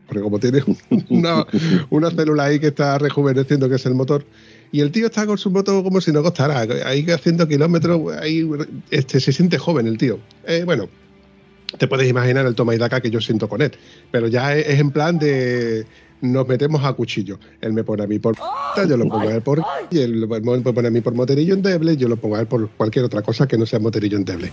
porque 0.08 0.22
como 0.22 0.40
tiene 0.40 0.62
una, 1.10 1.46
una, 1.90 2.12
célula 2.12 2.46
ahí 2.46 2.60
que 2.60 2.68
está 2.68 2.98
rejuveneciendo, 2.98 3.70
que 3.70 3.76
es 3.76 3.86
el 3.86 3.96
motor, 3.96 4.26
y 4.72 4.82
el 4.82 4.92
tío 4.92 5.08
está 5.08 5.26
con 5.26 5.38
su 5.38 5.52
moto 5.52 5.84
como 5.84 6.02
si 6.02 6.12
no 6.12 6.22
costara, 6.22 6.66
ahí 6.86 7.10
haciendo 7.10 7.48
kilómetros, 7.48 8.14
ahí 8.20 8.48
este, 8.92 9.20
se 9.20 9.32
siente 9.32 9.58
joven 9.58 9.88
el 9.88 9.98
tío. 9.98 10.20
Eh, 10.46 10.64
bueno, 10.66 10.90
te 11.78 11.88
puedes 11.88 12.10
imaginar 12.10 12.46
el 12.46 12.56
toma 12.56 12.76
y 12.76 12.78
daca 12.78 13.02
que 13.02 13.10
yo 13.10 13.22
siento 13.22 13.48
con 13.48 13.62
él, 13.62 13.72
pero 14.12 14.28
ya 14.28 14.56
es, 14.56 14.80
en 14.80 14.92
plan 14.92 15.18
de 15.18 15.86
nos 16.22 16.48
metemos 16.48 16.84
a 16.84 16.94
cuchillo. 16.94 17.40
Él 17.62 17.74
me 17.74 17.84
pone 17.84 18.04
a 18.04 18.08
mí 18.08 18.20
por 18.20 18.36
yo 18.88 18.98
lo 18.98 19.08
pongo 19.08 19.30
a 19.30 19.36
él 19.36 19.42
por 19.42 19.62
y 19.92 20.00
él 20.00 20.28
me 20.28 20.42
pone 20.42 20.88
a 20.88 20.92
mí 20.92 21.02
por 21.02 21.14
moterillo 21.14 21.54
endeble, 21.54 21.98
yo 21.98 22.08
lo 22.08 22.18
pongo 22.18 22.38
a 22.38 22.42
él 22.42 22.48
por 22.48 22.70
cualquier 22.72 23.06
otra 23.06 23.22
cosa 23.22 23.48
que 23.48 23.58
no 23.58 23.66
sea 23.66 23.80
moterillo 23.80 24.18
endeble. 24.18 24.52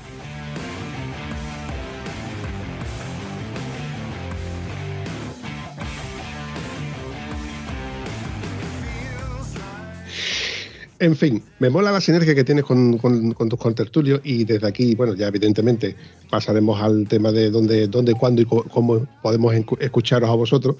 En 11.02 11.16
fin, 11.16 11.42
me 11.58 11.68
mola 11.68 11.90
la 11.90 12.00
sinergia 12.00 12.32
que 12.32 12.44
tienes 12.44 12.62
con, 12.62 12.96
tus 12.96 13.58
contertulios 13.58 14.20
y 14.22 14.44
desde 14.44 14.68
aquí, 14.68 14.94
bueno, 14.94 15.14
ya 15.16 15.26
evidentemente 15.26 15.96
pasaremos 16.30 16.80
al 16.80 17.08
tema 17.08 17.32
de 17.32 17.50
dónde, 17.50 17.88
dónde 17.88 18.14
cuándo 18.14 18.40
y 18.40 18.44
cómo 18.44 19.04
podemos 19.20 19.52
escucharos 19.80 20.30
a 20.30 20.34
vosotros, 20.34 20.76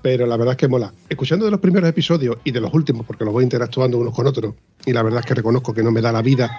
pero 0.00 0.24
la 0.24 0.38
verdad 0.38 0.52
es 0.52 0.56
que 0.56 0.66
mola. 0.66 0.94
Escuchando 1.10 1.44
de 1.44 1.50
los 1.50 1.60
primeros 1.60 1.90
episodios 1.90 2.38
y 2.42 2.52
de 2.52 2.60
los 2.62 2.72
últimos, 2.72 3.04
porque 3.04 3.26
los 3.26 3.34
voy 3.34 3.44
interactuando 3.44 3.98
unos 3.98 4.14
con 4.14 4.26
otros, 4.26 4.54
y 4.86 4.94
la 4.94 5.02
verdad 5.02 5.20
es 5.20 5.26
que 5.26 5.34
reconozco 5.34 5.74
que 5.74 5.82
no 5.82 5.90
me 5.90 6.00
da 6.00 6.10
la 6.10 6.22
vida, 6.22 6.50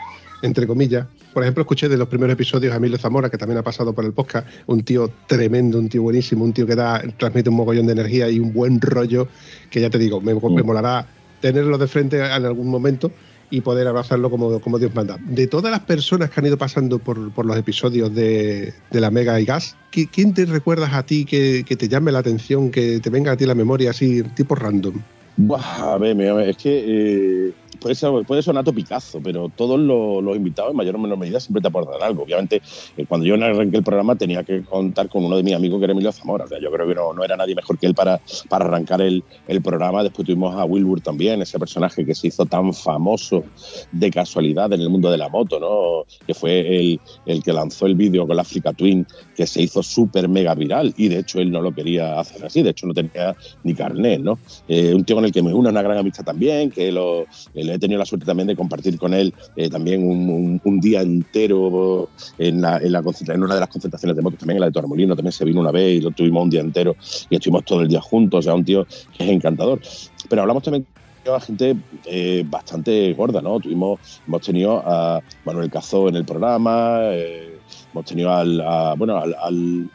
entre 0.43 0.67
comillas. 0.67 1.07
Por 1.33 1.41
ejemplo, 1.41 1.61
escuché 1.61 1.89
de 1.89 1.97
los 1.97 2.07
primeros 2.07 2.33
episodios 2.35 2.71
a 2.71 2.77
Emilio 2.77 2.99
Zamora, 2.99 3.31
que 3.31 3.37
también 3.39 3.57
ha 3.57 3.63
pasado 3.63 3.93
por 3.93 4.05
el 4.05 4.13
podcast, 4.13 4.47
un 4.67 4.83
tío 4.83 5.11
tremendo, 5.25 5.79
un 5.79 5.89
tío 5.89 6.03
buenísimo, 6.03 6.45
un 6.45 6.53
tío 6.53 6.67
que 6.67 6.75
da, 6.75 7.01
transmite 7.17 7.49
un 7.49 7.55
mogollón 7.55 7.87
de 7.87 7.93
energía 7.93 8.29
y 8.29 8.39
un 8.39 8.53
buen 8.53 8.79
rollo, 8.79 9.27
que 9.71 9.81
ya 9.81 9.89
te 9.89 9.97
digo, 9.97 10.21
me, 10.21 10.35
me 10.35 10.61
molará 10.61 11.16
tenerlo 11.41 11.77
de 11.77 11.87
frente 11.87 12.17
en 12.17 12.45
algún 12.45 12.69
momento 12.69 13.11
y 13.49 13.61
poder 13.61 13.87
abrazarlo 13.87 14.29
como, 14.29 14.59
como 14.59 14.77
Dios 14.77 14.93
manda. 14.93 15.17
De 15.25 15.47
todas 15.47 15.71
las 15.71 15.81
personas 15.81 16.29
que 16.29 16.39
han 16.39 16.47
ido 16.47 16.57
pasando 16.57 16.99
por, 16.99 17.31
por 17.31 17.45
los 17.45 17.57
episodios 17.57 18.13
de, 18.13 18.73
de, 18.91 19.01
la 19.01 19.09
Mega 19.09 19.39
y 19.39 19.45
Gas, 19.45 19.75
¿quién 19.91 20.33
te 20.33 20.45
recuerdas 20.45 20.93
a 20.93 21.03
ti 21.03 21.25
que, 21.25 21.63
que, 21.65 21.75
te 21.75 21.87
llame 21.87 22.11
la 22.11 22.19
atención, 22.19 22.71
que 22.71 22.99
te 22.99 23.09
venga 23.09 23.31
a 23.31 23.37
ti 23.37 23.45
la 23.45 23.55
memoria 23.55 23.91
así, 23.91 24.23
tipo 24.35 24.55
random? 24.55 24.95
a 25.53 25.97
ver, 25.97 26.19
es 26.49 26.57
que 26.57 26.83
eh, 26.87 27.53
puede, 27.79 27.95
ser, 27.95 28.11
puede 28.25 28.41
sonar 28.41 28.63
topicazo, 28.63 29.19
pero 29.23 29.49
todos 29.55 29.79
los, 29.79 30.35
invitados, 30.35 30.71
en 30.71 30.77
mayor 30.77 30.95
o 30.95 30.99
menor 30.99 31.17
medida, 31.17 31.39
siempre 31.39 31.61
te 31.61 31.67
aportan 31.67 32.01
algo. 32.01 32.23
Obviamente, 32.23 32.61
eh, 32.97 33.05
cuando 33.07 33.25
yo 33.25 33.35
arranqué 33.35 33.77
el 33.77 33.83
programa 33.83 34.15
tenía 34.15 34.43
que 34.43 34.63
contar 34.63 35.09
con 35.09 35.23
uno 35.23 35.37
de 35.37 35.43
mis 35.43 35.53
amigos 35.53 35.79
que 35.79 35.85
era 35.85 35.93
Emilio 35.93 36.11
Zamora. 36.11 36.45
O 36.45 36.47
sea, 36.47 36.59
yo 36.59 36.71
creo 36.71 36.87
que 36.87 36.95
no, 36.95 37.13
no 37.13 37.23
era 37.23 37.37
nadie 37.37 37.55
mejor 37.55 37.77
que 37.77 37.87
él 37.87 37.95
para, 37.95 38.19
para 38.49 38.65
arrancar 38.65 39.01
el, 39.01 39.23
el, 39.47 39.61
programa. 39.61 40.03
Después 40.03 40.25
tuvimos 40.25 40.55
a 40.55 40.65
Wilbur 40.65 41.01
también, 41.01 41.41
ese 41.41 41.59
personaje 41.59 42.05
que 42.05 42.15
se 42.15 42.27
hizo 42.27 42.45
tan 42.45 42.73
famoso 42.73 43.43
de 43.91 44.09
casualidad 44.11 44.71
en 44.73 44.81
el 44.81 44.89
mundo 44.89 45.09
de 45.11 45.17
la 45.17 45.29
moto, 45.29 45.59
¿no? 45.59 46.05
que 46.25 46.33
fue 46.33 46.79
el, 46.79 46.99
el 47.25 47.43
que 47.43 47.53
lanzó 47.53 47.85
el 47.85 47.95
vídeo 47.95 48.25
con 48.27 48.35
la 48.35 48.41
Africa 48.41 48.73
Twin, 48.73 49.05
que 49.35 49.47
se 49.47 49.61
hizo 49.61 49.83
súper 49.83 50.27
mega 50.29 50.53
viral. 50.55 50.93
Y 50.97 51.07
de 51.07 51.19
hecho, 51.19 51.39
él 51.39 51.51
no 51.51 51.61
lo 51.61 51.73
quería 51.73 52.19
hacer 52.19 52.45
así. 52.45 52.63
De 52.63 52.71
hecho, 52.71 52.87
no 52.87 52.93
tenía 52.93 53.35
ni 53.63 53.73
carnet. 53.73 54.21
¿no? 54.21 54.39
Eh, 54.67 54.93
un 54.93 55.03
tío 55.03 55.15
con 55.15 55.25
el 55.25 55.31
que 55.31 55.41
me 55.41 55.53
une 55.53 55.69
una 55.69 55.81
gran 55.81 55.97
amistad 55.97 56.23
también, 56.23 56.71
que 56.71 56.91
lo, 56.91 57.25
he 57.69 57.79
tenido 57.79 57.99
la 57.99 58.05
suerte 58.05 58.25
también 58.25 58.47
de 58.47 58.55
compartir 58.55 58.97
con 58.97 59.13
él 59.13 59.33
eh, 59.55 59.69
también 59.69 60.03
un, 60.03 60.79
día 60.79 61.01
entero 61.01 62.09
en, 62.37 62.61
la, 62.61 62.77
en, 62.77 62.93
en 62.93 63.43
una 63.43 63.55
de 63.55 63.59
las 63.59 63.69
concentraciones 63.69 64.15
de 64.15 64.21
motos, 64.21 64.39
también 64.39 64.57
en 64.57 64.61
la 64.61 64.67
de 64.67 64.73
Torremolino, 64.73 65.15
también 65.15 65.31
se 65.31 65.45
vino 65.45 65.61
una 65.61 65.71
vez 65.71 65.97
y 65.97 66.01
lo 66.01 66.11
tuvimos 66.11 66.43
un 66.43 66.49
día 66.49 66.61
entero 66.61 66.95
y 67.29 67.35
estuvimos 67.35 67.65
todo 67.65 67.81
el 67.81 67.87
día 67.87 68.01
juntos, 68.01 68.39
o 68.39 68.41
sea, 68.41 68.53
un 68.53 68.63
tío 68.63 68.85
que 68.85 69.23
es 69.23 69.29
encantador. 69.29 69.79
Pero 70.29 70.41
hablamos 70.41 70.63
también 70.63 70.85
a 71.33 71.39
gente 71.39 71.75
eh, 72.05 72.43
bastante 72.47 73.13
gorda, 73.13 73.41
¿no? 73.41 73.59
Tuvimos, 73.59 73.99
hemos 74.27 74.41
tenido 74.41 74.81
a 74.85 75.21
Manuel 75.45 75.69
Cazó 75.69 76.07
en 76.07 76.15
el 76.15 76.25
programa, 76.25 76.99
eh, 77.03 77.59
hemos 77.91 78.05
tenido 78.05 78.31
al, 78.31 78.63
bueno, 78.97 79.17
al 79.17 79.89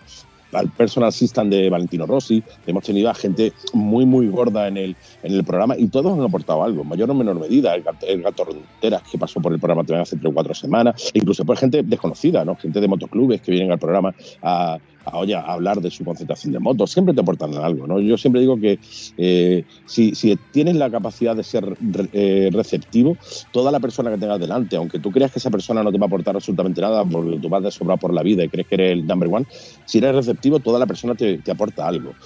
personal 0.77 1.09
assistant 1.09 1.51
de 1.51 1.71
Valentino 1.71 2.07
Rossi, 2.07 2.43
hemos 2.67 2.85
tenido 2.85 3.11
a 3.11 3.15
gente 3.15 3.53
muy, 3.73 4.05
muy 4.07 4.29
gorda 4.29 4.69
en 4.69 4.77
el, 4.77 4.97
en 5.23 5.35
el 5.35 5.45
programa 5.45 5.77
y 5.77 5.88
todos 5.88 6.19
han 6.19 6.25
aportado 6.25 6.62
algo, 6.62 6.85
mayor 6.85 7.11
o 7.11 7.15
menor 7.15 7.38
medida. 7.38 7.75
El, 7.75 8.23
gato 8.23 8.45
Ronteras, 8.45 9.03
que 9.11 9.19
pasó 9.19 9.41
por 9.41 9.53
el 9.53 9.59
programa 9.59 9.83
también 9.83 10.03
hace 10.03 10.17
tres 10.17 10.31
o 10.31 10.35
cuatro 10.35 10.55
semanas, 10.55 11.11
incluso 11.15 11.45
por 11.45 11.57
gente 11.57 11.83
desconocida, 11.83 12.45
¿no? 12.45 12.57
gente 12.57 12.81
de 12.81 12.88
motoclubes 12.88 13.41
que 13.41 13.53
vienen 13.53 13.73
al 13.73 13.79
programa 13.79 14.15
a, 14.43 14.79
a, 15.05 15.19
oye, 15.19 15.35
hablar 15.35 15.81
de 15.81 15.91
su 15.91 16.05
concentración 16.05 16.53
de 16.53 16.61
motos, 16.61 16.91
siempre 16.91 17.15
te 17.15 17.21
aportan 17.21 17.55
algo. 17.55 17.87
¿no? 17.87 18.01
Yo 18.01 18.17
siempre 18.17 18.41
digo 18.41 18.59
que 18.59 18.79
eh, 19.17 19.65
si, 19.87 20.15
si, 20.15 20.37
tienes 20.51 20.77
la 20.77 20.91
capacidad 20.91 21.37
de 21.37 21.45
ser 21.45 21.77
eh, 22.12 22.51
receptivo, 22.53 23.17
toda 23.53 23.71
la 23.71 23.81
persona 23.81 24.11
que 24.11 24.19
tengas 24.19 24.41
delante, 24.41 24.77
aunque 24.77 24.99
tú 24.99 25.11
creas 25.11 25.33
que 25.33 25.38
esa 25.38 25.51
persona 25.51 25.83
no 25.83 25.93
te 25.93 25.99
va 25.99 26.07
a 26.07 26.09
aportar 26.09 26.35
absolutamente 26.35 26.81
nada 26.81 27.05
porque 27.05 27.38
tú 27.38 27.49
vas 27.49 27.62
de 27.62 27.71
sobra 27.71 27.97
por 27.97 28.12
la 28.12 28.23
vida 28.23 28.45
y 28.45 28.49
crees 28.49 28.67
que 28.67 28.75
eres 28.75 28.93
el 28.93 29.07
number 29.07 29.29
one, 29.31 29.47
si 29.85 29.99
eres 29.99 30.15
receptivo, 30.15 30.61
toda 30.61 30.79
la 30.79 30.87
persona 30.87 31.15
te, 31.15 31.38
te 31.38 31.51
aporta 31.51 31.87
algo 31.87 32.17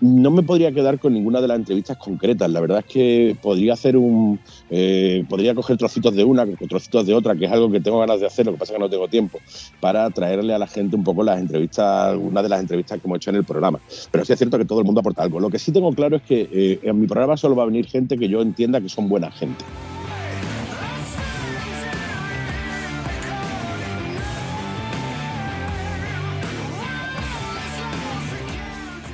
no 0.00 0.30
me 0.30 0.42
podría 0.42 0.72
quedar 0.72 0.98
con 0.98 1.12
ninguna 1.12 1.40
de 1.40 1.48
las 1.48 1.58
entrevistas 1.58 1.96
concretas. 1.96 2.50
La 2.50 2.60
verdad 2.60 2.78
es 2.80 2.84
que 2.84 3.36
podría 3.40 3.72
hacer 3.72 3.96
un. 3.96 4.38
Eh, 4.70 5.24
podría 5.28 5.54
coger 5.54 5.76
trocitos 5.76 6.14
de 6.14 6.24
una, 6.24 6.46
trocitos 6.68 7.06
de 7.06 7.14
otra, 7.14 7.34
que 7.34 7.46
es 7.46 7.52
algo 7.52 7.70
que 7.70 7.80
tengo 7.80 7.98
ganas 7.98 8.20
de 8.20 8.26
hacer, 8.26 8.46
lo 8.46 8.52
que 8.52 8.58
pasa 8.58 8.72
es 8.72 8.76
que 8.76 8.82
no 8.82 8.90
tengo 8.90 9.08
tiempo, 9.08 9.40
para 9.80 10.08
traerle 10.10 10.54
a 10.54 10.58
la 10.58 10.66
gente 10.66 10.96
un 10.96 11.04
poco 11.04 11.22
las 11.22 11.40
entrevistas, 11.40 12.12
algunas 12.12 12.42
de 12.42 12.48
las 12.48 12.60
entrevistas 12.60 13.00
que 13.00 13.06
hemos 13.06 13.16
hecho 13.16 13.30
en 13.30 13.36
el 13.36 13.44
programa. 13.44 13.80
Pero 14.10 14.24
sí 14.24 14.32
es 14.32 14.38
cierto 14.38 14.58
que 14.58 14.64
todo 14.64 14.80
el 14.80 14.84
mundo 14.84 15.00
aporta 15.00 15.22
algo. 15.22 15.40
Lo 15.40 15.50
que 15.50 15.58
sí 15.58 15.72
tengo 15.72 15.92
claro 15.92 16.16
es 16.16 16.22
que 16.22 16.48
eh, 16.52 16.80
en 16.82 17.00
mi 17.00 17.06
programa 17.06 17.36
solo 17.36 17.56
va 17.56 17.64
a 17.64 17.66
venir 17.66 17.86
gente 17.86 18.16
que 18.16 18.28
yo 18.28 18.40
entienda 18.40 18.80
que 18.80 18.88
son 18.88 19.08
buena 19.08 19.30
gente. 19.30 19.64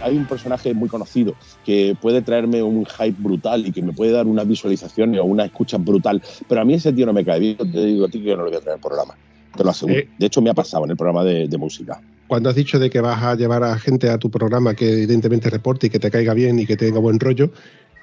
Hay 0.04 0.16
un 0.16 0.26
personaje 0.26 0.74
muy 0.74 0.88
conocido 0.88 1.34
que 1.64 1.96
puede 2.00 2.22
traerme 2.22 2.62
un 2.62 2.84
hype 2.84 3.16
brutal 3.18 3.66
y 3.66 3.72
que 3.72 3.82
me 3.82 3.92
puede 3.92 4.12
dar 4.12 4.26
una 4.26 4.44
visualización 4.44 5.18
o 5.18 5.24
una 5.24 5.46
escucha 5.46 5.78
brutal, 5.78 6.22
pero 6.48 6.60
a 6.60 6.64
mí 6.64 6.74
ese 6.74 6.92
tío 6.92 7.06
no 7.06 7.12
me 7.12 7.24
cae 7.24 7.40
bien, 7.40 7.56
te 7.56 7.84
digo 7.86 8.04
a 8.04 8.08
ti 8.08 8.20
que 8.20 8.26
yo 8.28 8.36
no 8.36 8.44
lo 8.44 8.50
voy 8.50 8.58
a 8.58 8.60
traer 8.60 8.74
al 8.74 8.80
programa, 8.80 9.14
te 9.56 9.64
lo 9.64 9.70
aseguro. 9.70 9.98
Eh, 9.98 10.08
de 10.18 10.26
hecho, 10.26 10.42
me 10.42 10.50
ha 10.50 10.54
pasado 10.54 10.84
en 10.84 10.90
el 10.90 10.96
programa 10.96 11.24
de, 11.24 11.48
de 11.48 11.58
música 11.58 12.00
cuando 12.26 12.48
has 12.48 12.56
dicho 12.56 12.78
de 12.78 12.90
que 12.90 13.00
vas 13.00 13.22
a 13.22 13.34
llevar 13.34 13.62
a 13.62 13.78
gente 13.78 14.08
a 14.08 14.18
tu 14.18 14.30
programa 14.30 14.74
que 14.74 14.90
evidentemente 14.92 15.50
reporte 15.50 15.86
y 15.86 15.90
que 15.90 15.98
te 15.98 16.10
caiga 16.10 16.32
bien 16.32 16.58
y 16.58 16.66
que 16.66 16.76
tenga 16.76 16.98
buen 16.98 17.20
rollo, 17.20 17.52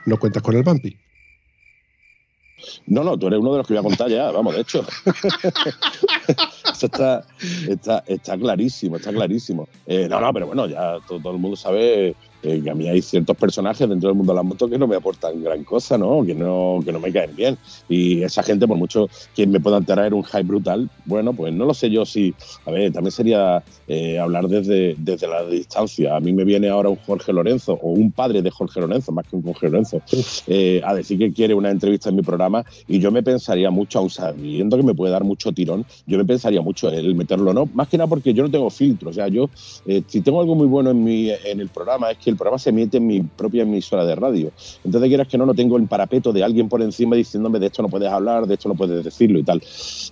no 0.06 0.18
cuentas 0.18 0.44
con 0.44 0.56
el 0.56 0.64
Bumpy. 0.64 0.98
No, 2.88 3.04
no, 3.04 3.18
tú 3.18 3.28
eres 3.28 3.40
uno 3.40 3.52
de 3.54 3.58
los 3.60 3.68
que 3.68 3.74
voy 3.74 3.80
a 3.80 3.84
contar 3.84 4.10
ya, 4.10 4.32
vamos, 4.32 4.56
de 4.56 4.62
hecho. 4.62 4.86
Eso 6.72 6.86
está, 6.86 7.26
está, 7.68 8.04
está, 8.08 8.38
clarísimo, 8.38 8.96
está 8.98 9.12
clarísimo. 9.12 9.68
Eh, 9.86 10.08
no, 10.10 10.20
no, 10.20 10.34
pero 10.34 10.48
bueno, 10.48 10.68
ya 10.68 10.98
todo 11.08 11.32
el 11.32 11.38
mundo 11.38 11.56
sabe 11.56 12.16
eh, 12.44 12.62
que 12.64 12.70
a 12.70 12.76
mí 12.76 12.88
hay 12.88 13.02
ciertos 13.02 13.38
personajes 13.38 13.88
dentro 13.88 14.10
del 14.10 14.18
mundo 14.18 14.34
de 14.34 14.38
la 14.38 14.44
moto 14.44 14.68
que 14.68 14.78
no 14.78 14.88
me 14.88 14.96
aportan 14.96 15.44
gran 15.44 15.64
cosa, 15.64 15.98
¿no? 15.98 16.26
Que 16.26 16.34
no, 16.34 16.80
que 16.84 16.92
no 16.92 17.00
me 17.00 17.12
caen 17.12 17.36
bien. 17.36 17.58
Y 17.88 18.24
esa 18.24 18.44
gente, 18.44 18.68
por 18.68 18.78
mucho 18.78 19.10
que 19.36 19.46
me 19.46 19.60
puedan 19.60 19.86
traer 19.86 20.14
un 20.14 20.24
hype 20.24 20.44
brutal, 20.44 20.90
bueno, 21.06 21.34
pues 21.34 21.54
no 21.54 21.66
lo 21.66 21.74
sé 21.74 21.90
yo 21.90 22.06
si. 22.06 22.34
A 22.66 22.72
ver, 22.72 22.92
también 22.92 23.12
sería 23.12 23.64
eh, 23.88 24.18
hablar 24.20 24.48
desde, 24.48 24.96
desde 24.98 25.28
la 25.28 25.46
distancia. 25.46 26.16
A 26.16 26.20
mí 26.20 26.34
me 26.34 26.44
viene 26.44 26.70
ahora 26.70 26.90
un 26.90 26.98
Jorge 26.98 27.32
Lorenzo, 27.32 27.74
o 27.82 27.92
un 27.92 28.12
padre 28.12 28.42
de 28.42 28.50
Jorge 28.50 28.80
Lorenzo, 28.80 29.12
más 29.12 29.28
que 29.28 29.36
un 29.36 29.44
Jorge 29.44 29.70
Lorenzo, 29.70 30.02
eh, 30.48 30.82
a 30.84 30.96
decir 30.96 31.20
que 31.20 31.32
quiere 31.32 31.54
una 31.54 31.70
entrevista 31.70 32.10
en 32.10 32.16
mi 32.16 32.22
programa, 32.22 32.66
y 32.88 33.00
yo 33.00 33.12
me 33.12 33.22
pensaría 33.22 33.70
mucho, 33.70 34.00
aun 34.00 34.10
sabiendo 34.10 34.78
que 34.78 34.84
me 34.84 34.94
puede 34.94 35.12
dar 35.12 35.24
mucho 35.24 35.52
tirón, 35.52 35.86
yo 36.08 36.18
me 36.18 36.26
pensaría 36.26 36.62
mucho 36.62 36.90
el 36.90 37.14
meterlo, 37.16 37.54
¿no? 37.54 37.70
Más 37.74 37.88
que 37.88 37.98
nada 37.98 38.08
porque 38.08 38.34
yo 38.34 38.44
no 38.44 38.50
tengo 38.50 38.70
filtro. 38.70 39.10
O 39.10 39.14
sea, 39.14 39.28
yo, 39.28 39.50
si 40.08 40.22
tengo 40.22 40.42
algo 40.42 40.56
muy 40.56 40.68
bueno 40.68 40.92
en, 40.92 41.04
mi, 41.04 41.30
en 41.30 41.60
el 41.60 41.70
programa, 41.70 42.12
es 42.12 42.18
que 42.18 42.31
el 42.32 42.38
programa 42.38 42.58
se 42.58 42.70
emite 42.70 42.98
en 42.98 43.08
mi 43.08 43.22
propia 43.22 43.64
emisora 43.64 44.06
de 44.06 44.16
radio. 44.16 44.52
Entonces, 44.84 45.08
quieras 45.08 45.28
que 45.28 45.38
no, 45.38 45.46
no 45.46 45.54
tengo 45.54 45.78
el 45.78 45.88
parapeto 45.88 46.34
de 46.34 46.44
alguien 46.44 46.70
por 46.70 46.82
encima 46.82 47.16
diciéndome 47.16 47.60
de 47.60 47.68
esto 47.68 47.82
no 47.82 47.90
puedes 47.90 48.10
hablar, 48.10 48.48
de 48.48 48.54
esto 48.54 48.70
no 48.70 48.76
puedes 48.76 49.04
decirlo 49.04 49.40
y 49.40 49.44
tal. 49.44 49.62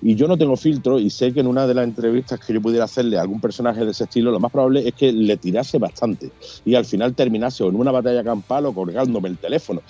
Y 0.02 0.16
yo 0.16 0.28
no 0.28 0.38
tengo 0.38 0.56
filtro 0.56 1.00
y 1.00 1.10
sé 1.10 1.34
que 1.34 1.40
en 1.40 1.48
una 1.48 1.68
de 1.68 1.74
las 1.74 1.86
entrevistas 1.86 2.40
que 2.40 2.54
yo 2.54 2.62
pudiera 2.62 2.86
hacerle 2.86 3.18
a 3.18 3.22
algún 3.22 3.42
personaje 3.42 3.84
de 3.86 3.92
ese 3.92 4.04
estilo, 4.04 4.32
lo 4.32 4.40
más 4.40 4.52
probable 4.52 4.88
es 4.88 4.94
que 4.94 5.12
le 5.12 5.38
tirase 5.38 5.78
bastante 5.78 6.32
y 6.66 6.76
al 6.76 6.86
final 6.86 7.14
terminase 7.16 7.64
o 7.64 7.70
en 7.70 7.76
una 7.76 7.92
batalla 7.92 8.24
campal 8.24 8.66
o 8.66 8.74
colgándome 8.74 9.30
el 9.30 9.38
teléfono. 9.38 9.82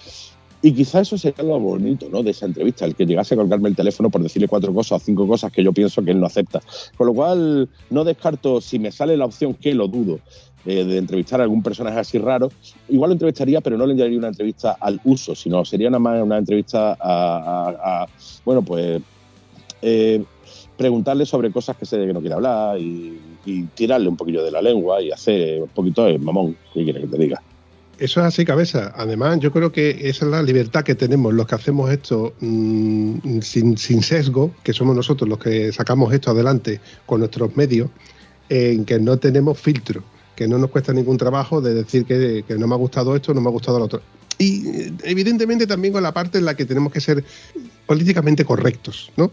Y 0.61 0.73
quizá 0.73 0.99
eso 0.99 1.17
sería 1.17 1.43
lo 1.45 1.57
bonito 1.57 2.09
¿no? 2.11 2.21
de 2.21 2.31
esa 2.31 2.45
entrevista, 2.45 2.83
el 2.83 2.93
que 2.93 3.05
llegase 3.05 3.33
a 3.33 3.37
colgarme 3.37 3.69
el 3.69 3.77
teléfono 3.77 4.09
por 4.09 4.21
decirle 4.21 4.49
cuatro 4.49 4.73
cosas 4.73 5.01
o 5.01 5.05
cinco 5.05 5.25
cosas 5.25 5.53
que 5.53 5.63
yo 5.63 5.71
pienso 5.71 6.03
que 6.03 6.11
él 6.11 6.19
no 6.19 6.25
acepta. 6.25 6.59
Con 6.97 7.07
lo 7.07 7.13
cual, 7.13 7.69
no 7.89 8.03
descarto, 8.03 8.59
si 8.59 8.77
me 8.77 8.91
sale 8.91 9.15
la 9.15 9.25
opción, 9.25 9.53
que 9.53 9.73
lo 9.73 9.87
dudo, 9.87 10.19
eh, 10.65 10.83
de 10.83 10.97
entrevistar 10.97 11.39
a 11.39 11.43
algún 11.43 11.63
personaje 11.63 11.97
así 11.97 12.17
raro, 12.17 12.51
igual 12.89 13.11
lo 13.11 13.13
entrevistaría, 13.13 13.61
pero 13.61 13.77
no 13.77 13.85
le 13.85 13.95
daría 13.95 14.17
una 14.17 14.27
entrevista 14.27 14.75
al 14.79 14.99
uso, 15.05 15.33
sino 15.33 15.63
sería 15.63 15.89
nada 15.89 15.99
más 15.99 16.21
una 16.21 16.37
entrevista 16.37 16.97
a, 16.99 18.05
bueno, 18.43 18.61
pues 18.61 19.01
eh, 19.81 20.21
preguntarle 20.77 21.25
sobre 21.25 21.49
cosas 21.49 21.77
que 21.77 21.85
sé 21.85 22.05
que 22.05 22.11
no 22.11 22.19
quiere 22.19 22.35
hablar 22.35 22.77
y, 22.77 23.17
tirarle 23.73 24.07
un 24.07 24.15
poquillo 24.15 24.43
de 24.43 24.51
la 24.51 24.61
lengua 24.61 25.01
y 25.01 25.11
hacer 25.11 25.63
un 25.63 25.69
poquito 25.69 26.05
de 26.05 26.19
mamón, 26.19 26.55
¿qué 26.71 26.83
quiere 26.83 27.01
que 27.01 27.07
te 27.07 27.17
diga? 27.17 27.41
Eso 27.97 28.19
es 28.19 28.27
así, 28.27 28.45
cabeza. 28.45 28.93
Además, 28.95 29.39
yo 29.39 29.51
creo 29.51 29.71
que 29.71 29.89
esa 30.07 30.25
es 30.25 30.31
la 30.31 30.43
libertad 30.43 30.83
que 30.83 30.93
tenemos 30.93 31.33
los 31.33 31.47
que 31.47 31.55
hacemos 31.55 31.89
esto 31.89 32.33
mm, 32.41 33.39
sin, 33.39 33.75
sin, 33.75 34.03
sesgo, 34.03 34.51
que 34.61 34.71
somos 34.71 34.95
nosotros 34.95 35.27
los 35.27 35.39
que 35.39 35.71
sacamos 35.71 36.13
esto 36.13 36.29
adelante 36.29 36.79
con 37.07 37.21
nuestros 37.21 37.57
medios, 37.57 37.89
en 38.49 38.85
que 38.85 38.99
no 38.99 39.17
tenemos 39.17 39.59
filtro 39.59 40.03
que 40.39 40.47
no 40.47 40.57
nos 40.57 40.69
cuesta 40.69 40.93
ningún 40.93 41.17
trabajo 41.17 41.59
de 41.59 41.73
decir 41.73 42.05
que, 42.05 42.45
no 42.57 42.65
me 42.65 42.73
ha 42.73 42.77
gustado 42.77 43.13
esto, 43.13 43.33
no 43.33 43.41
me 43.41 43.49
ha 43.49 43.51
gustado 43.51 43.77
lo 43.77 43.85
otro. 43.85 44.01
Y 44.37 44.63
evidentemente 45.03 45.67
también 45.67 45.91
con 45.91 46.01
la 46.01 46.13
parte 46.13 46.37
en 46.37 46.45
la 46.45 46.55
que 46.55 46.63
tenemos 46.63 46.93
que 46.93 47.01
ser 47.01 47.25
políticamente 47.85 48.45
correctos, 48.45 49.11
¿no? 49.17 49.31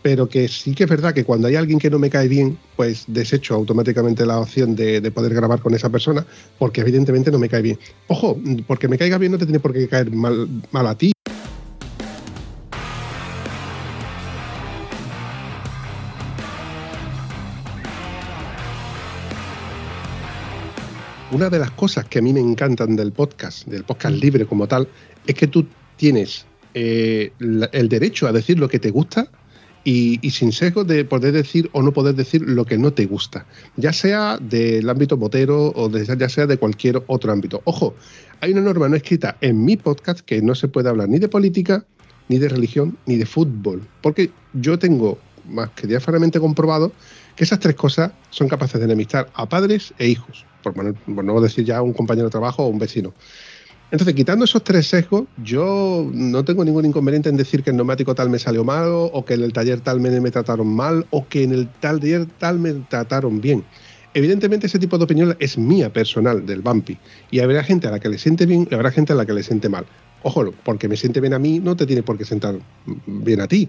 Pero 0.00 0.28
que 0.28 0.46
sí 0.46 0.72
que 0.76 0.84
es 0.84 0.90
verdad 0.90 1.12
que 1.12 1.24
cuando 1.24 1.48
hay 1.48 1.56
alguien 1.56 1.80
que 1.80 1.90
no 1.90 1.98
me 1.98 2.08
cae 2.08 2.28
bien, 2.28 2.56
pues 2.76 3.02
desecho 3.08 3.56
automáticamente 3.56 4.24
la 4.24 4.38
opción 4.38 4.76
de, 4.76 5.10
poder 5.10 5.34
grabar 5.34 5.60
con 5.60 5.74
esa 5.74 5.88
persona, 5.88 6.24
porque 6.56 6.82
evidentemente 6.82 7.32
no 7.32 7.40
me 7.40 7.48
cae 7.48 7.62
bien. 7.62 7.78
Ojo, 8.06 8.38
porque 8.68 8.86
me 8.86 8.96
caiga 8.96 9.18
bien 9.18 9.32
no 9.32 9.38
te 9.38 9.46
tiene 9.46 9.58
por 9.58 9.72
qué 9.72 9.88
caer 9.88 10.12
mal, 10.12 10.48
mal 10.70 10.86
a 10.86 10.96
ti. 10.96 11.13
Una 21.34 21.50
de 21.50 21.58
las 21.58 21.72
cosas 21.72 22.04
que 22.04 22.20
a 22.20 22.22
mí 22.22 22.32
me 22.32 22.40
encantan 22.40 22.94
del 22.94 23.10
podcast, 23.10 23.66
del 23.66 23.82
podcast 23.82 24.14
libre 24.14 24.46
como 24.46 24.68
tal, 24.68 24.86
es 25.26 25.34
que 25.34 25.48
tú 25.48 25.66
tienes 25.96 26.46
eh, 26.74 27.32
el 27.40 27.88
derecho 27.88 28.28
a 28.28 28.32
decir 28.32 28.58
lo 28.58 28.68
que 28.68 28.78
te 28.78 28.90
gusta 28.90 29.28
y, 29.82 30.18
sin 30.30 30.52
sesgo 30.52 30.84
de 30.84 31.04
poder 31.04 31.32
decir 31.32 31.68
o 31.72 31.82
no 31.82 31.92
poder 31.92 32.14
decir 32.14 32.42
lo 32.42 32.64
que 32.64 32.78
no 32.78 32.92
te 32.92 33.06
gusta, 33.06 33.46
ya 33.76 33.92
sea 33.92 34.38
del 34.38 34.88
ámbito 34.88 35.16
motero 35.16 35.72
o 35.74 35.90
ya 35.90 36.28
sea 36.28 36.46
de 36.46 36.56
cualquier 36.56 37.02
otro 37.08 37.32
ámbito. 37.32 37.60
Ojo, 37.64 37.94
hay 38.40 38.52
una 38.52 38.62
norma 38.62 38.88
no 38.88 38.94
escrita 38.94 39.36
en 39.40 39.64
mi 39.64 39.76
podcast 39.76 40.20
que 40.20 40.40
no 40.40 40.54
se 40.54 40.68
puede 40.68 40.88
hablar 40.88 41.08
ni 41.08 41.18
de 41.18 41.28
política, 41.28 41.84
ni 42.28 42.38
de 42.38 42.48
religión, 42.48 42.96
ni 43.06 43.16
de 43.16 43.26
fútbol, 43.26 43.82
porque 44.00 44.30
yo 44.52 44.78
tengo 44.78 45.18
más 45.48 45.70
que 45.70 45.86
diáfanamente 45.86 46.40
comprobado 46.40 46.92
que 47.36 47.44
esas 47.44 47.58
tres 47.58 47.74
cosas 47.74 48.12
son 48.30 48.48
capaces 48.48 48.78
de 48.78 48.86
enemistar 48.86 49.30
a 49.34 49.48
padres 49.48 49.92
e 49.98 50.08
hijos 50.08 50.46
por, 50.72 51.24
no 51.24 51.40
decir 51.40 51.64
ya 51.64 51.82
un 51.82 51.92
compañero 51.92 52.26
de 52.26 52.30
trabajo 52.30 52.64
o 52.64 52.68
un 52.68 52.78
vecino. 52.78 53.12
Entonces, 53.90 54.14
quitando 54.14 54.44
esos 54.44 54.64
tres 54.64 54.88
sesgos, 54.88 55.24
yo 55.36 56.08
no 56.12 56.44
tengo 56.44 56.64
ningún 56.64 56.84
inconveniente 56.86 57.28
en 57.28 57.36
decir 57.36 57.62
que 57.62 57.70
el 57.70 57.76
neumático 57.76 58.14
tal 58.14 58.30
me 58.30 58.38
salió 58.38 58.64
mal, 58.64 58.88
o 58.88 59.24
que 59.24 59.34
en 59.34 59.42
el 59.42 59.52
taller 59.52 59.80
tal 59.80 60.00
me, 60.00 60.20
me 60.20 60.30
trataron 60.30 60.66
mal, 60.66 61.06
o 61.10 61.28
que 61.28 61.44
en 61.44 61.52
el 61.52 61.68
taller 61.68 62.26
tal 62.38 62.58
me 62.58 62.72
trataron 62.72 63.40
bien. 63.40 63.62
Evidentemente, 64.14 64.66
ese 64.66 64.78
tipo 64.78 64.98
de 64.98 65.04
opinión 65.04 65.36
es 65.38 65.58
mía 65.58 65.92
personal, 65.92 66.44
del 66.46 66.62
Bumpy, 66.62 66.98
y 67.30 67.40
habrá 67.40 67.62
gente 67.62 67.86
a 67.86 67.90
la 67.90 68.00
que 68.00 68.08
le 68.08 68.18
siente 68.18 68.46
bien 68.46 68.66
y 68.70 68.74
habrá 68.74 68.90
gente 68.90 69.12
a 69.12 69.16
la 69.16 69.26
que 69.26 69.32
le 69.32 69.42
siente 69.42 69.68
mal. 69.68 69.84
Ojo, 70.22 70.52
porque 70.64 70.88
me 70.88 70.96
siente 70.96 71.20
bien 71.20 71.34
a 71.34 71.38
mí, 71.38 71.60
no 71.60 71.76
te 71.76 71.84
tiene 71.84 72.02
por 72.02 72.16
qué 72.16 72.24
sentar 72.24 72.58
bien 73.06 73.40
a 73.42 73.46
ti. 73.46 73.68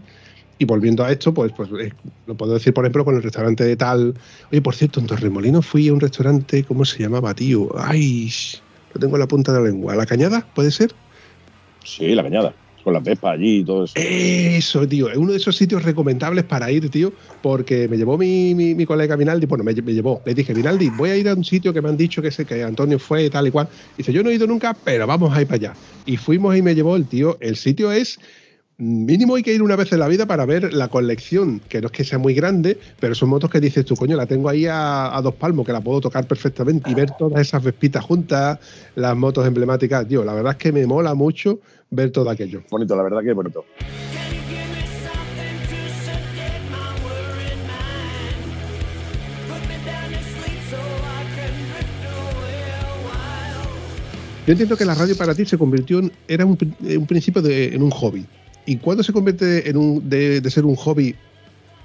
Y 0.58 0.66
volviendo 0.66 1.04
a 1.04 1.12
esto, 1.12 1.34
pues, 1.34 1.52
pues 1.56 1.70
eh, 1.80 1.92
lo 2.28 2.36
puedo 2.36 2.54
decir, 2.54 2.74
por 2.74 2.86
ejemplo, 2.86 3.04
con 3.04 3.16
el 3.16 3.24
restaurante 3.24 3.64
de 3.66 3.76
tal. 3.76 4.14
Oye, 4.52 4.62
por 4.62 4.74
cierto, 4.74 5.00
en 5.00 5.08
Torremolinos 5.08 5.66
fui 5.66 5.90
a 5.90 5.94
un 5.94 6.00
restaurante, 6.00 6.64
¿cómo 6.64 6.86
se 6.86 7.04
llamaba, 7.04 7.34
tío? 7.34 7.70
Ay, 7.78 8.32
lo 8.94 9.02
tengo 9.02 9.18
en 9.18 9.20
la 9.20 9.28
punta 9.28 9.52
de 9.52 9.60
la 9.60 9.66
lengua. 9.66 9.96
¿La 9.96 10.06
Cañada? 10.06 10.48
¿Puede 10.56 10.72
ser? 10.72 10.94
Sí, 11.84 12.16
la 12.16 12.24
Cañada. 12.24 12.54
Con 12.86 12.94
la 12.94 13.02
Pepa 13.02 13.32
allí 13.32 13.58
y 13.58 13.64
todo 13.66 13.86
eso. 13.86 13.96
Eso, 13.98 14.88
tío. 14.88 15.10
Es 15.10 15.18
uno 15.18 15.32
de 15.32 15.38
esos 15.38 15.58
sitios 15.58 15.84
recomendables 15.84 16.46
para 16.46 16.72
ir, 16.72 16.90
tío, 16.90 17.12
porque 17.42 17.88
me 17.90 17.98
llevó 17.98 18.16
mi, 18.16 18.54
mi, 18.54 18.86
colega 18.86 19.16
Vinaldi. 19.16 19.48
Bueno, 19.48 19.64
me, 19.64 19.74
llevó. 19.74 20.22
Le 20.24 20.36
dije, 20.36 20.54
Vinaldi, 20.54 20.92
voy 20.92 21.10
a 21.10 21.18
ir 21.18 21.28
a 21.28 21.34
un 21.34 21.44
sitio 21.44 21.74
que 21.74 21.82
me 21.82 21.90
han 21.90 21.98
dicho 21.98 22.22
que, 22.22 22.32
sé, 22.32 22.46
que 22.46 22.64
Antonio 22.64 23.00
fue 23.00 23.30
tal 23.30 23.48
y 23.48 23.52
cual. 23.52 23.68
Dice, 23.98 24.14
yo 24.14 24.24
no 24.24 24.30
he 24.30 24.36
ido 24.36 24.46
nunca, 24.48 24.78
pero 24.86 25.08
vamos 25.08 25.36
a 25.36 25.42
ir 25.42 25.48
para 25.48 25.56
allá. 25.56 25.74
Y 26.06 26.16
fuimos 26.16 26.56
y 26.56 26.62
me 26.62 26.76
llevó 26.76 26.96
el 26.96 27.08
tío. 27.08 27.38
El 27.42 27.56
sitio 27.56 27.92
es 27.92 28.20
mínimo 28.78 29.36
hay 29.36 29.44
que 29.44 29.54
ir 29.54 29.62
una 29.62 29.76
vez 29.76 29.92
en 29.94 30.00
la 30.00 30.08
vida 30.08 30.26
para 30.26 30.46
ver 30.46 30.74
la 30.74 30.88
colección, 30.90 31.62
que 31.70 31.82
no 31.82 31.88
es 31.88 31.92
que 31.92 32.04
sea 32.04 32.18
muy 32.18 32.34
grande, 32.34 32.78
pero 33.00 33.16
son 33.16 33.30
motos 33.30 33.50
que 33.50 33.60
dices 33.60 33.86
tú, 33.86 33.96
coño, 33.96 34.18
la 34.18 34.26
tengo 34.26 34.50
ahí 34.50 34.66
a, 34.70 35.20
dos 35.24 35.36
palmos, 35.36 35.66
que 35.66 35.74
la 35.74 35.82
puedo 35.82 36.02
tocar 36.02 36.28
perfectamente 36.28 36.90
y 36.90 36.94
ver 36.94 37.12
todas 37.12 37.42
esas 37.42 37.64
vespitas 37.64 38.04
juntas, 38.04 38.60
las 38.96 39.16
motos 39.16 39.48
emblemáticas. 39.48 40.08
Tío, 40.08 40.24
la 40.24 40.34
verdad 40.34 40.54
es 40.54 40.58
que 40.58 40.72
me 40.72 40.86
mola 40.86 41.14
mucho 41.14 41.60
ver 41.90 42.12
todo 42.12 42.30
aquello. 42.30 42.64
Bonito, 42.70 42.96
la 42.96 43.04
verdad 43.04 43.22
que 43.22 43.30
es 43.30 43.36
bonito. 43.36 43.66
Yo 54.46 54.52
entiendo 54.52 54.78
que 54.78 54.86
la 54.86 54.94
radio 54.94 55.18
para 55.18 55.34
ti 55.34 55.44
se 55.44 55.58
convirtió 55.58 55.98
en, 55.98 56.12
era 56.28 56.46
un, 56.46 56.56
principio 57.08 57.42
de, 57.42 57.74
en 57.74 57.82
un 57.82 57.90
hobby. 57.90 58.28
¿Y 58.66 58.78
cuándo 58.78 59.04
se 59.04 59.14
convierte 59.14 59.70
en 59.70 59.78
un, 59.78 60.10
de, 60.10 60.42
ser 60.50 60.66
un 60.66 60.76
hobby 60.76 61.16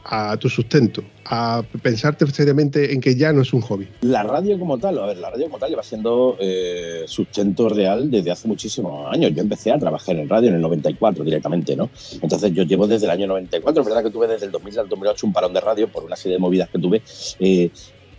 a 0.03 0.35
tu 0.39 0.49
sustento, 0.49 1.05
a 1.27 1.63
pensarte 1.83 2.27
seriamente 2.29 2.95
en 2.95 3.03
que 3.03 3.15
ya 3.15 3.35
no 3.35 3.43
es 3.43 3.53
un 3.53 3.61
hobby? 3.61 3.87
La 4.01 4.23
radio 4.23 4.59
como 4.59 4.79
tal, 4.79 4.99
a 4.99 5.07
ver, 5.07 5.19
la 5.19 5.31
radio 5.31 5.47
como 5.47 5.59
tal 5.59 5.69
lleva 5.69 5.83
siendo 5.83 6.37
eh, 6.41 7.03
sustento 7.07 7.69
real 7.69 8.11
desde 8.11 8.31
hace 8.31 8.49
muchísimos 8.49 9.13
años. 9.13 9.33
Yo 9.35 9.43
empecé 9.43 9.71
a 9.71 9.79
trabajar 9.79 10.17
en 10.17 10.29
radio 10.29 10.49
en 10.49 10.55
el 10.55 10.63
94 10.63 11.23
directamente, 11.23 11.77
¿no? 11.77 11.91
Entonces 12.23 12.53
yo 12.55 12.63
llevo 12.63 12.87
desde 12.87 13.05
el 13.05 13.11
año 13.11 13.27
94, 13.27 13.83
es 13.83 13.87
verdad 13.87 14.03
que 14.03 14.11
tuve 14.11 14.27
desde 14.27 14.47
el 14.47 14.53
2000 14.53 14.79
al 14.79 14.89
2008 14.89 15.27
un 15.27 15.33
parón 15.35 15.53
de 15.53 15.61
radio 15.61 15.87
por 15.87 16.05
una 16.05 16.17
serie 16.17 16.37
de 16.37 16.41
movidas 16.41 16.71
que 16.71 16.79
tuve. 16.79 17.03
Eh, 17.39 17.71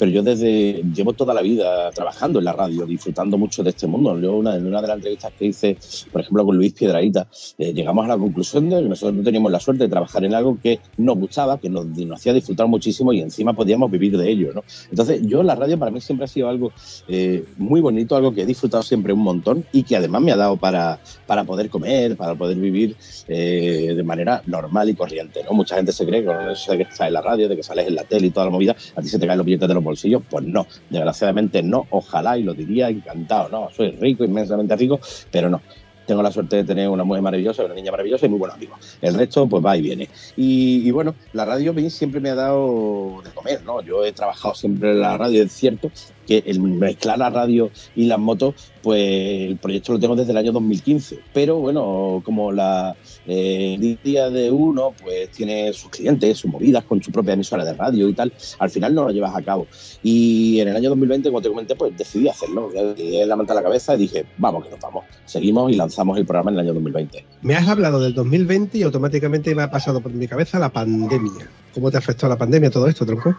pero 0.02 0.14
yo 0.14 0.24
desde 0.24 0.82
llevo 0.96 1.14
toda 1.14 1.32
la 1.32 1.44
vida 1.44 1.92
trabajando 1.92 2.40
en 2.40 2.46
la 2.46 2.54
radio, 2.54 2.88
disfrutando 2.88 3.38
mucho 3.38 3.62
de 3.62 3.70
este 3.70 3.86
mundo. 3.86 4.20
Yo 4.20 4.36
una, 4.36 4.56
en 4.56 4.66
una 4.66 4.82
de 4.82 4.88
las 4.88 4.98
entrevistas 4.98 5.32
que 5.38 5.46
hice, 5.46 5.78
por 6.12 6.22
ejemplo, 6.22 6.44
con 6.44 6.58
Luis 6.58 6.74
Piedraíta, 6.74 7.28
eh, 7.60 7.72
llegamos 7.72 8.06
a 8.06 8.08
la 8.08 8.18
conclusión 8.18 8.68
de 8.68 8.82
que 8.82 8.90
nosotros 8.90 9.16
no 9.18 9.22
teníamos 9.22 9.52
la 9.52 9.60
suerte 9.60 9.84
de 9.84 9.90
trabajar 9.90 10.26
en 10.26 10.34
algo 10.34 10.58
que 10.60 10.80
nos 10.98 11.20
gustaba, 11.20 11.60
que 11.60 11.70
nos, 11.70 11.86
hacía 12.16 12.34
disfrutar 12.34 12.66
muchísimo 12.66 13.14
y 13.14 13.22
encima 13.22 13.54
podíamos 13.54 13.92
vivir 13.92 14.18
de 14.18 14.28
ello. 14.28 14.52
¿no? 14.56 14.64
Entonces, 14.90 15.22
yo 15.22 15.44
la 15.44 15.54
radio 15.54 15.78
para 15.78 15.92
mí 15.92 16.02
siempre 16.02 16.26
ha 16.26 16.28
sido 16.28 16.50
algo 16.50 16.72
eh, 17.08 17.46
muy 17.58 17.80
bonito, 17.80 18.16
algo 18.16 18.34
que 18.34 18.42
he 18.42 18.46
disfrutado 18.48 18.82
siempre 18.82 19.14
un 19.14 19.22
montón 19.22 19.66
y 19.72 19.84
que 19.84 19.98
además 19.98 20.24
me 20.24 20.32
ha 20.32 20.36
dado 20.36 20.58
para, 20.58 21.00
para 21.28 21.44
poder 21.44 21.70
comer, 21.70 22.18
para 22.18 22.34
poder 22.34 22.58
vivir 22.58 22.96
eh, 23.28 23.94
de 23.96 24.04
manera 24.04 24.42
normal 24.48 24.90
y 24.90 24.96
corriente. 24.96 25.44
¿no? 25.44 25.54
Mucha 25.54 25.76
gente 25.76 25.92
se 25.92 26.08
cree 26.08 26.24
que 26.24 26.54
eso 26.54 26.72
de 26.72 26.78
que 26.78 26.84
estás 26.86 27.02
en 27.02 27.14
la 27.14 27.22
radio, 27.22 27.48
de 27.48 27.56
que 27.56 27.62
sales 27.62 27.86
en 27.86 27.94
la 27.94 28.04
tele 28.04 28.26
y 28.26 28.32
toda 28.32 28.48
la 28.48 28.52
movida, 28.52 28.76
a 28.96 29.02
ti 29.04 29.08
se 29.08 29.20
te 29.20 29.28
caen 29.28 29.38
los 29.38 29.46
billetes 29.46 29.68
de 29.68 29.76
los 29.76 29.91
pues 30.30 30.46
no, 30.46 30.68
desgraciadamente 30.90 31.64
no, 31.64 31.88
ojalá 31.90 32.38
y 32.38 32.44
lo 32.44 32.54
diría 32.54 32.90
encantado, 32.90 33.50
no, 33.50 33.70
soy 33.76 33.92
rico, 33.92 34.24
inmensamente 34.24 34.76
rico, 34.76 35.00
pero 35.32 35.50
no. 35.50 35.62
Tengo 36.06 36.24
la 36.24 36.32
suerte 36.32 36.58
de 36.58 36.64
tener 36.64 36.90
una 36.90 37.04
mujer 37.04 37.22
maravillosa, 37.22 37.64
una 37.64 37.76
niña 37.76 37.92
maravillosa 37.92 38.26
y 38.26 38.30
muy 38.30 38.40
buenos 38.40 38.58
amigos. 38.58 38.98
El 39.02 39.14
resto, 39.14 39.48
pues 39.48 39.64
va 39.64 39.78
y 39.78 39.82
viene. 39.82 40.10
Y, 40.36 40.90
bueno, 40.92 41.16
la 41.32 41.46
radio 41.46 41.74
siempre 41.90 42.20
me 42.20 42.30
ha 42.32 42.36
dado 42.36 43.22
de 43.24 43.30
comer, 43.30 43.64
¿no? 43.64 43.82
Yo 43.82 44.04
he 44.04 44.12
trabajado 44.12 44.56
siempre 44.56 44.92
en 44.92 45.00
la 45.00 45.16
radio, 45.16 45.44
es 45.44 45.54
cierto, 45.54 45.92
que 46.28 46.44
el 46.46 46.60
mezclar 46.62 47.18
la 47.18 47.30
radio 47.30 47.72
y 47.96 48.06
las 48.06 48.20
motos, 48.20 48.56
pues 48.82 49.50
el 49.50 49.58
proyecto 49.58 49.94
lo 49.94 50.00
tengo 50.00 50.16
desde 50.16 50.32
el 50.32 50.38
año 50.38 50.52
2015. 50.52 51.20
Pero 51.34 51.58
bueno, 51.58 52.22
como 52.26 52.52
la 52.52 52.96
eh, 53.28 53.98
día 54.04 54.30
de 54.30 54.52
uno, 54.52 54.94
pues 55.02 55.30
tiene 55.32 55.74
sus 55.74 55.90
clientes, 55.90 56.38
sus 56.40 56.52
movidas 56.52 56.84
con 56.84 57.02
su 57.02 57.12
propia 57.12 57.34
emisora 57.34 57.66
de 57.66 57.74
radio 57.74 58.10
y 58.10 58.14
tal, 58.14 58.34
al 58.60 58.70
final 58.70 58.94
no 58.94 59.04
lo 59.04 59.12
llevas 59.12 59.36
a 59.36 59.42
cabo. 59.42 59.68
Y 60.04 60.60
en 60.60 60.70
el 60.70 60.76
año 60.76 60.90
2020, 60.90 61.30
como 61.30 61.42
te 61.42 61.50
comenté, 61.50 61.76
pues 61.76 61.96
decidí 61.98 62.28
hacerlo. 62.28 62.70
Le 62.98 63.26
la 63.26 63.36
manta 63.36 63.54
a 63.54 63.56
la 63.56 63.64
cabeza 63.64 63.96
y 63.96 64.00
dije, 64.00 64.26
vamos, 64.38 64.64
que 64.64 64.72
nos 64.72 64.80
vamos. 64.80 65.06
Seguimos 65.26 65.72
y 65.72 65.76
lanzamos 65.76 66.18
el 66.18 66.26
programa 66.26 66.52
en 66.52 66.56
el 66.56 66.62
año 66.62 66.74
2020. 66.74 67.26
Me 67.42 67.56
has 67.56 67.68
hablado 67.68 68.00
del 68.00 68.14
2020 68.14 68.78
y 68.78 68.84
automáticamente 68.84 69.54
me 69.56 69.64
ha 69.64 69.72
pasado 69.72 70.02
por 70.02 70.12
mi 70.12 70.28
cabeza 70.28 70.60
la 70.60 70.70
pandemia. 70.70 71.50
¿Cómo 71.74 71.90
te 71.90 71.98
afectó 71.98 72.28
la 72.28 72.38
pandemia 72.38 72.70
todo 72.70 72.88
esto, 72.88 73.06
Tronco? 73.06 73.36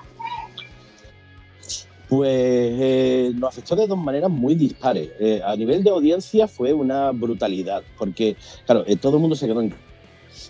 Pues 2.13 2.29
eh, 2.31 3.33
nos 3.37 3.49
afectó 3.55 3.75
de 3.75 3.87
dos 3.87 3.97
maneras 3.97 4.31
muy 4.31 4.55
dispares. 4.55 5.09
Eh, 5.19 5.41
a 5.43 5.57
nivel 5.57 5.83
de 5.83 5.89
audiencia 5.89 6.47
fue 6.47 6.75
una 6.75 7.11
brutalidad, 7.11 7.83
porque, 7.97 8.37
claro, 8.67 8.85
eh, 8.87 8.97
todo 8.97 9.17
el 9.17 9.23
mundo 9.23 9.35
se 9.35 9.47
quedó 9.47 9.63
en 9.63 9.73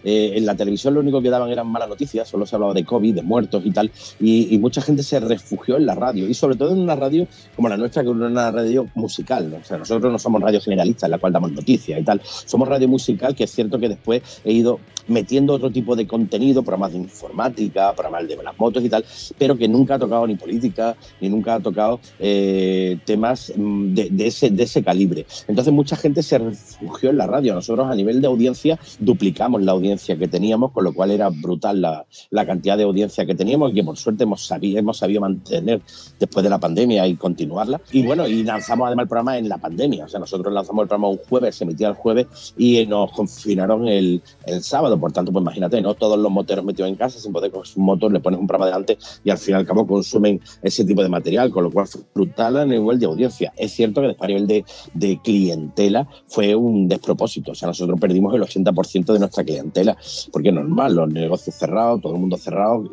eh, 0.05 0.33
en 0.35 0.47
la 0.47 0.57
televisión 0.57 0.95
lo 0.95 1.01
único 1.01 1.23
que 1.23 1.31
daban 1.31 1.51
eran 1.51 1.67
malas 1.67 1.89
noticias, 1.89 2.29
solo 2.29 2.47
se 2.47 2.57
hablaba 2.57 2.75
de 2.75 2.85
COVID, 2.85 3.15
de 3.15 3.23
muertos 3.23 3.63
y 3.65 3.71
tal, 3.71 3.91
y, 4.21 4.59
mucha 4.59 4.81
gente 4.81 5.03
se 5.03 5.19
refugió 5.19 5.77
en 5.77 5.87
la 5.87 5.95
radio, 5.95 6.29
y 6.29 6.35
sobre 6.35 6.57
todo 6.57 6.73
en 6.73 6.81
una 6.81 6.95
radio 6.95 7.27
como 7.57 7.69
la 7.69 7.77
nuestra, 7.77 8.03
que 8.03 8.11
es 8.11 8.15
una 8.15 8.51
radio 8.51 8.87
musical. 8.95 9.53
O 9.61 9.65
sea, 9.65 9.79
nosotros 9.79 10.13
no 10.13 10.19
somos 10.19 10.41
radio 10.41 10.61
generalista, 10.61 11.07
en 11.07 11.13
la 11.13 11.19
cual 11.19 11.33
damos 11.33 11.53
noticias 11.53 12.01
y 12.01 12.05
tal, 12.05 12.21
somos 12.25 12.69
radio 12.69 12.89
musical, 12.89 13.35
que 13.35 13.45
es 13.45 13.51
cierto 13.51 13.79
que 13.79 13.89
después 13.89 14.23
he 14.45 14.53
ido 14.53 14.79
metiendo 15.09 15.55
otro 15.55 15.71
tipo 15.71 15.97
de 15.97 16.07
contenido, 16.07 16.63
programas 16.63 16.93
de 16.93 16.99
informática, 16.99 17.93
programas 17.95 18.29
de 18.29 18.37
las 18.43 18.59
motos 18.59 18.85
y 18.85 18.89
tal, 18.89 19.05
pero 19.39 19.57
que 19.57 19.69
nunca 19.69 19.95
ha 19.95 19.99
tocado 19.99 20.27
ni 20.27 20.37
política, 20.37 20.97
ni 21.21 21.29
nunca 21.29 21.55
ha 21.55 21.61
tocado 21.61 22.01
eh, 22.19 22.99
temas 23.05 23.53
mm, 23.55 23.95
de, 23.95 24.27
ese, 24.27 24.51
de 24.51 24.63
ese 24.63 24.83
calibre. 24.83 25.27
Entonces 25.49 25.73
mucha 25.73 25.97
gente 25.97 26.23
se 26.23 26.39
refugió 26.39 27.11
en 27.11 27.19
la 27.19 27.27
radio. 27.27 27.55
Nosotros 27.55 27.89
a 27.91 27.95
nivel 27.95 28.21
de 28.21 28.27
audiencia 28.27 28.79
duplicamos 28.99 29.63
la 29.63 29.73
audiencia 29.73 30.17
que 30.17 30.29
teníamos, 30.29 30.73
con 30.73 30.85
lo 30.85 30.93
cual 30.93 31.11
era 31.11 31.29
brutal 31.31 31.81
la, 31.81 32.07
la 32.31 32.47
cantidad 32.47 32.77
de 32.77 32.85
audiencia 32.85 33.27
que 33.27 33.35
teníamos 33.35 33.71
y 33.71 33.75
que 33.75 33.85
por 33.85 33.97
suerte 33.97 34.25
hemos 34.25 34.47
sabido, 34.47 34.79
hemos 34.79 34.99
sabido 34.99 35.21
mantener 35.21 35.81
después 36.19 36.43
de 36.43 36.51
la 36.51 36.59
pandemia 36.59 37.07
y 37.07 37.17
continuarla. 37.17 37.81
Y 37.91 38.05
bueno, 38.05 38.27
y 38.27 38.43
lanzamos 38.45 38.87
además 38.87 39.05
el 39.05 39.09
programa 39.09 39.39
en 39.39 39.49
la 39.49 39.59
pandemia. 39.59 40.05
O 40.05 40.09
sea, 40.09 40.21
nosotros 40.21 40.53
lanzamos 40.53 40.83
el 40.83 40.89
programa 40.89 41.09
un 41.09 41.19
jueves, 41.19 41.57
se 41.57 41.65
emitía 41.65 41.89
el 41.89 41.95
jueves 41.95 42.27
y 42.57 42.87
nos 42.87 43.13
confinaron 43.13 43.89
el, 43.89 44.23
el 44.47 44.63
sábado 44.63 44.99
por 45.03 45.13
tanto, 45.13 45.33
pues 45.33 45.43
imagínate, 45.43 45.83
no 45.83 45.95
todos 45.95 46.19
los 46.19 46.31
moteros 46.31 46.65
metidos 46.65 46.89
en 46.89 46.97
casa, 46.97 47.19
sin 47.19 47.33
poder 47.33 47.51
con 47.51 47.67
su 47.67 47.81
motor, 47.81 48.13
le 48.13 48.21
pones 48.21 48.41
un 48.41 48.47
programa 48.47 48.67
delante 48.67 48.97
y 49.25 49.31
al 49.31 49.37
fin 49.37 49.55
y 49.55 49.59
al 49.59 49.67
cabo 49.67 49.87
consumen 49.87 50.41
ese 50.63 50.85
tipo 50.85 51.03
de 51.03 51.09
material, 51.09 51.51
con 51.51 51.65
lo 51.65 51.71
cual 51.71 51.89
fue 51.89 52.03
brutal 52.15 52.57
a 52.57 52.65
nivel 52.65 52.99
de 52.99 53.07
audiencia. 53.07 53.53
Es 53.57 53.73
cierto 53.73 54.01
que 54.01 54.07
después 54.07 54.27
a 54.27 54.33
nivel 54.33 54.47
de, 54.47 54.65
de 54.95 55.21
clientela 55.23 56.09
fue 56.29 56.55
un 56.55 56.89
despropósito, 56.89 57.53
o 57.53 57.55
sea, 57.55 57.67
nosotros 57.67 58.01
perdimos 58.01 58.33
el 58.35 58.43
80% 58.43 59.13
de 59.13 59.19
nuestra 59.19 59.45
clientela, 59.45 59.97
porque 60.31 60.49
es 60.49 60.55
normal, 60.55 60.95
los 60.95 61.13
negocios 61.13 61.57
cerrados, 61.57 62.01
todo 62.01 62.15
el 62.15 62.21
mundo 62.21 62.37
cerrado, 62.37 62.85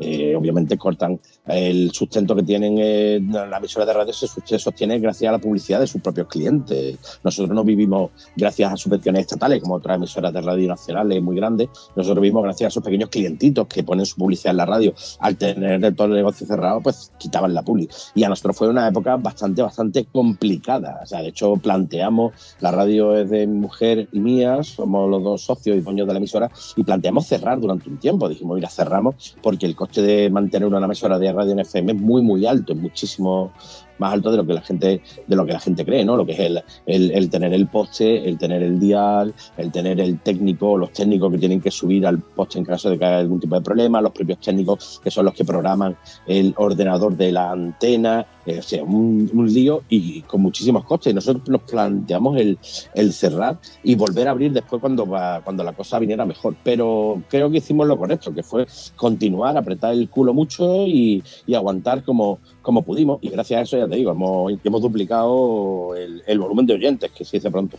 eh, 0.00 0.34
obviamente 0.36 0.76
cortan 0.76 1.20
el 1.46 1.92
sustento 1.92 2.34
que 2.34 2.42
tienen 2.42 2.78
en 2.78 3.32
la 3.32 3.58
emisora 3.58 3.86
de 3.86 3.92
radio, 3.92 4.12
se 4.12 4.58
sostiene 4.58 4.98
gracias 4.98 5.28
a 5.28 5.32
la 5.32 5.38
publicidad 5.38 5.78
de 5.80 5.86
sus 5.86 6.02
propios 6.02 6.26
clientes. 6.26 6.98
Nosotros 7.22 7.54
no 7.54 7.62
vivimos 7.62 8.10
gracias 8.36 8.72
a 8.72 8.76
subvenciones 8.76 9.22
estatales 9.22 9.62
como 9.62 9.76
otras 9.76 9.96
emisoras 9.96 10.32
de 10.32 10.40
radio 10.40 10.68
nacionales 10.68 11.22
muy 11.26 11.36
grande. 11.36 11.68
Nosotros 11.94 12.22
vimos, 12.22 12.42
gracias 12.42 12.66
a 12.66 12.68
esos 12.68 12.82
pequeños 12.82 13.10
clientitos 13.10 13.66
que 13.66 13.84
ponen 13.84 14.06
su 14.06 14.16
publicidad 14.16 14.52
en 14.52 14.56
la 14.56 14.66
radio, 14.66 14.94
al 15.20 15.36
tener 15.36 15.94
todo 15.94 16.06
el 16.06 16.14
negocio 16.14 16.46
cerrado, 16.46 16.80
pues 16.80 17.12
quitaban 17.18 17.52
la 17.52 17.62
publi. 17.62 17.88
Y 18.14 18.24
a 18.24 18.28
nosotros 18.28 18.56
fue 18.56 18.68
una 18.68 18.88
época 18.88 19.16
bastante, 19.16 19.60
bastante 19.60 20.06
complicada. 20.06 21.00
O 21.02 21.06
sea, 21.06 21.20
de 21.20 21.28
hecho, 21.28 21.54
planteamos, 21.56 22.32
la 22.60 22.70
radio 22.70 23.16
es 23.16 23.28
de 23.28 23.46
mujer 23.46 24.08
y 24.12 24.20
mía, 24.20 24.62
somos 24.62 25.10
los 25.10 25.22
dos 25.22 25.42
socios 25.42 25.76
y 25.76 25.80
dueños 25.80 26.06
de 26.06 26.14
la 26.14 26.18
emisora, 26.18 26.50
y 26.76 26.84
planteamos 26.84 27.26
cerrar 27.26 27.60
durante 27.60 27.90
un 27.90 27.98
tiempo. 27.98 28.28
Dijimos, 28.28 28.54
mira, 28.56 28.70
cerramos 28.70 29.36
porque 29.42 29.66
el 29.66 29.76
coste 29.76 30.02
de 30.02 30.30
mantener 30.30 30.68
una 30.68 30.84
emisora 30.84 31.18
de 31.18 31.32
radio 31.32 31.52
en 31.52 31.60
FM 31.60 31.92
es 31.92 32.00
muy, 32.00 32.22
muy 32.22 32.46
alto, 32.46 32.72
es 32.72 32.78
muchísimo 32.78 33.52
más 33.98 34.12
alto 34.12 34.30
de 34.30 34.36
lo 34.38 34.46
que 34.46 34.54
la 34.54 34.62
gente, 34.62 35.00
de 35.26 35.36
lo 35.36 35.46
que 35.46 35.52
la 35.52 35.60
gente 35.60 35.84
cree, 35.84 36.04
¿no? 36.04 36.16
Lo 36.16 36.26
que 36.26 36.32
es 36.32 36.40
el, 36.40 36.62
el, 36.86 37.30
tener 37.30 37.52
el 37.52 37.66
poste, 37.68 38.28
el 38.28 38.38
tener 38.38 38.62
el 38.62 38.78
dial, 38.78 39.34
el 39.56 39.72
tener 39.72 40.00
el 40.00 40.18
técnico, 40.20 40.76
los 40.76 40.92
técnicos 40.92 41.32
que 41.32 41.38
tienen 41.38 41.60
que 41.60 41.70
subir 41.70 42.06
al 42.06 42.18
poste 42.18 42.58
en 42.58 42.64
caso 42.64 42.90
de 42.90 42.98
que 42.98 43.04
haya 43.04 43.18
algún 43.18 43.40
tipo 43.40 43.54
de 43.54 43.62
problema, 43.62 44.00
los 44.00 44.12
propios 44.12 44.40
técnicos 44.40 45.00
que 45.02 45.10
son 45.10 45.24
los 45.24 45.34
que 45.34 45.44
programan 45.44 45.96
el 46.26 46.54
ordenador 46.56 47.16
de 47.16 47.32
la 47.32 47.50
antena, 47.50 48.26
o 48.46 48.62
sea, 48.62 48.82
un, 48.84 49.30
lío 49.52 49.82
y 49.88 50.22
con 50.22 50.42
muchísimos 50.42 50.84
costes. 50.84 51.12
Y 51.12 51.14
nosotros 51.14 51.48
nos 51.48 51.62
planteamos 51.62 52.38
el, 52.38 52.58
el 52.94 53.12
cerrar 53.12 53.58
y 53.82 53.94
volver 53.94 54.28
a 54.28 54.32
abrir 54.32 54.52
después 54.52 54.80
cuando, 54.80 55.06
cuando 55.06 55.64
la 55.64 55.72
cosa 55.72 55.98
viniera 55.98 56.24
mejor. 56.24 56.56
Pero 56.62 57.22
creo 57.28 57.50
que 57.50 57.58
hicimos 57.58 57.86
lo 57.86 57.96
correcto, 57.96 58.32
que 58.32 58.42
fue 58.42 58.66
continuar, 58.94 59.56
apretar 59.56 59.92
el 59.92 60.08
culo 60.08 60.32
mucho 60.34 60.86
y, 60.86 61.22
y 61.46 61.54
aguantar 61.54 62.04
como, 62.04 62.38
como 62.66 62.82
pudimos. 62.82 63.20
Y 63.22 63.30
gracias 63.30 63.60
a 63.60 63.62
eso, 63.62 63.78
ya 63.78 63.86
te 63.86 63.94
digo, 63.94 64.10
hemos, 64.10 64.52
hemos 64.64 64.82
duplicado 64.82 65.94
el, 65.94 66.20
el 66.26 66.38
volumen 66.40 66.66
de 66.66 66.74
oyentes, 66.74 67.12
que 67.12 67.24
se 67.24 67.36
dice 67.36 67.48
pronto. 67.50 67.78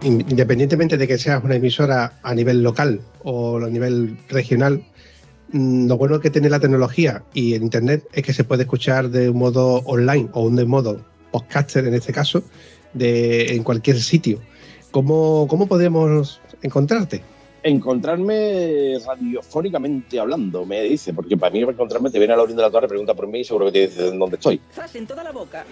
independientemente 0.00 0.96
de 0.96 1.06
que 1.06 1.18
seas 1.18 1.44
una 1.44 1.56
emisora 1.56 2.20
a 2.22 2.32
nivel 2.32 2.62
local 2.62 3.00
o 3.24 3.58
a 3.58 3.68
nivel 3.68 4.16
regional, 4.28 4.82
mm, 5.52 5.86
lo 5.86 5.98
bueno 5.98 6.20
que 6.20 6.30
tiene 6.30 6.48
la 6.48 6.60
tecnología 6.60 7.24
y 7.34 7.52
el 7.54 7.62
Internet 7.62 8.04
es 8.12 8.22
que 8.22 8.32
se 8.32 8.44
puede 8.44 8.62
escuchar 8.62 9.10
de 9.10 9.28
un 9.28 9.38
modo 9.38 9.82
online 9.84 10.30
o 10.32 10.48
de 10.48 10.62
un 10.62 10.70
modo 10.70 11.04
podcaster 11.30 11.84
en 11.84 11.92
este 11.92 12.12
caso, 12.12 12.42
de, 12.94 13.54
en 13.54 13.64
cualquier 13.64 14.00
sitio. 14.00 14.38
¿Cómo, 14.90 15.46
cómo 15.48 15.66
podemos 15.66 16.40
encontrarte? 16.62 17.22
Encontrarme 17.62 18.98
radiofónicamente 19.04 20.18
hablando, 20.18 20.64
me 20.64 20.82
dice, 20.82 21.12
porque 21.12 21.36
para 21.36 21.52
mí 21.52 21.60
encontrarme 21.60 22.10
te 22.10 22.18
viene 22.18 22.32
a 22.32 22.36
la 22.36 22.44
orilla 22.44 22.56
de 22.56 22.62
la 22.62 22.70
torre, 22.70 22.88
pregunta 22.88 23.14
por 23.14 23.26
mí 23.26 23.40
y 23.40 23.44
seguro 23.44 23.66
que 23.66 23.72
te 23.72 23.80
dice 23.88 24.16
dónde 24.16 24.36
estoy. 24.36 24.60
en 24.94 25.06
toda 25.06 25.24
la 25.24 25.32
boca 25.32 25.64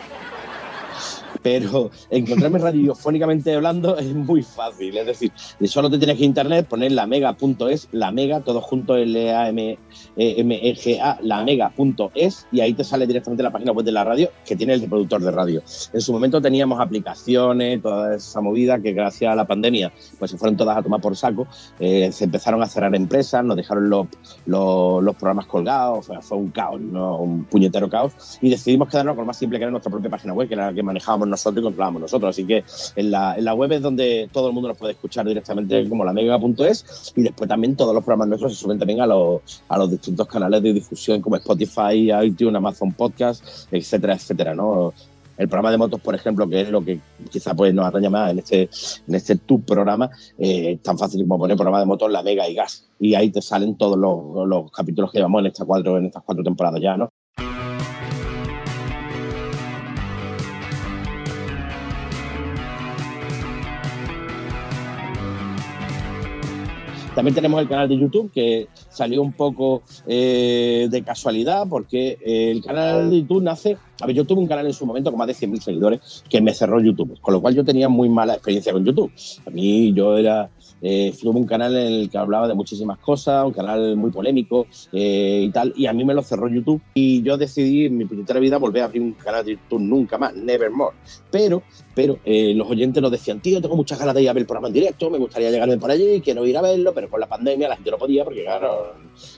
pero 1.43 1.91
encontrarme 2.11 2.59
radiofónicamente 2.59 3.55
hablando 3.55 3.97
es 3.99 4.14
muy 4.14 4.43
fácil. 4.43 4.97
Es 4.97 5.07
decir, 5.07 5.32
solo 5.64 5.91
te 5.91 5.99
tienes 5.99 6.18
que 6.18 6.24
internet, 6.24 6.66
poner 6.66 6.93
la 6.93 7.07
mega.es, 7.07 7.89
la 7.93 8.11
mega, 8.11 8.41
todo 8.41 8.61
junto 8.61 8.97
L-A-M-E-G-A, 8.97 9.78
e 10.16 11.22
la 11.22 11.45
mega.es, 11.45 12.47
y 12.53 12.61
ahí 12.61 12.74
te 12.74 12.84
sale 12.84 13.07
directamente 13.07 13.43
la 13.43 13.51
página 13.51 13.72
web 13.72 13.84
de 13.84 13.93
la 13.93 14.05
radio 14.05 14.30
que 14.45 14.57
tiene 14.57 14.74
el 14.74 14.80
reproductor 14.80 15.22
de 15.22 15.30
radio. 15.30 15.62
En 15.93 16.01
su 16.01 16.12
momento 16.12 16.41
teníamos 16.41 16.80
aplicaciones, 16.80 17.82
toda 17.82 18.16
esa 18.16 18.41
movida 18.41 18.78
que 18.78 18.93
gracias 18.93 19.32
a 19.32 19.37
la 19.37 19.47
pandemia 19.47 19.93
pues 20.18 20.30
se 20.30 20.39
fueron 20.39 20.57
todas 20.57 20.76
a 20.76 20.82
tomar 20.82 21.01
por 21.01 21.16
saco. 21.16 21.47
Eh, 21.78 22.11
se 22.12 22.24
empezaron 22.24 22.62
a 22.62 22.66
cerrar 22.66 22.95
empresas, 22.95 23.45
nos 23.45 23.57
dejaron 23.57 23.91
los, 23.91 24.07
los, 24.47 25.16
programas 25.16 25.47
colgados, 25.47 26.07
fue, 26.20 26.37
un 26.37 26.51
caos, 26.51 26.80
un 26.80 27.45
puñetero 27.45 27.89
caos, 27.89 28.39
y 28.41 28.51
decidimos 28.51 28.89
quedarnos 28.89 29.14
con 29.14 29.22
lo 29.22 29.26
más 29.26 29.39
simple 29.39 29.59
que 29.59 29.64
era 29.64 29.70
nuestra 29.70 29.91
propia 29.91 30.11
página 30.11 30.32
web, 30.32 30.49
que 30.49 30.55
era 30.55 30.66
la 30.68 30.74
que 30.74 30.82
manejábamos 30.82 31.26
nosotros 31.31 31.62
y 31.62 31.64
controlamos 31.64 32.03
nosotros. 32.03 32.31
Así 32.31 32.47
que 32.47 32.64
en 32.97 33.11
la, 33.11 33.37
en 33.37 33.45
la 33.45 33.55
web 33.55 33.72
es 33.72 33.83
donde 33.83 34.29
todo 34.33 34.49
el 34.49 34.55
mundo 34.55 34.68
nos 34.68 34.79
puede 34.79 34.93
escuchar 34.93 35.27
directamente 35.27 35.89
como 35.89 36.05
la 36.05 36.12
mega.es 36.12 37.12
y 37.16 37.22
después 37.22 37.49
también 37.49 37.77
todos 37.77 37.95
los 37.95 38.05
programas 38.05 38.29
nuestros 38.29 38.55
se 38.55 38.59
suben 38.59 38.79
también 38.79 39.01
a 39.01 39.07
los, 39.07 39.41
a 39.68 39.79
los 39.79 39.91
distintos 39.91 40.27
canales 40.27 40.62
de 40.62 40.72
difusión 40.72 41.20
como 41.20 41.37
Spotify, 41.37 42.11
iTunes, 42.22 42.57
Amazon 42.57 42.93
Podcast, 42.93 43.45
etcétera, 43.70 44.14
etcétera, 44.14 44.55
¿no? 44.55 44.93
el 45.39 45.49
programa 45.49 45.70
de 45.70 45.79
motos, 45.79 46.01
por 46.01 46.14
ejemplo, 46.14 46.49
que 46.49 46.62
es 46.62 46.70
lo 46.70 46.85
que 46.85 47.01
quizá 47.31 47.55
pues 47.55 47.74
nos 47.74 47.87
ataña 47.87 48.11
más 48.11 48.31
en 48.31 48.39
este, 48.39 48.70
en 49.07 49.14
este 49.14 49.37
tu 49.37 49.61
programa, 49.62 50.11
eh, 50.39 50.79
tan 50.83 50.99
fácil 50.99 51.20
como 51.22 51.39
poner 51.39 51.57
programa 51.57 51.81
de 51.81 51.87
motos, 51.87 52.11
la 52.11 52.22
Mega 52.22 52.49
y 52.49 52.55
Gas. 52.55 52.89
Y 52.99 53.14
ahí 53.14 53.31
te 53.31 53.43
salen 53.43 53.77
todos 53.77 53.99
los, 53.99 54.49
los 54.49 54.70
capítulos 54.70 55.12
que 55.12 55.18
llevamos 55.18 55.41
en 55.41 55.47
estas 55.47 55.66
cuatro, 55.66 55.99
en 55.99 56.07
estas 56.07 56.22
cuatro 56.24 56.43
temporadas 56.43 56.81
ya, 56.81 56.97
¿no? 56.97 57.11
También 67.17 67.35
tenemos 67.35 67.62
el 67.62 67.67
canal 67.67 67.89
de 67.89 67.99
YouTube 67.99 68.31
que 68.31 68.69
salió 68.91 69.23
un 69.23 69.33
poco 69.33 69.83
eh, 70.07 70.87
de 70.91 71.03
casualidad 71.03 71.67
porque 71.67 72.19
el 72.23 72.62
canal 72.62 73.11
de 73.11 73.23
YouTube 73.23 73.43
nace... 73.43 73.79
A 74.01 74.07
ver, 74.07 74.17
yo 74.17 74.25
tuve 74.25 74.41
un 74.41 74.47
canal 74.47 74.67
en 74.67 74.73
su 74.73 74.87
momento 74.87 75.11
con 75.11 75.19
más 75.19 75.29
de 75.29 75.35
100.000 75.35 75.61
seguidores 75.61 76.25
que 76.29 76.41
me 76.41 76.53
cerró 76.53 76.81
YouTube, 76.81 77.19
con 77.21 77.35
lo 77.35 77.41
cual 77.41 77.55
yo 77.55 77.65
tenía 77.65 77.89
muy 77.89 78.09
mala 78.09 78.35
experiencia 78.35 78.73
con 78.73 78.85
YouTube. 78.85 79.11
A 79.47 79.51
mí 79.51 79.93
yo 79.95 80.17
era 80.17 80.51
eh, 80.83 81.15
tuve 81.21 81.39
un 81.39 81.47
canal 81.47 81.75
en 81.77 81.93
el 81.93 82.11
que 82.11 82.19
hablaba 82.19 82.47
de 82.47 82.55
muchísimas 82.55 82.99
cosas, 82.99 83.45
un 83.45 83.53
canal 83.53 83.97
muy 83.97 84.11
polémico 84.11 84.67
eh, 84.93 85.45
y 85.45 85.51
tal, 85.51 85.73
y 85.75 85.87
a 85.87 85.93
mí 85.93 86.05
me 86.05 86.13
lo 86.13 86.23
cerró 86.23 86.49
YouTube 86.49 86.83
y 86.95 87.23
yo 87.23 87.39
decidí 87.39 87.87
en 87.87 87.97
mi 87.97 88.05
primera 88.05 88.39
vida 88.41 88.59
volver 88.59 88.83
a 88.83 88.85
abrir 88.87 89.01
un 89.01 89.13
canal 89.13 89.45
de 89.45 89.53
YouTube 89.53 89.81
nunca 89.81 90.19
más, 90.19 90.35
nevermore. 90.35 90.97
Pero, 91.31 91.63
pero 91.95 92.19
eh, 92.25 92.53
los 92.55 92.69
oyentes 92.69 93.03
nos 93.03 93.11
decían, 93.11 93.41
tío, 93.41 93.61
tengo 93.61 93.77
muchas 93.77 93.99
ganas 93.99 94.15
de 94.15 94.23
ir 94.23 94.29
a 94.29 94.33
ver 94.33 94.43
el 94.43 94.47
programa 94.47 94.69
en 94.69 94.75
directo, 94.75 95.09
me 95.09 95.19
gustaría 95.19 95.51
llegarme 95.51 95.79
por 95.79 95.91
allí, 95.91 96.21
quiero 96.21 96.45
ir 96.47 96.57
a 96.59 96.63
verlo, 96.63 96.93
pero 96.93 97.09
con 97.09 97.21
la 97.21 97.27
pandemia 97.27 97.69
la 97.69 97.77
gente 97.77 97.91
no 97.91 97.99
podía 97.99 98.25
porque, 98.25 98.43
claro, 98.43 98.95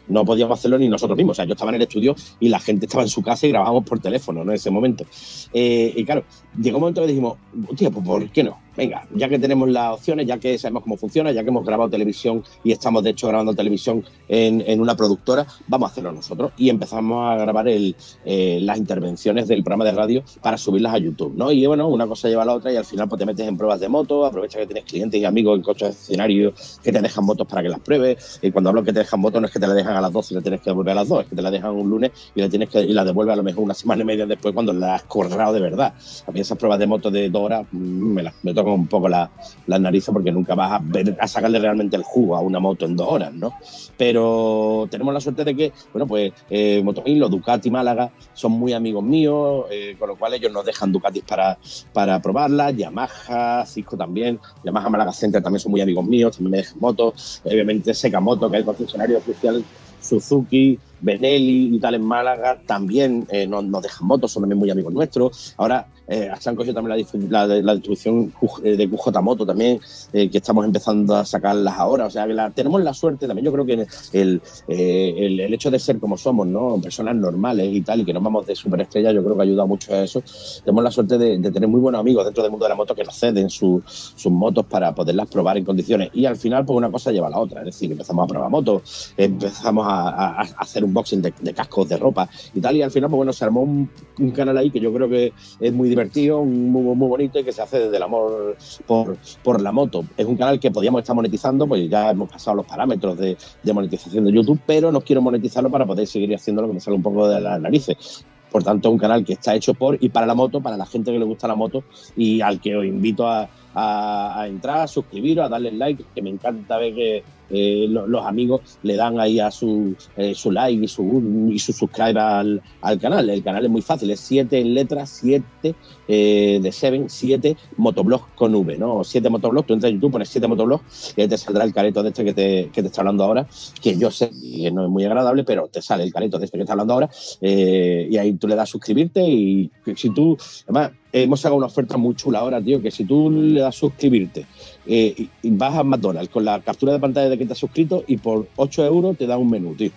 no 0.08 0.24
podíamos 0.24 0.58
hacerlo 0.58 0.78
ni 0.78 0.88
nosotros 0.88 1.16
mismos. 1.16 1.34
O 1.34 1.36
sea, 1.36 1.44
yo 1.44 1.52
estaba 1.52 1.70
en 1.70 1.76
el 1.76 1.82
estudio 1.82 2.16
y 2.40 2.48
la 2.48 2.58
gente 2.58 2.86
estaba 2.86 3.04
en 3.04 3.08
su 3.08 3.22
casa 3.22 3.46
y 3.46 3.50
grabábamos 3.50 3.84
por 3.84 4.00
teléfono, 4.00 4.44
¿no? 4.44 4.47
En 4.50 4.56
ese 4.56 4.70
momento. 4.70 5.04
y 5.52 6.04
claro, 6.04 6.24
llegó 6.60 6.78
un 6.78 6.82
momento 6.82 7.02
que 7.02 7.08
dijimos, 7.08 7.38
tío, 7.76 7.90
pues 7.90 8.06
¿por 8.06 8.28
qué 8.30 8.44
no? 8.44 8.67
Venga, 8.78 9.04
ya 9.12 9.28
que 9.28 9.40
tenemos 9.40 9.68
las 9.68 9.94
opciones, 9.94 10.24
ya 10.24 10.38
que 10.38 10.56
sabemos 10.56 10.84
cómo 10.84 10.96
funciona, 10.96 11.32
ya 11.32 11.42
que 11.42 11.48
hemos 11.48 11.66
grabado 11.66 11.90
televisión 11.90 12.44
y 12.62 12.70
estamos 12.70 13.02
de 13.02 13.10
hecho 13.10 13.26
grabando 13.26 13.52
televisión 13.52 14.04
en, 14.28 14.80
una 14.80 14.94
productora, 14.94 15.44
vamos 15.66 15.88
a 15.88 15.92
hacerlo 15.92 16.12
nosotros. 16.12 16.52
Y 16.56 16.70
empezamos 16.70 17.28
a 17.28 17.36
grabar 17.36 17.66
eh, 17.68 18.58
las 18.62 18.78
intervenciones 18.78 19.48
del 19.48 19.64
programa 19.64 19.84
de 19.84 19.92
radio 19.92 20.22
para 20.40 20.56
subirlas 20.56 20.94
a 20.94 20.98
YouTube, 20.98 21.34
¿no? 21.36 21.50
Y 21.50 21.66
bueno, 21.66 21.88
una 21.88 22.06
cosa 22.06 22.28
lleva 22.28 22.44
a 22.44 22.46
la 22.46 22.54
otra 22.54 22.72
y 22.72 22.76
al 22.76 22.84
final 22.84 23.08
pues 23.08 23.18
te 23.18 23.26
metes 23.26 23.48
en 23.48 23.56
pruebas 23.56 23.80
de 23.80 23.88
moto, 23.88 24.24
aprovecha 24.24 24.60
que 24.60 24.66
tienes 24.66 24.84
clientes 24.84 25.20
y 25.20 25.24
amigos 25.24 25.56
en 25.56 25.62
coches 25.62 25.88
de 25.88 25.94
escenario 25.94 26.52
que 26.80 26.92
te 26.92 27.00
dejan 27.00 27.24
motos 27.24 27.48
para 27.48 27.62
que 27.64 27.68
las 27.70 27.80
pruebes. 27.80 28.38
Y 28.42 28.52
cuando 28.52 28.70
hablo 28.70 28.84
que 28.84 28.92
te 28.92 29.00
dejan 29.00 29.18
motos 29.18 29.40
no 29.40 29.48
es 29.48 29.52
que 29.52 29.58
te 29.58 29.66
la 29.66 29.74
dejan 29.74 29.96
a 29.96 30.00
las 30.00 30.12
12 30.12 30.34
y 30.34 30.36
la 30.36 30.42
tienes 30.42 30.60
que 30.60 30.70
devolver 30.70 30.92
a 30.92 31.00
las 31.00 31.08
2, 31.08 31.22
es 31.22 31.28
que 31.30 31.34
te 31.34 31.42
la 31.42 31.50
dejan 31.50 31.72
un 31.72 31.90
lunes 31.90 32.12
y 32.36 32.40
la 32.40 32.48
tienes 32.48 32.68
que 32.68 32.80
y 32.82 32.92
la 32.92 33.04
devuelve 33.04 33.32
a 33.32 33.36
lo 33.36 33.42
mejor 33.42 33.64
una 33.64 33.74
semana 33.74 34.02
y 34.02 34.04
media 34.04 34.24
después 34.24 34.54
cuando 34.54 34.72
la 34.72 34.94
has 34.94 35.02
corrado 35.02 35.52
de 35.52 35.60
verdad. 35.60 35.94
A 36.28 36.30
mí 36.30 36.38
esas 36.38 36.56
pruebas 36.56 36.78
de 36.78 36.86
moto 36.86 37.10
de 37.10 37.28
dos 37.28 37.42
horas 37.42 37.66
mm, 37.72 38.12
me, 38.12 38.22
las, 38.22 38.34
me 38.44 38.54
un 38.74 38.86
poco 38.86 39.08
la, 39.08 39.30
las 39.66 39.80
narices 39.80 40.12
porque 40.12 40.32
nunca 40.32 40.54
vas 40.54 40.80
a, 41.20 41.26
sacarle 41.26 41.58
realmente 41.58 41.96
el 41.96 42.02
jugo 42.02 42.36
a 42.36 42.40
una 42.40 42.58
moto 42.58 42.86
en 42.86 42.96
dos 42.96 43.08
horas, 43.10 43.32
¿no? 43.32 43.52
Pero 43.96 44.86
tenemos 44.90 45.12
la 45.12 45.20
suerte 45.20 45.44
de 45.44 45.54
que, 45.54 45.72
bueno, 45.92 46.06
pues 46.06 46.32
eh, 46.50 46.82
Ducati 47.30 47.70
Málaga 47.70 48.10
son 48.34 48.52
muy 48.52 48.72
amigos 48.72 49.02
míos, 49.04 49.66
eh, 49.70 49.96
con 49.98 50.08
lo 50.08 50.16
cual 50.16 50.34
ellos 50.34 50.52
nos 50.52 50.64
dejan 50.64 50.92
Ducatis 50.92 51.22
para, 51.24 51.58
para 51.92 52.20
probarlas, 52.20 52.76
Yamaha, 52.76 53.64
Cisco 53.66 53.96
también, 53.96 54.38
Yamaha 54.64 54.88
Málaga 54.88 55.12
Center 55.12 55.42
también 55.42 55.60
son 55.60 55.72
muy 55.72 55.80
amigos 55.80 56.04
míos, 56.04 56.36
también 56.36 56.52
me 56.52 56.56
dejan 56.58 56.78
motos, 56.80 57.42
obviamente 57.44 57.94
Seca 57.94 58.20
Moto, 58.20 58.50
que 58.50 58.56
es 58.56 58.60
el 58.60 58.66
concesionario 58.66 59.18
oficial 59.18 59.64
Suzuki, 60.00 60.78
Benelli 61.00 61.76
y 61.76 61.78
tal 61.78 61.94
en 61.94 62.04
Málaga 62.04 62.60
también 62.66 63.26
eh, 63.30 63.46
nos, 63.46 63.64
nos, 63.64 63.82
dejan 63.82 64.06
motos, 64.06 64.32
son 64.32 64.42
también 64.42 64.58
muy 64.58 64.70
amigos 64.70 64.92
nuestros. 64.92 65.54
Ahora 65.56 65.86
eh, 66.08 66.30
han 66.44 66.56
cogido 66.56 66.74
también 66.74 67.06
la, 67.28 67.46
la, 67.46 67.74
distribución 67.74 68.32
eh, 68.64 68.76
de 68.76 68.88
QJ 68.88 69.20
Moto 69.20 69.44
también, 69.44 69.78
eh, 70.12 70.30
que 70.30 70.38
estamos 70.38 70.64
empezando 70.64 71.14
a 71.14 71.24
sacarlas 71.24 71.74
ahora. 71.76 72.06
O 72.06 72.10
sea, 72.10 72.26
la, 72.26 72.50
tenemos 72.50 72.82
la 72.82 72.94
suerte 72.94 73.26
también. 73.26 73.44
Yo 73.44 73.52
creo 73.52 73.66
que 73.66 73.86
el, 74.12 74.40
el, 74.66 75.40
el, 75.40 75.54
hecho 75.54 75.70
de 75.70 75.78
ser 75.78 75.98
como 75.98 76.16
somos, 76.16 76.46
¿no? 76.46 76.80
Personas 76.80 77.14
normales 77.14 77.68
y 77.70 77.82
tal, 77.82 78.00
y 78.00 78.04
que 78.06 78.14
nos 78.14 78.22
vamos 78.22 78.46
de 78.46 78.56
superestrella, 78.56 79.12
yo 79.12 79.22
creo 79.22 79.36
que 79.36 79.42
ayuda 79.42 79.66
mucho 79.66 79.92
a 79.92 80.02
eso. 80.02 80.22
Tenemos 80.64 80.82
la 80.82 80.90
suerte 80.90 81.18
de, 81.18 81.38
tener 81.50 81.68
muy 81.68 81.80
buenos 81.80 82.00
amigos 82.00 82.24
dentro 82.24 82.42
del 82.42 82.50
mundo 82.50 82.64
de 82.64 82.70
la 82.70 82.74
moto 82.74 82.94
que 82.94 83.04
nos 83.04 83.18
ceden 83.18 83.50
sus 83.50 84.26
motos 84.30 84.64
para 84.64 84.94
poderlas 84.94 85.28
probar 85.28 85.58
en 85.58 85.64
condiciones. 85.64 86.10
Y 86.14 86.24
al 86.24 86.36
final, 86.36 86.64
pues 86.64 86.76
una 86.76 86.90
cosa 86.90 87.12
lleva 87.12 87.26
a 87.26 87.30
la 87.30 87.38
otra. 87.38 87.60
Es 87.60 87.66
decir, 87.66 87.92
empezamos 87.92 88.24
a 88.24 88.26
probar 88.28 88.50
motos, 88.50 89.12
empezamos 89.16 89.86
a, 89.86 90.08
a, 90.08 90.40
a 90.40 90.42
hacer 90.58 90.84
un 90.84 90.94
boxing 90.94 91.20
de, 91.20 91.34
de, 91.38 91.52
cascos, 91.52 91.86
de 91.88 91.98
ropa 91.98 92.28
y 92.54 92.60
tal. 92.60 92.76
Y 92.76 92.82
al 92.82 92.90
final, 92.90 93.10
pues 93.10 93.18
bueno, 93.18 93.32
se 93.32 93.44
armó 93.44 93.62
un, 93.62 93.90
un 94.18 94.30
canal 94.30 94.56
ahí 94.56 94.70
que 94.70 94.80
yo 94.80 94.92
creo 94.92 95.08
que 95.08 95.32
es 95.60 95.72
muy 95.72 95.88
divertido, 95.98 96.44
muy, 96.44 96.94
muy 96.94 97.08
bonito 97.08 97.38
y 97.38 97.44
que 97.44 97.52
se 97.52 97.62
hace 97.62 97.80
desde 97.80 97.96
el 97.96 98.02
amor 98.02 98.56
por, 98.86 99.16
por 99.42 99.60
la 99.60 99.72
moto. 99.72 100.04
Es 100.16 100.26
un 100.26 100.36
canal 100.36 100.60
que 100.60 100.70
podíamos 100.70 101.00
estar 101.00 101.14
monetizando, 101.14 101.66
pues 101.66 101.88
ya 101.90 102.10
hemos 102.10 102.30
pasado 102.30 102.58
los 102.58 102.66
parámetros 102.66 103.18
de, 103.18 103.36
monetización 103.72 104.24
de 104.24 104.32
YouTube, 104.32 104.60
pero 104.66 104.92
no 104.92 105.00
quiero 105.00 105.20
monetizarlo 105.22 105.70
para 105.70 105.86
poder 105.86 106.06
seguir 106.06 106.34
haciendo 106.34 106.62
lo 106.62 106.68
que 106.68 106.74
me 106.74 106.80
sale 106.80 106.96
un 106.96 107.02
poco 107.02 107.28
de 107.28 107.40
las 107.40 107.60
narices. 107.60 108.24
Por 108.50 108.64
tanto, 108.64 108.90
un 108.90 108.96
canal 108.96 109.24
que 109.24 109.34
está 109.34 109.54
hecho 109.54 109.74
por 109.74 109.98
y 110.00 110.08
para 110.08 110.26
la 110.26 110.34
moto, 110.34 110.62
para 110.62 110.76
la 110.76 110.86
gente 110.86 111.12
que 111.12 111.18
le 111.18 111.24
gusta 111.24 111.46
la 111.46 111.54
moto 111.54 111.84
y 112.16 112.40
al 112.40 112.60
que 112.60 112.76
os 112.76 112.84
invito 112.86 113.28
a, 113.28 113.48
a, 113.78 114.40
a 114.40 114.48
entrar, 114.48 114.80
a 114.80 114.86
suscribiros, 114.86 115.46
a 115.46 115.48
darle 115.48 115.72
like, 115.72 116.04
que 116.14 116.22
me 116.22 116.30
encanta 116.30 116.78
ver 116.78 116.94
que 116.94 117.24
eh, 117.50 117.86
los, 117.88 118.26
amigos 118.26 118.78
le 118.82 118.96
dan 118.96 119.18
ahí 119.18 119.40
a 119.40 119.50
su, 119.50 119.96
eh, 120.16 120.34
su 120.34 120.50
like 120.50 120.84
y 120.84 120.88
su, 120.88 121.48
y 121.50 121.58
su 121.58 121.72
subscribe 121.72 122.20
al, 122.20 122.62
al, 122.82 122.98
canal. 122.98 123.30
El 123.30 123.42
canal 123.42 123.64
es 123.64 123.70
muy 123.70 123.80
fácil, 123.80 124.10
es 124.10 124.20
7 124.20 124.58
en 124.58 124.74
letras, 124.74 125.20
7 125.22 125.74
eh, 126.08 126.58
de 126.60 126.72
7, 126.72 127.06
7 127.08 127.56
motoblog 127.78 128.34
con 128.34 128.54
V, 128.54 128.76
¿no? 128.76 129.02
7 129.02 129.30
motoblog, 129.30 129.64
tú 129.64 129.74
entras 129.74 129.90
en 129.90 129.96
YouTube, 129.96 130.12
pones 130.12 130.28
7 130.28 130.46
motoblog 130.46 130.82
y 131.16 131.26
te 131.26 131.38
saldrá 131.38 131.64
el 131.64 131.72
careto 131.72 132.02
de 132.02 132.10
este 132.10 132.24
que 132.24 132.34
te, 132.34 132.70
que 132.70 132.82
te 132.82 132.88
está 132.88 133.00
hablando 133.00 133.24
ahora, 133.24 133.46
que 133.80 133.96
yo 133.96 134.10
sé 134.10 134.30
que 134.30 134.70
no 134.70 134.84
es 134.84 134.90
muy 134.90 135.04
agradable, 135.04 135.44
pero 135.44 135.68
te 135.68 135.80
sale 135.80 136.04
el 136.04 136.12
careto 136.12 136.38
de 136.38 136.44
este 136.44 136.58
que 136.58 136.62
está 136.64 136.74
hablando 136.74 136.94
ahora, 136.94 137.08
y 137.40 138.16
ahí 138.16 138.34
tú 138.34 138.46
le 138.46 138.56
das 138.56 138.68
a 138.68 138.72
suscribirte 138.72 139.22
y 139.22 139.70
si 139.96 140.10
tú, 140.10 140.36
además, 140.64 140.92
hemos 141.12 141.40
sacado 141.40 141.56
una 141.56 141.66
oferta 141.66 141.96
muy 141.96 142.14
chula 142.14 142.40
ahora, 142.40 142.60
tío, 142.60 142.80
que 142.82 142.90
si 142.90 143.04
tú 143.04 143.30
le 143.30 143.60
das 143.60 143.74
suscribirte 143.74 144.46
eh, 144.86 145.28
y, 145.42 145.50
vas 145.50 145.74
a 145.74 145.82
McDonald's 145.82 146.30
con 146.30 146.44
la 146.44 146.60
captura 146.60 146.92
de 146.92 146.98
pantalla 146.98 147.28
de 147.28 147.38
que 147.38 147.46
te 147.46 147.52
has 147.52 147.58
suscrito 147.58 148.04
y 148.06 148.16
por 148.16 148.48
8 148.56 148.84
euros 148.86 149.16
te 149.16 149.26
da 149.26 149.38
un 149.38 149.50
menú, 149.50 149.74
tío. 149.74 149.90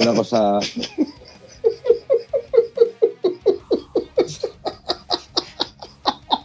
Una 0.00 0.14
cosa... 0.14 0.60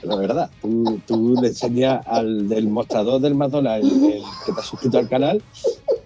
La 0.06 0.16
verdad, 0.16 0.49
tú, 0.62 1.36
le 1.41 1.47
enseñas 1.49 2.06
al 2.08 2.47
del 2.47 2.68
mostrador 2.68 3.20
del 3.22 3.36
McDonald's 3.36 3.91
el, 3.91 4.22
que 4.45 4.51
te 4.51 4.60
has 4.60 4.66
suscrito 4.66 4.99
al 4.99 5.10
canal 5.10 5.41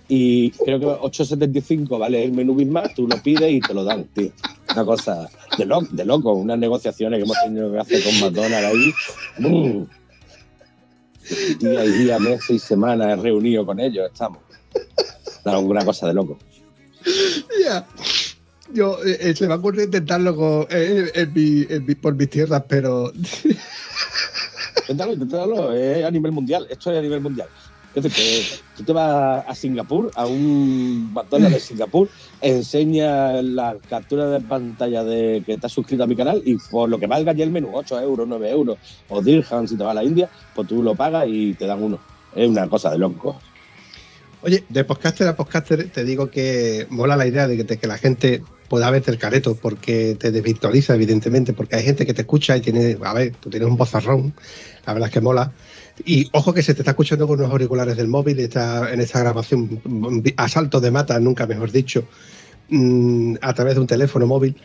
y 0.08 0.52
creo 0.52 0.80
que 0.80 0.86
8.75 0.86 2.00
vale 2.00 2.24
el 2.24 2.32
menú 2.32 2.56
Big 2.56 2.72
tú 2.96 3.08
lo 3.08 3.22
pides 3.22 3.52
y 3.52 3.60
te 3.60 3.74
lo 3.74 3.84
dan, 3.84 4.06
tío. 4.06 4.32
Una 4.74 4.86
cosa 4.86 5.30
de, 5.58 5.66
lo, 5.66 5.82
de 5.82 6.06
loco, 6.06 6.34
unas 6.34 6.58
negociaciones 6.58 7.20
que 7.20 7.26
hemos 7.26 7.38
tenido 7.44 7.72
que 7.72 7.80
hacer 7.80 8.04
con 8.04 8.20
McDonald's 8.20 8.74
ahí. 8.74 8.94
¡Bum! 9.40 9.88
Día 11.60 11.86
y 11.86 11.92
día, 11.92 12.20
meses 12.20 12.50
y 12.50 12.60
semanas 12.60 13.20
reunido 13.20 13.66
con 13.66 13.80
ellos, 13.80 14.10
estamos. 14.12 14.40
Una 15.46 15.86
cosa 15.86 16.08
de 16.08 16.14
loco. 16.14 16.38
Yo, 18.72 19.04
eh, 19.04 19.18
eh, 19.20 19.36
se 19.36 19.48
me 19.48 19.56
ocurre 19.56 19.84
intentarlo 19.86 20.36
con- 20.36 20.68
eh, 20.70 21.12
en 21.16 21.34
mi- 21.34 21.66
en 21.70 21.86
mi- 21.86 21.96
por 21.96 22.16
mis 22.16 22.30
tierras, 22.30 22.64
pero 22.68 23.12
Inténtalo, 24.84 25.14
inténtalo, 25.14 25.74
es 25.74 26.04
a 26.04 26.12
nivel 26.12 26.32
mundial, 26.32 26.66
esto 26.70 26.92
es 26.92 26.98
a 26.98 27.02
nivel 27.02 27.22
mundial. 27.22 27.50
Es 27.94 28.04
decir, 28.04 28.12
que 28.12 28.44
tú 28.76 28.84
te 28.84 28.94
vas 28.94 29.44
a 29.48 29.56
Singapur, 29.56 30.12
a 30.16 30.26
un 30.28 31.12
McDonald's 31.12 31.56
de 31.56 31.60
Singapur, 31.60 32.10
enseña 32.42 33.42
la 33.42 33.78
captura 33.88 34.30
de 34.30 34.42
pantalla 34.42 35.04
de 35.04 35.42
que 35.46 35.54
estás 35.54 35.72
suscrito 35.72 36.04
a 36.04 36.08
mi 36.08 36.16
canal 36.16 36.42
y 36.46 36.56
por 36.70 36.90
lo 36.90 37.00
que 37.00 37.08
valga 37.08 37.34
ya 37.34 37.44
el 37.44 37.52
menú, 37.52 37.70
8 37.74 38.00
euros, 38.00 38.28
9 38.28 38.50
euros 38.52 38.78
o 39.10 39.22
dirham 39.22 39.68
si 39.68 39.76
te 39.76 39.84
vas 39.84 39.92
a 39.92 39.96
la 39.96 40.04
India, 40.04 40.30
pues 40.54 40.68
tú 40.68 40.84
lo 40.84 40.96
pagas 40.96 41.26
y 41.28 41.54
te 41.56 41.66
dan 41.66 41.82
uno. 41.82 42.00
Es 42.36 42.48
una 42.48 42.68
cosa 42.70 42.92
de 42.92 43.00
loco. 43.00 43.42
Oye, 44.42 44.64
de 44.70 44.84
podcaster 44.86 45.28
a 45.28 45.36
podcaster 45.36 45.90
te 45.92 46.04
digo 46.04 46.30
que 46.30 46.86
mola 46.90 47.18
la 47.18 47.28
idea 47.28 47.48
de 47.48 47.58
que, 47.58 47.64
de 47.64 47.78
que 47.78 47.88
la 47.88 47.98
gente 47.98 48.44
pueda 48.70 48.90
verte 48.92 49.12
el 49.12 49.18
careto 49.18 49.56
porque 49.56 50.16
te 50.18 50.32
desvirtualiza, 50.32 50.96
evidentemente, 50.96 51.54
porque 51.54 51.76
hay 51.76 51.84
gente 51.84 52.06
que 52.06 52.14
te 52.14 52.22
escucha 52.22 52.56
y 52.56 52.62
tiene, 52.62 52.98
a 53.04 53.14
ver, 53.14 53.34
tú 53.40 53.50
tienes 53.50 53.68
un 53.68 53.76
bozarrón, 53.76 54.34
la 54.86 54.94
verdad 54.94 55.10
es 55.10 55.14
que 55.14 55.22
mola. 55.22 55.52
Y 56.06 56.30
ojo 56.32 56.54
que 56.54 56.64
se 56.64 56.74
te 56.74 56.82
está 56.82 56.92
escuchando 56.92 57.28
con 57.28 57.40
unos 57.40 57.52
auriculares 57.52 57.98
del 57.98 58.08
móvil 58.08 58.40
está 58.40 58.94
en 58.94 59.02
esta 59.02 59.20
grabación 59.20 59.82
a 60.38 60.48
salto 60.48 60.80
de 60.80 60.92
mata, 60.92 61.20
nunca 61.20 61.46
mejor 61.46 61.72
dicho, 61.72 62.06
mm, 62.70 63.36
a 63.42 63.54
través 63.54 63.76
de 63.76 63.82
un 63.82 63.88
teléfono 63.88 64.26
móvil. 64.26 64.56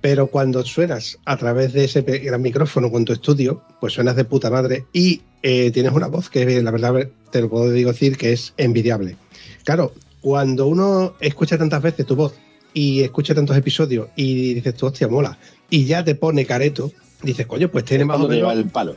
Pero 0.00 0.28
cuando 0.28 0.64
suenas 0.64 1.18
a 1.24 1.36
través 1.36 1.72
de 1.72 1.84
ese 1.84 2.02
gran 2.02 2.40
micrófono 2.40 2.90
con 2.90 3.04
tu 3.04 3.12
estudio, 3.12 3.62
pues 3.80 3.94
suenas 3.94 4.14
de 4.14 4.24
puta 4.24 4.48
madre 4.48 4.84
y 4.92 5.22
eh, 5.42 5.72
tienes 5.72 5.92
una 5.92 6.06
voz 6.06 6.30
que 6.30 6.62
la 6.62 6.70
verdad 6.70 7.08
te 7.32 7.40
lo 7.40 7.48
puedo 7.48 7.70
decir 7.70 8.16
que 8.16 8.32
es 8.32 8.54
envidiable. 8.56 9.16
Claro, 9.64 9.92
cuando 10.20 10.68
uno 10.68 11.14
escucha 11.18 11.58
tantas 11.58 11.82
veces 11.82 12.06
tu 12.06 12.14
voz 12.14 12.34
y 12.78 13.02
escucha 13.02 13.34
tantos 13.34 13.56
episodios 13.56 14.06
y 14.14 14.54
dices 14.54 14.74
tú, 14.74 14.86
hostia, 14.86 15.08
mola, 15.08 15.36
y 15.68 15.84
ya 15.84 16.04
te 16.04 16.14
pone 16.14 16.46
careto, 16.46 16.92
dices, 17.24 17.44
coño, 17.44 17.68
pues 17.68 17.84
tiene 17.84 18.04
más 18.04 18.20
o 18.20 18.28
menos... 18.28 18.52
el 18.52 18.66
palo. 18.66 18.94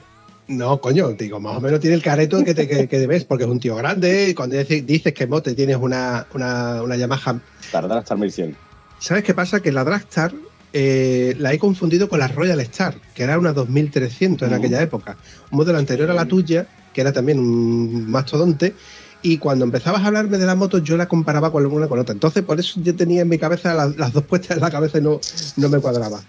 No, 0.48 0.80
coño, 0.80 1.14
digo, 1.14 1.40
más 1.40 1.58
o 1.58 1.62
menos 1.62 1.80
tiene 1.80 1.96
el 1.96 2.04
careto 2.04 2.44
que 2.44 2.54
te 2.54 2.68
que, 2.68 2.88
que 2.88 3.08
ves, 3.08 3.24
porque 3.26 3.46
es 3.46 3.50
un 3.50 3.60
tío 3.60 3.76
grande 3.76 4.30
y 4.30 4.34
cuando 4.36 4.56
dices, 4.56 5.14
que 5.14 5.26
mote 5.26 5.56
tienes 5.56 5.78
una, 5.78 6.28
una, 6.36 6.84
una 6.84 6.96
Yamaha 6.96 7.40
Tardar 7.72 7.98
hasta 7.98 8.14
el 8.14 8.20
1100. 8.20 8.56
¿Sabes 9.00 9.24
qué 9.24 9.34
pasa? 9.34 9.62
Que 9.62 9.72
la 9.72 9.84
Dragstar 9.84 10.32
eh, 10.74 11.36
la 11.40 11.52
he 11.52 11.58
confundido 11.58 12.08
con 12.08 12.20
la 12.20 12.28
Royal 12.28 12.60
Star, 12.62 12.94
que 13.16 13.24
era 13.24 13.40
una 13.40 13.52
2300 13.52 14.48
en 14.48 14.54
Mm. 14.54 14.58
aquella 14.60 14.82
época. 14.82 15.18
Un 15.50 15.58
modelo 15.58 15.80
anterior 15.80 16.12
a 16.12 16.14
la 16.14 16.26
tuya, 16.26 16.68
que 16.94 17.02
era 17.02 17.12
también 17.12 17.40
un 17.40 18.12
mastodonte. 18.12 18.76
Y 19.22 19.38
cuando 19.38 19.65
empezabas 19.65 20.01
a 20.01 20.07
hablarme 20.07 20.38
de 20.38 20.45
la 20.45 20.55
moto, 20.55 20.80
yo 20.80 20.97
la 20.97 21.07
comparaba 21.07 21.51
con 21.51 21.65
una 21.65 21.88
con 21.88 21.99
otra. 21.99 22.13
Entonces, 22.13 22.43
por 22.43 22.59
eso 22.59 22.80
yo 22.82 22.95
tenía 22.95 23.22
en 23.22 23.30
mi 23.30 23.38
cabeza 23.38 23.74
las, 23.74 23.95
las 23.97 24.13
dos 24.13 24.24
puestas 24.24 24.57
en 24.57 24.63
la 24.63 24.72
cabeza 24.72 24.97
y 24.97 25.01
no, 25.01 25.19
no 25.57 25.69
me 25.69 25.80
cuadraba. 25.80 26.22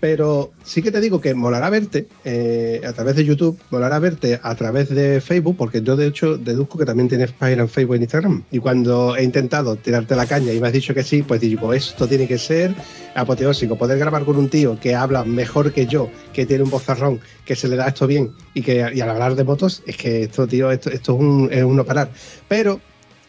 Pero 0.00 0.52
sí 0.62 0.82
que 0.82 0.90
te 0.90 1.00
digo 1.00 1.20
que 1.20 1.34
molará 1.34 1.70
verte 1.70 2.08
eh, 2.24 2.80
a 2.86 2.92
través 2.92 3.16
de 3.16 3.24
YouTube, 3.24 3.58
molará 3.70 3.98
verte 3.98 4.38
a 4.42 4.54
través 4.54 4.88
de 4.90 5.20
Facebook, 5.20 5.56
porque 5.56 5.82
yo 5.82 5.96
de 5.96 6.06
hecho 6.06 6.36
deduzco 6.36 6.78
que 6.78 6.84
también 6.84 7.08
tienes 7.08 7.32
página 7.32 7.62
en 7.62 7.68
Facebook 7.68 7.96
e 7.96 8.00
Instagram. 8.00 8.44
Y 8.50 8.58
cuando 8.58 9.16
he 9.16 9.24
intentado 9.24 9.76
tirarte 9.76 10.14
la 10.14 10.26
caña 10.26 10.52
y 10.52 10.60
me 10.60 10.66
has 10.66 10.72
dicho 10.72 10.94
que 10.94 11.02
sí, 11.02 11.22
pues 11.22 11.40
digo, 11.40 11.72
esto 11.72 12.06
tiene 12.06 12.28
que 12.28 12.38
ser 12.38 12.74
apoteósico. 13.14 13.76
Poder 13.76 13.98
grabar 13.98 14.24
con 14.24 14.36
un 14.36 14.48
tío 14.48 14.78
que 14.78 14.94
habla 14.94 15.24
mejor 15.24 15.72
que 15.72 15.86
yo, 15.86 16.10
que 16.32 16.46
tiene 16.46 16.64
un 16.64 16.70
bozarrón, 16.70 17.20
que 17.44 17.56
se 17.56 17.68
le 17.68 17.76
da 17.76 17.88
esto 17.88 18.06
bien 18.06 18.32
y 18.54 18.62
que 18.62 18.90
y 18.94 19.00
al 19.00 19.10
hablar 19.10 19.34
de 19.34 19.44
motos, 19.44 19.82
es 19.86 19.96
que 19.96 20.24
esto, 20.24 20.46
tío, 20.46 20.70
esto, 20.70 20.90
esto 20.90 21.14
es, 21.14 21.20
un, 21.20 21.48
es 21.50 21.64
un 21.64 21.76
no 21.76 21.84
parar. 21.84 22.10
Pero 22.48 22.80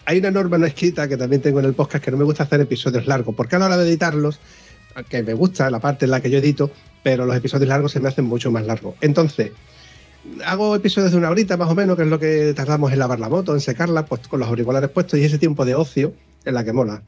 hay 0.05 0.20
una 0.20 0.32
norma 0.32 0.57
no 0.57 0.65
escrita 0.65 1.07
que 1.07 1.18
también 1.18 1.41
tengo 1.41 1.59
en 1.59 1.65
el 1.65 1.74
podcast 1.74 2.03
que 2.03 2.11
no 2.11 2.18
me 2.18 2.24
gusta 2.24 2.43
hacer 2.43 2.61
episodios 2.61 3.07
largos, 3.07 3.36
porque 3.36 3.57
a 3.57 3.59
la 3.59 3.65
hora 3.65 3.78
de 3.78 3.88
editarlos 3.89 4.39
que 5.04 5.24
me 5.24 5.34
gusta 5.34 5.70
la 5.70 5.80
parte 5.80 6.06
en 6.06 6.12
la 6.12 6.22
que 6.22 6.30
yo 6.30 6.39
edito, 6.39 6.72
pero 7.04 7.26
los 7.26 7.36
episodios 7.36 7.70
largos 7.70 7.91
se 7.91 8.00
me 8.00 8.10
hacen 8.10 8.26
mucho 8.26 8.52
más 8.52 8.66
largos. 8.66 8.95
Entonces, 9.02 9.52
hago 10.45 10.76
episodios 10.76 11.12
de 11.12 11.18
una 11.18 11.30
horita 11.30 11.58
más 11.58 11.70
o 11.70 11.76
menos, 11.76 11.95
que 11.95 12.04
es 12.04 12.10
lo 12.10 12.20
que 12.20 12.54
tardamos 12.56 12.91
en 12.91 13.00
lavar 13.00 13.20
la 13.20 13.30
moto, 13.30 13.54
en 13.54 13.62
secarla, 13.62 14.06
pues 14.06 14.28
con 14.28 14.39
los 14.39 14.50
auriculares 14.50 14.89
puestos 14.89 15.20
y 15.20 15.24
ese 15.24 15.38
tiempo 15.38 15.66
de 15.66 15.76
ocio 15.76 16.14
es 16.43 16.54
la 16.54 16.64
que 16.64 16.74
mola. 16.74 17.02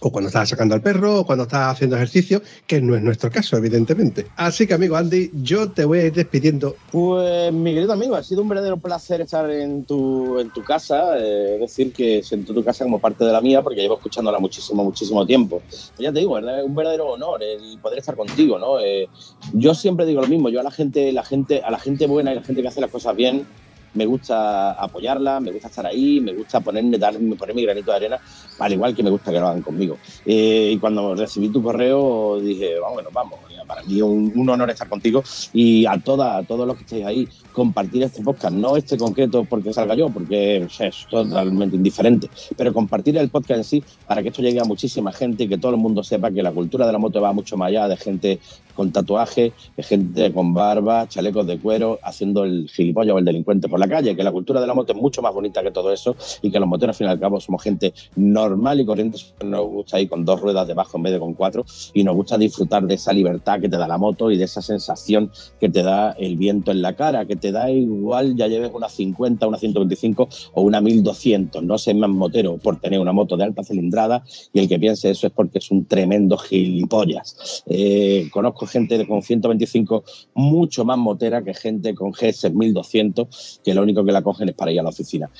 O 0.00 0.10
cuando 0.10 0.28
estás 0.28 0.48
sacando 0.48 0.74
al 0.74 0.82
perro, 0.82 1.20
o 1.20 1.26
cuando 1.26 1.44
estás 1.44 1.72
haciendo 1.72 1.96
ejercicio, 1.96 2.40
que 2.66 2.80
no 2.80 2.96
es 2.96 3.02
nuestro 3.02 3.30
caso, 3.30 3.56
evidentemente. 3.56 4.26
Así 4.36 4.66
que, 4.66 4.74
amigo 4.74 4.96
Andy, 4.96 5.30
yo 5.42 5.70
te 5.72 5.84
voy 5.84 5.98
a 5.98 6.06
ir 6.06 6.12
despidiendo. 6.14 6.74
Pues, 6.90 7.52
mi 7.52 7.74
querido 7.74 7.92
amigo, 7.92 8.14
ha 8.14 8.22
sido 8.22 8.42
un 8.42 8.48
verdadero 8.48 8.78
placer 8.78 9.20
estar 9.20 9.50
en 9.50 9.84
tu, 9.84 10.38
en 10.38 10.50
tu 10.50 10.62
casa. 10.62 11.18
eh, 11.18 11.54
es 11.54 11.60
decir, 11.60 11.92
que 11.92 12.22
siento 12.22 12.54
tu 12.54 12.64
casa 12.64 12.84
como 12.84 12.98
parte 12.98 13.24
de 13.24 13.32
la 13.32 13.40
mía 13.40 13.62
porque 13.62 13.82
llevo 13.82 13.96
escuchándola 13.96 14.38
muchísimo, 14.38 14.84
muchísimo 14.84 15.26
tiempo. 15.26 15.62
Pues 15.68 15.92
ya 15.98 16.12
te 16.12 16.20
digo, 16.20 16.38
es 16.38 16.64
un 16.64 16.74
verdadero 16.74 17.08
honor 17.08 17.42
el 17.42 17.78
poder 17.80 17.98
estar 17.98 18.16
contigo, 18.16 18.58
¿no? 18.58 18.80
Eh, 18.80 19.08
yo 19.52 19.74
siempre 19.74 20.06
digo 20.06 20.22
lo 20.22 20.28
mismo. 20.28 20.48
Yo 20.48 20.60
a 20.60 20.62
la 20.62 20.70
gente, 20.70 21.12
la 21.12 21.24
gente, 21.24 21.62
a 21.62 21.70
la 21.70 21.78
gente 21.78 22.06
buena 22.06 22.32
y 22.32 22.36
la 22.36 22.42
gente 22.42 22.62
que 22.62 22.68
hace 22.68 22.80
las 22.80 22.90
cosas 22.90 23.14
bien, 23.14 23.46
me 23.94 24.06
gusta 24.06 24.72
apoyarla, 24.72 25.40
me 25.40 25.52
gusta 25.52 25.68
estar 25.68 25.86
ahí, 25.86 26.20
me 26.20 26.32
gusta 26.32 26.60
ponerme, 26.60 26.98
dar, 26.98 27.14
poner 27.38 27.54
mi 27.54 27.62
granito 27.62 27.90
de 27.90 27.96
arena, 27.96 28.18
al 28.58 28.72
igual 28.72 28.94
que 28.94 29.02
me 29.02 29.10
gusta 29.10 29.32
que 29.32 29.40
lo 29.40 29.48
hagan 29.48 29.62
conmigo. 29.62 29.98
Eh, 30.24 30.72
y 30.74 30.78
cuando 30.78 31.14
recibí 31.14 31.48
tu 31.48 31.62
correo 31.62 32.40
dije, 32.40 32.78
vamos, 32.80 33.02
nos 33.02 33.12
vamos. 33.12 33.38
Para 33.66 33.82
mí 33.84 34.02
un, 34.02 34.32
un 34.34 34.48
honor 34.48 34.70
estar 34.70 34.88
contigo 34.88 35.22
y 35.52 35.86
a, 35.86 35.96
toda, 35.98 36.38
a 36.38 36.42
todos 36.42 36.66
los 36.66 36.76
que 36.76 36.82
estéis 36.82 37.06
ahí, 37.06 37.28
compartir 37.52 38.02
este 38.02 38.20
podcast, 38.20 38.54
no 38.54 38.76
este 38.76 38.96
concreto 38.96 39.44
porque 39.44 39.72
salga 39.72 39.94
yo, 39.94 40.08
porque 40.08 40.66
es 40.78 41.06
totalmente 41.08 41.76
indiferente, 41.76 42.28
pero 42.56 42.72
compartir 42.72 43.16
el 43.16 43.28
podcast 43.28 43.58
en 43.58 43.64
sí 43.64 43.84
para 44.08 44.22
que 44.22 44.30
esto 44.30 44.42
llegue 44.42 44.60
a 44.60 44.64
muchísima 44.64 45.12
gente 45.12 45.44
y 45.44 45.48
que 45.48 45.58
todo 45.58 45.72
el 45.72 45.78
mundo 45.78 46.02
sepa 46.02 46.32
que 46.32 46.42
la 46.42 46.50
cultura 46.50 46.84
de 46.84 46.92
la 46.92 46.98
moto 46.98 47.20
va 47.20 47.32
mucho 47.32 47.56
más 47.56 47.68
allá 47.68 47.86
de 47.86 47.96
gente 47.96 48.40
con 48.80 48.92
tatuajes, 48.92 49.52
gente 49.76 50.32
con 50.32 50.54
barba, 50.54 51.06
chalecos 51.06 51.46
de 51.46 51.58
cuero, 51.58 51.98
haciendo 52.02 52.44
el 52.44 52.66
gilipollas 52.66 53.14
o 53.14 53.18
el 53.18 53.26
delincuente 53.26 53.68
por 53.68 53.78
la 53.78 53.86
calle, 53.86 54.16
que 54.16 54.24
la 54.24 54.32
cultura 54.32 54.58
de 54.58 54.66
la 54.66 54.72
moto 54.72 54.94
es 54.94 54.98
mucho 54.98 55.20
más 55.20 55.34
bonita 55.34 55.62
que 55.62 55.70
todo 55.70 55.92
eso 55.92 56.16
y 56.40 56.50
que 56.50 56.58
los 56.58 56.66
moteros 56.66 56.94
al 56.94 56.98
fin 56.98 57.06
y 57.08 57.10
al 57.10 57.20
cabo 57.20 57.38
somos 57.40 57.62
gente 57.62 57.92
normal 58.16 58.80
y 58.80 58.86
corriente, 58.86 59.18
nos 59.44 59.66
gusta 59.66 60.00
ir 60.00 60.08
con 60.08 60.24
dos 60.24 60.40
ruedas 60.40 60.66
debajo 60.66 60.96
en 60.96 61.02
vez 61.02 61.12
de 61.12 61.18
con 61.18 61.34
cuatro 61.34 61.66
y 61.92 62.04
nos 62.04 62.16
gusta 62.16 62.38
disfrutar 62.38 62.86
de 62.86 62.94
esa 62.94 63.12
libertad 63.12 63.60
que 63.60 63.68
te 63.68 63.76
da 63.76 63.86
la 63.86 63.98
moto 63.98 64.30
y 64.30 64.38
de 64.38 64.44
esa 64.44 64.62
sensación 64.62 65.30
que 65.60 65.68
te 65.68 65.82
da 65.82 66.12
el 66.12 66.38
viento 66.38 66.70
en 66.70 66.80
la 66.80 66.96
cara, 66.96 67.26
que 67.26 67.36
te 67.36 67.52
da 67.52 67.70
igual 67.70 68.34
ya 68.34 68.46
lleves 68.46 68.70
una 68.72 68.88
50, 68.88 69.46
una 69.46 69.58
125 69.58 70.26
o 70.54 70.62
una 70.62 70.80
1200, 70.80 71.62
no 71.62 71.76
seas 71.76 71.98
más 71.98 72.08
motero 72.08 72.56
por 72.56 72.80
tener 72.80 72.98
una 72.98 73.12
moto 73.12 73.36
de 73.36 73.44
alta 73.44 73.62
cilindrada 73.62 74.24
y 74.54 74.60
el 74.60 74.70
que 74.70 74.78
piense 74.78 75.10
eso 75.10 75.26
es 75.26 75.34
porque 75.34 75.58
es 75.58 75.70
un 75.70 75.84
tremendo 75.84 76.38
gilipollas. 76.38 77.62
Eh, 77.66 78.30
conozco 78.32 78.69
gente 78.70 79.06
con 79.06 79.22
125 79.22 80.04
mucho 80.34 80.84
más 80.84 80.98
motera 80.98 81.42
que 81.42 81.54
gente 81.54 81.94
con 81.94 82.12
GS 82.12 82.50
1200 82.52 83.60
que 83.64 83.74
lo 83.74 83.82
único 83.82 84.04
que 84.04 84.12
la 84.12 84.22
cogen 84.22 84.48
es 84.48 84.54
para 84.54 84.72
ir 84.72 84.80
a 84.80 84.82
la 84.82 84.88
oficina. 84.90 85.30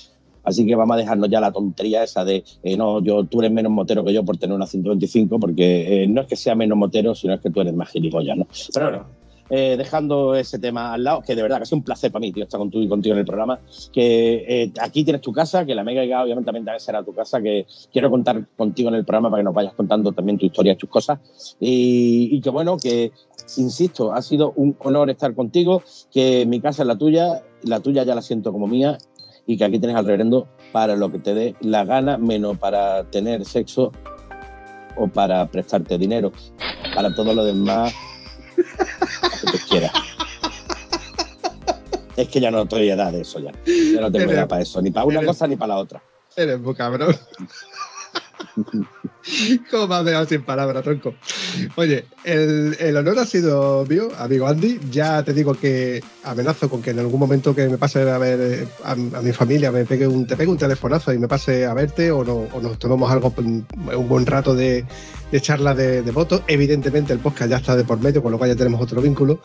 Así 0.43 0.66
que 0.66 0.74
vamos 0.74 0.95
a 0.95 0.99
dejarnos 0.99 1.28
ya 1.28 1.41
la 1.41 1.53
tontería 1.53 2.03
esa 2.03 2.24
de, 2.24 2.43
eh, 2.62 2.76
no, 2.76 3.03
yo, 3.03 3.24
tú 3.24 3.41
eres 3.41 3.53
menos 3.53 3.70
motero 3.70 4.05
que 4.05 4.12
yo 4.12 4.24
por 4.24 4.39
tener 4.39 4.57
una 4.57 4.66
125, 4.66 5.39
porque 5.39 6.05
eh, 6.05 6.07
no 6.09 6.22
es 6.22 6.26
que 6.26 6.37
sea 6.37 6.55
menos 6.55 6.78
motero, 6.78 7.14
sino 7.14 7.35
es 7.35 7.41
que 7.41 7.51
tú 7.51 7.61
eres 7.61 7.74
más 7.74 7.91
gilipollas, 7.91 8.39
¿no? 8.39 8.47
Pero 8.72 8.87
bueno, 8.87 9.07
eh, 9.51 9.76
dejando 9.76 10.34
ese 10.34 10.59
tema 10.59 10.92
al 10.94 11.05
lado, 11.05 11.22
que 11.22 11.34
de 11.34 11.42
verdad 11.42 11.59
que 11.59 11.62
ha 11.64 11.66
sido 11.66 11.78
un 11.78 11.84
placer 11.84 12.11
para 12.11 12.20
mí, 12.20 12.32
tío, 12.32 12.44
estar 12.44 12.59
contigo, 12.59 12.88
contigo 12.88 13.14
en 13.14 13.18
el 13.20 13.26
programa, 13.26 13.61
que 13.92 14.44
eh, 14.48 14.72
aquí 14.80 15.05
tienes 15.05 15.22
tu 15.22 15.32
casa, 15.32 15.64
que 15.64 15.74
la 15.74 15.84
Mega 15.84 16.03
Giga 16.03 16.22
obviamente 16.22 16.46
también 16.46 16.64
debe 16.64 16.80
ser 16.80 16.96
a 16.96 17.05
tu 17.05 17.12
casa, 17.12 17.40
que 17.40 17.66
quiero 17.92 18.11
contar 18.11 18.46
contigo 18.57 18.88
en 18.88 18.94
el 18.94 19.05
programa 19.05 19.30
para 19.30 19.40
que 19.40 19.44
nos 19.44 19.55
vayas 19.55 19.74
contando 19.74 20.12
también 20.12 20.38
tu 20.38 20.46
historia 20.46 20.72
y 20.72 20.76
tus 20.76 20.88
cosas. 20.88 21.18
Y, 21.61 22.28
y 22.32 22.40
que 22.40 22.51
bueno, 22.51 22.76
que, 22.76 23.12
insisto, 23.57 24.12
ha 24.12 24.22
sido 24.22 24.53
un 24.57 24.76
honor 24.80 25.11
estar 25.11 25.34
contigo, 25.34 25.82
que 26.12 26.46
mi 26.46 26.61
casa 26.61 26.82
es 26.82 26.86
la 26.86 26.96
tuya, 26.96 27.42
la 27.62 27.80
tuya 27.80 28.05
ya 28.05 28.14
la 28.14 28.22
siento 28.22 28.53
como 28.53 28.66
mía, 28.66 28.98
y 29.46 29.57
que 29.57 29.64
aquí 29.64 29.80
tienes 29.80 29.96
al 29.96 30.05
reverendo 30.05 30.46
para 30.72 30.94
lo 30.94 31.11
que 31.11 31.18
te 31.18 31.34
dé 31.34 31.57
la 31.61 31.84
gana, 31.84 32.18
menos 32.18 32.57
para 32.59 33.05
tener 33.11 33.44
sexo 33.44 33.90
o 34.96 35.09
para 35.09 35.46
prestarte 35.46 35.98
dinero. 35.98 36.32
Para 36.94 37.12
todo 37.14 37.34
lo 37.34 37.44
demás, 37.44 37.92
lo 38.57 39.53
que 39.53 39.59
tú 39.59 39.64
quieras. 39.68 39.92
Es 42.21 42.29
que 42.29 42.41
ya 42.41 42.51
no 42.51 42.62
estoy 42.62 42.91
edad 42.91 43.12
de 43.12 43.21
eso 43.23 43.39
ya. 43.41 43.53
Ya 43.66 44.01
no 44.01 44.11
tengo 44.12 44.31
edad 44.33 44.49
para 44.49 44.62
eso, 44.62 44.81
ni 44.83 44.91
para 44.91 45.07
una 45.07 45.18
eres- 45.21 45.29
cosa 45.29 45.47
ni 45.47 45.57
para 45.57 45.75
la 45.75 45.81
otra. 45.81 46.03
Eres 46.37 46.61
muy 46.61 46.75
cabrón. 46.75 47.16
¿Cómo 49.71 49.87
me 49.87 49.95
has 49.97 50.05
dejado 50.05 50.27
sin 50.27 50.43
palabras, 50.43 50.83
tronco? 50.83 51.14
Oye, 51.77 52.07
el, 52.25 52.75
el 52.81 52.97
honor 52.97 53.18
ha 53.18 53.27
sido 53.27 53.85
mío, 53.87 54.09
amigo 54.18 54.47
Andy. 54.47 54.81
Ya 54.91 55.23
te 55.23 55.35
digo 55.35 55.55
que 55.55 56.03
amenazo 56.25 56.68
con 56.71 56.81
que 56.83 56.91
en 56.91 56.99
algún 57.01 57.21
momento 57.21 57.55
que 57.55 57.68
me 57.68 57.77
pase 57.79 58.01
a 58.11 58.18
ver 58.18 58.66
a, 58.83 58.93
a 58.93 58.95
mi 58.97 59.33
familia, 59.33 59.71
me 59.71 59.85
pegue 59.85 60.07
un, 60.07 60.27
te 60.27 60.37
pegue 60.37 60.51
un 60.51 60.57
telefonazo 60.59 61.12
y 61.12 61.18
me 61.18 61.29
pase 61.29 61.66
a 61.66 61.75
verte 61.75 62.11
o, 62.11 62.25
no, 62.25 62.47
o 62.53 62.61
nos 62.61 62.79
tomemos 62.79 63.11
algo, 63.12 63.33
un 63.37 63.66
un 63.95 64.09
buen 64.09 64.25
rato 64.27 64.55
de, 64.55 64.85
de 65.31 65.41
charla 65.41 65.75
de, 65.75 66.03
de 66.03 66.11
votos. 66.11 66.43
Evidentemente 66.49 67.12
el 67.12 67.18
podcast 67.18 67.51
ya 67.51 67.59
está 67.59 67.77
de 67.77 67.85
por 67.85 68.01
medio, 68.01 68.23
con 68.23 68.33
lo 68.33 68.39
cual 68.39 68.51
ya 68.51 68.57
tenemos 68.57 68.81
otro 68.81 69.01
vínculo. 69.03 69.41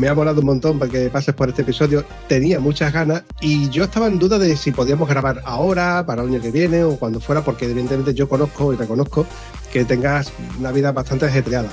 Me 0.00 0.08
ha 0.08 0.14
molado 0.14 0.40
un 0.40 0.46
montón 0.46 0.78
para 0.78 0.90
que 0.90 1.10
pases 1.10 1.34
por 1.34 1.50
este 1.50 1.60
episodio. 1.60 2.06
Tenía 2.26 2.58
muchas 2.58 2.90
ganas 2.90 3.22
y 3.42 3.68
yo 3.68 3.84
estaba 3.84 4.06
en 4.06 4.18
duda 4.18 4.38
de 4.38 4.56
si 4.56 4.70
podíamos 4.70 5.06
grabar 5.06 5.42
ahora, 5.44 6.06
para 6.06 6.22
el 6.22 6.30
año 6.30 6.40
que 6.40 6.50
viene 6.50 6.84
o 6.84 6.96
cuando 6.96 7.20
fuera, 7.20 7.44
porque 7.44 7.66
evidentemente 7.66 8.14
yo 8.14 8.26
conozco 8.26 8.72
y 8.72 8.76
reconozco 8.76 9.26
que 9.70 9.84
tengas 9.84 10.32
una 10.58 10.72
vida 10.72 10.90
bastante 10.92 11.26
ajetreada. 11.26 11.68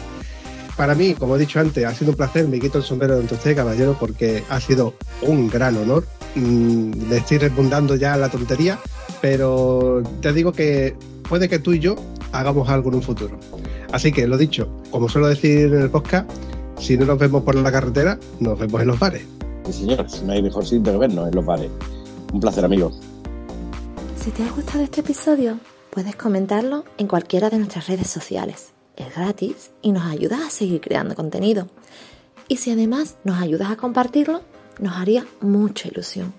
Para 0.75 0.93
mí, 0.93 1.13
como 1.13 1.37
he 1.37 1.39
dicho 1.39 1.61
antes, 1.61 1.85
ha 1.85 1.95
sido 1.95 2.11
un 2.11 2.17
placer. 2.17 2.49
Me 2.49 2.59
quito 2.59 2.79
el 2.79 2.83
sombrero 2.83 3.15
de 3.15 3.23
usted, 3.23 3.55
caballero, 3.55 3.95
porque 3.97 4.43
ha 4.49 4.59
sido 4.59 4.93
un 5.21 5.47
gran 5.47 5.77
honor. 5.77 6.05
Mm, 6.35 7.09
le 7.09 7.17
estoy 7.19 7.37
redundando 7.37 7.95
ya 7.95 8.17
la 8.17 8.27
tontería, 8.27 8.77
pero 9.21 10.03
te 10.19 10.33
digo 10.33 10.51
que 10.51 10.97
puede 11.29 11.47
que 11.47 11.59
tú 11.59 11.71
y 11.71 11.79
yo 11.79 11.95
hagamos 12.33 12.67
algo 12.67 12.89
en 12.89 12.95
un 12.95 13.03
futuro. 13.03 13.39
Así 13.93 14.11
que 14.11 14.27
lo 14.27 14.37
dicho, 14.37 14.67
como 14.91 15.07
suelo 15.07 15.29
decir 15.29 15.73
en 15.73 15.81
el 15.81 15.89
podcast, 15.89 16.29
si 16.79 16.97
no 16.97 17.05
nos 17.05 17.17
vemos 17.17 17.43
por 17.43 17.55
la 17.55 17.71
carretera, 17.71 18.19
nos 18.39 18.57
vemos 18.57 18.81
en 18.81 18.87
los 18.87 18.99
bares. 18.99 19.25
Sí, 19.65 19.73
señor, 19.73 20.05
no 20.23 20.33
hay 20.33 20.41
mejor 20.41 20.65
sitio 20.65 20.93
que 20.93 20.97
vernos 20.97 21.27
en 21.27 21.35
los 21.35 21.45
bares. 21.45 21.69
Un 22.33 22.39
placer, 22.39 22.63
amigo. 22.63 22.91
Si 24.17 24.31
te 24.31 24.43
ha 24.43 24.51
gustado 24.51 24.83
este 24.83 25.01
episodio, 25.01 25.59
puedes 25.89 26.15
comentarlo 26.15 26.85
en 26.97 27.07
cualquiera 27.07 27.49
de 27.49 27.57
nuestras 27.57 27.87
redes 27.87 28.07
sociales. 28.07 28.73
Es 28.95 29.15
gratis 29.15 29.71
y 29.81 29.91
nos 29.91 30.03
ayudas 30.03 30.41
a 30.41 30.49
seguir 30.49 30.81
creando 30.81 31.15
contenido. 31.15 31.67
Y 32.47 32.57
si 32.57 32.71
además 32.71 33.17
nos 33.23 33.41
ayudas 33.41 33.71
a 33.71 33.77
compartirlo, 33.77 34.41
nos 34.79 34.95
haría 34.95 35.25
mucha 35.41 35.87
ilusión. 35.87 36.33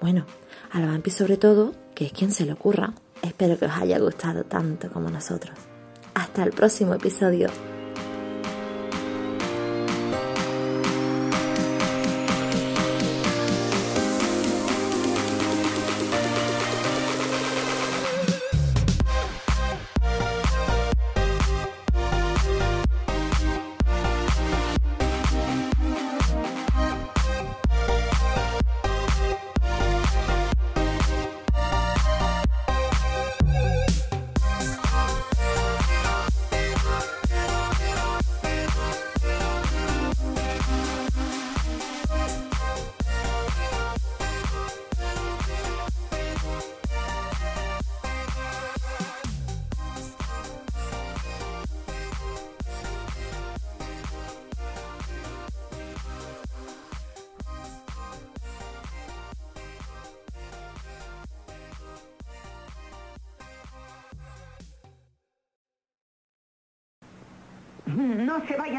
Bueno, 0.00 0.24
a 0.70 0.80
la 0.80 0.86
Vampi 0.86 1.10
sobre 1.10 1.36
todo, 1.36 1.72
que 1.94 2.06
es 2.06 2.12
quien 2.12 2.32
se 2.32 2.44
le 2.44 2.52
ocurra. 2.52 2.94
Espero 3.22 3.58
que 3.58 3.66
os 3.66 3.72
haya 3.72 3.98
gustado 3.98 4.44
tanto 4.44 4.90
como 4.90 5.10
nosotros. 5.10 5.56
Hasta 6.14 6.44
el 6.44 6.50
próximo 6.50 6.94
episodio. 6.94 7.48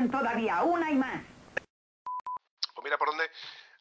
Todavía, 0.10 0.64
una 0.64 0.92
y 0.92 0.96
más. 0.96 1.22
Pues 2.74 2.84
mira 2.84 2.98
por 2.98 3.10
dónde 3.10 3.30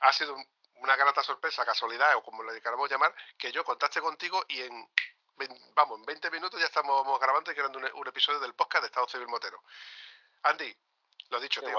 ha 0.00 0.12
sido 0.12 0.34
un- 0.34 0.48
una 0.76 0.96
grata 0.96 1.22
sorpresa, 1.22 1.64
casualidad 1.64 2.16
o 2.16 2.22
como 2.22 2.42
le 2.42 2.60
queramos 2.60 2.88
llamar, 2.90 3.14
que 3.36 3.52
yo 3.52 3.64
contacte 3.64 4.00
contigo 4.00 4.44
y 4.48 4.62
en, 4.62 4.88
vamos, 5.74 5.98
en 5.98 6.04
20 6.06 6.30
minutos 6.30 6.58
ya 6.60 6.66
estamos 6.66 7.20
grabando 7.20 7.50
y 7.50 7.54
creando 7.54 7.78
un, 7.78 7.90
un 7.92 8.08
episodio 8.08 8.40
del 8.40 8.54
podcast 8.54 8.82
de 8.82 8.86
Estado 8.86 9.08
Civil 9.08 9.28
Motero. 9.28 9.62
Andy, 10.44 10.74
lo 11.30 11.40
dicho, 11.40 11.60
Qué 11.60 11.66
tío, 11.66 11.78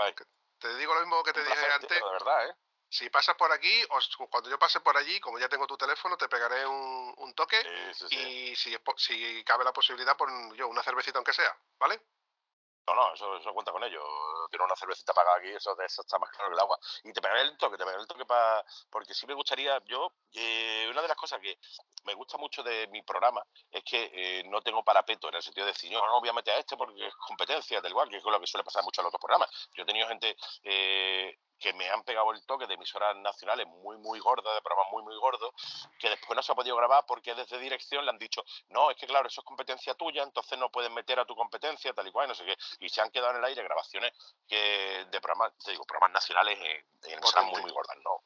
te 0.59 0.75
digo 0.75 0.93
lo 0.93 0.99
mismo 1.01 1.23
que 1.23 1.33
te 1.33 1.39
Un 1.39 1.45
dije 1.45 1.55
placer, 1.57 1.71
antes. 1.73 1.97
tío, 1.97 2.05
de 2.05 2.11
verdad, 2.13 2.49
¿eh? 2.49 2.55
Si 2.91 3.09
pasas 3.09 3.35
por 3.35 3.51
aquí, 3.51 3.83
o 3.89 4.27
cuando 4.29 4.49
yo 4.49 4.57
pase 4.57 4.79
por 4.81 4.97
allí, 4.97 5.19
como 5.19 5.37
ya 5.39 5.47
tengo 5.47 5.67
tu 5.67 5.77
teléfono, 5.77 6.17
te 6.17 6.27
pegaré 6.27 6.65
un, 6.65 7.13
un 7.17 7.33
toque 7.35 7.61
Sí, 7.61 7.93
sí, 7.93 8.07
sí. 8.09 8.15
y 8.17 8.55
si, 8.55 8.73
es 8.73 8.79
po- 8.79 8.97
si 8.97 9.43
cabe 9.43 9.63
la 9.63 9.71
posibilidad, 9.71 10.17
por 10.17 10.29
yo 10.55 10.67
una 10.67 10.81
cervecita 10.83 11.19
aunque 11.19 11.31
sea, 11.33 11.55
¿vale? 11.77 12.01
No, 12.89 12.95
no, 12.95 13.13
eso, 13.13 13.53
cuenta 13.53 13.71
con 13.71 13.83
ello. 13.83 14.01
Tiene 14.49 14.65
una 14.65 14.75
cervecita 14.75 15.13
pagada 15.13 15.37
aquí, 15.37 15.49
eso, 15.49 15.79
eso 15.79 16.01
está 16.01 16.17
más 16.17 16.31
claro 16.31 16.49
que 16.49 16.53
el 16.55 16.59
agua. 16.59 16.79
Y 17.03 17.13
te 17.13 17.21
pegaré 17.21 17.41
el 17.41 17.57
toque, 17.57 17.77
te 17.77 17.83
pegaré 17.83 18.01
el 18.01 18.07
toque 18.07 18.25
para... 18.25 18.65
Porque 18.89 19.13
sí 19.13 19.27
me 19.27 19.35
gustaría, 19.35 19.79
yo, 19.85 20.11
eh, 20.33 20.87
una 20.89 21.01
de 21.03 21.07
las 21.07 21.17
cosas 21.17 21.39
que 21.39 21.59
me 22.05 22.15
gusta 22.15 22.37
mucho 22.37 22.63
de 22.63 22.87
mi 22.87 23.03
programa 23.03 23.43
es 23.69 23.83
que 23.83 24.09
eh, 24.11 24.43
no 24.45 24.61
tengo 24.61 24.83
parapeto 24.83 25.29
en 25.29 25.35
el 25.35 25.43
sentido 25.43 25.67
de 25.67 25.73
decir, 25.73 25.91
yo 25.91 25.99
no 25.99 26.19
voy 26.19 26.29
a 26.29 26.33
meter 26.33 26.55
a 26.55 26.57
este 26.57 26.75
porque 26.77 27.05
es 27.05 27.15
competencia, 27.15 27.79
tal 27.79 27.91
igual, 27.91 28.09
que 28.09 28.17
es 28.17 28.23
lo 28.23 28.39
que 28.39 28.47
suele 28.47 28.63
pasar 28.63 28.83
mucho 28.83 29.01
en 29.01 29.05
los 29.05 29.13
otros 29.13 29.21
programas. 29.21 29.69
Yo 29.75 29.83
he 29.83 29.85
tenido 29.85 30.07
gente 30.07 30.35
eh, 30.63 31.37
que 31.59 31.73
me 31.73 31.89
han 31.89 32.03
pegado 32.03 32.31
el 32.31 32.43
toque 32.45 32.67
de 32.67 32.73
emisoras 32.75 33.15
nacionales 33.17 33.67
muy, 33.67 33.97
muy 33.97 34.19
gordas, 34.19 34.53
de 34.55 34.61
programas 34.61 34.91
muy, 34.91 35.03
muy 35.03 35.15
gordos, 35.17 35.51
que 35.99 36.09
después 36.09 36.35
no 36.35 36.41
se 36.41 36.51
ha 36.51 36.55
podido 36.55 36.75
grabar 36.75 37.05
porque 37.05 37.35
desde 37.35 37.59
dirección 37.59 38.05
le 38.05 38.11
han 38.11 38.17
dicho, 38.17 38.43
no, 38.69 38.91
es 38.91 38.97
que 38.97 39.07
claro, 39.07 39.27
eso 39.27 39.41
es 39.41 39.45
competencia 39.45 39.93
tuya, 39.93 40.23
entonces 40.23 40.57
no 40.57 40.69
puedes 40.71 40.91
meter 40.91 41.19
a 41.19 41.25
tu 41.25 41.35
competencia, 41.35 41.93
tal 41.93 42.07
y 42.07 42.11
cual, 42.11 42.27
no 42.27 42.35
sé 42.35 42.45
qué. 42.45 42.57
Y 42.79 42.89
se 42.89 43.01
han 43.01 43.11
quedado 43.11 43.31
en 43.31 43.37
el 43.37 43.45
aire 43.45 43.63
grabaciones 43.63 44.13
que 44.47 45.05
de 45.09 45.21
programas, 45.21 45.53
te 45.63 45.71
digo, 45.71 45.85
programas 45.85 46.13
nacionales 46.13 46.57
en, 46.59 46.85
en 47.03 47.17
emisoras 47.17 47.45
muy, 47.45 47.61
muy 47.61 47.71
gordas, 47.71 47.97
¿no? 48.03 48.23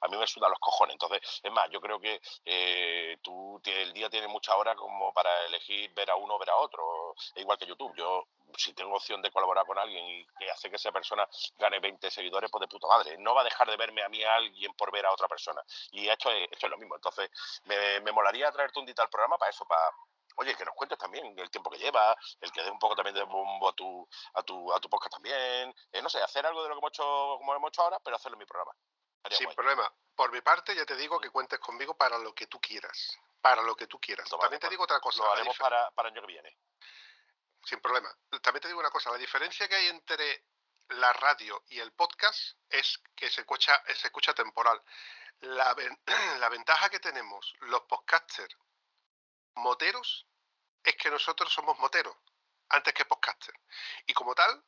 A 0.00 0.08
mí 0.08 0.16
me 0.16 0.26
sudan 0.26 0.50
los 0.50 0.58
cojones. 0.58 0.94
Entonces, 0.94 1.40
es 1.42 1.52
más, 1.52 1.68
yo 1.70 1.80
creo 1.80 2.00
que 2.00 2.20
eh, 2.44 3.18
tú 3.22 3.60
el 3.64 3.92
día 3.92 4.10
tiene 4.10 4.28
muchas 4.28 4.54
horas 4.54 4.76
como 4.76 5.12
para 5.12 5.30
elegir 5.46 5.92
ver 5.94 6.10
a 6.10 6.16
uno 6.16 6.34
o 6.34 6.38
ver 6.38 6.50
a 6.50 6.56
otro. 6.56 7.14
Es 7.34 7.42
igual 7.42 7.58
que 7.58 7.66
YouTube. 7.66 7.94
Yo, 7.96 8.26
si 8.56 8.72
tengo 8.74 8.96
opción 8.96 9.22
de 9.22 9.30
colaborar 9.30 9.64
con 9.66 9.78
alguien 9.78 10.04
y 10.06 10.26
que 10.38 10.50
hace 10.50 10.70
que 10.70 10.76
esa 10.76 10.92
persona 10.92 11.26
gane 11.58 11.80
20 11.80 12.10
seguidores, 12.10 12.50
pues 12.50 12.60
de 12.60 12.68
puta 12.68 12.86
madre. 12.86 13.16
No 13.18 13.34
va 13.34 13.42
a 13.42 13.44
dejar 13.44 13.68
de 13.68 13.76
verme 13.76 14.02
a 14.02 14.08
mí 14.08 14.22
a 14.22 14.34
alguien 14.34 14.72
por 14.74 14.92
ver 14.92 15.06
a 15.06 15.12
otra 15.12 15.28
persona. 15.28 15.62
Y 15.92 16.08
esto 16.08 16.30
es, 16.30 16.48
esto 16.50 16.66
es 16.66 16.70
lo 16.70 16.78
mismo. 16.78 16.94
Entonces, 16.96 17.30
me, 17.64 18.00
me 18.00 18.12
molaría 18.12 18.50
traerte 18.52 18.78
un 18.80 18.86
día 18.86 18.94
al 18.98 19.08
programa 19.08 19.38
para 19.38 19.50
eso, 19.50 19.64
para. 19.66 19.90
Oye, 20.36 20.56
que 20.56 20.64
nos 20.64 20.74
cuentes 20.74 20.98
también 20.98 21.38
el 21.38 21.50
tiempo 21.50 21.70
que 21.70 21.78
lleva, 21.78 22.16
el 22.40 22.50
que 22.50 22.62
dé 22.62 22.70
un 22.70 22.78
poco 22.78 22.96
también 22.96 23.14
de 23.14 23.22
bombo 23.22 23.68
a 23.68 23.72
tu, 23.72 24.08
a 24.34 24.42
tu, 24.42 24.72
a 24.72 24.80
tu 24.80 24.88
podcast 24.88 25.12
también. 25.12 25.72
Eh, 25.92 26.02
no 26.02 26.08
sé, 26.08 26.20
hacer 26.20 26.44
algo 26.44 26.62
de 26.62 26.70
lo 26.70 26.74
que 26.74 26.78
hemos 26.80 26.90
hecho, 26.90 27.04
como 27.38 27.54
hemos 27.54 27.68
hecho 27.68 27.82
ahora, 27.82 28.00
pero 28.00 28.16
hacerlo 28.16 28.34
en 28.34 28.40
mi 28.40 28.46
programa. 28.46 28.72
Sin 29.30 29.46
guay. 29.46 29.56
problema. 29.56 29.92
Por 30.14 30.32
mi 30.32 30.40
parte, 30.40 30.74
ya 30.74 30.84
te 30.84 30.96
digo 30.96 31.20
que 31.20 31.30
cuentes 31.30 31.58
conmigo 31.60 31.96
para 31.96 32.18
lo 32.18 32.34
que 32.34 32.46
tú 32.46 32.60
quieras. 32.60 33.18
Para 33.40 33.62
lo 33.62 33.74
que 33.74 33.86
tú 33.86 33.98
quieras. 34.00 34.28
Toma, 34.28 34.42
También 34.42 34.60
te 34.60 34.68
digo 34.68 34.84
otra 34.84 35.00
cosa. 35.00 35.22
Lo 35.22 35.32
haremos 35.32 35.56
para, 35.56 35.90
para 35.92 36.08
el 36.08 36.14
año 36.14 36.22
que 36.22 36.32
viene. 36.32 36.56
Sin 37.64 37.80
problema. 37.80 38.14
También 38.42 38.60
te 38.62 38.68
digo 38.68 38.80
una 38.80 38.90
cosa. 38.90 39.10
La 39.10 39.18
diferencia 39.18 39.68
que 39.68 39.74
hay 39.74 39.86
entre 39.88 40.44
la 40.88 41.12
radio 41.14 41.62
y 41.68 41.80
el 41.80 41.92
podcast 41.92 42.58
es 42.68 43.00
que 43.16 43.30
se 43.30 43.40
escucha, 43.40 43.82
se 43.86 44.06
escucha 44.08 44.34
temporal. 44.34 44.82
La, 45.40 45.72
ven- 45.74 45.98
la 46.40 46.48
ventaja 46.48 46.90
que 46.90 47.00
tenemos 47.00 47.54
los 47.60 47.82
podcasters 47.82 48.54
moteros 49.56 50.26
es 50.82 50.96
que 50.96 51.10
nosotros 51.10 51.52
somos 51.52 51.78
moteros 51.78 52.16
antes 52.68 52.92
que 52.92 53.04
podcasters. 53.04 53.58
Y 54.06 54.12
como 54.12 54.34
tal, 54.34 54.62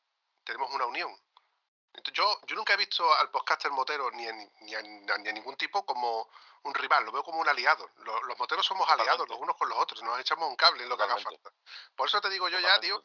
tenemos 0.45 0.73
una 0.73 0.87
unión. 0.87 1.15
Yo, 2.13 2.41
yo 2.47 2.57
nunca 2.57 2.75
he 2.75 2.77
visto 2.77 3.13
al 3.15 3.31
podcaster 3.31 3.71
motero 3.71 4.11
ni, 4.13 4.27
en- 4.27 4.53
ni, 4.61 4.75
a, 4.75 4.83
ni 4.83 5.29
a 5.29 5.33
ningún 5.33 5.57
tipo 5.57 5.85
como 5.85 6.31
un 6.67 6.75
rival, 6.75 7.05
lo 7.05 7.13
veo 7.13 7.23
como 7.25 7.39
un 7.41 7.49
aliado. 7.49 7.89
Lo- 7.97 8.23
Los, 8.25 8.39
moteros 8.39 8.67
somos 8.67 8.89
aliados 8.89 9.29
los 9.29 9.39
unos 9.39 9.57
con 9.57 9.69
los 9.69 9.79
otros, 9.79 10.03
nos 10.03 10.19
echamos 10.21 10.49
un 10.49 10.57
cable 10.57 10.83
en 10.83 10.89
lo 10.89 10.97
que 10.97 11.03
haga 11.05 11.19
falta. 11.19 11.51
Por 11.95 12.09
eso 12.09 12.21
te 12.21 12.29
digo 12.31 12.49
yo 12.49 12.59
ya, 12.61 12.79
tío, 12.81 13.03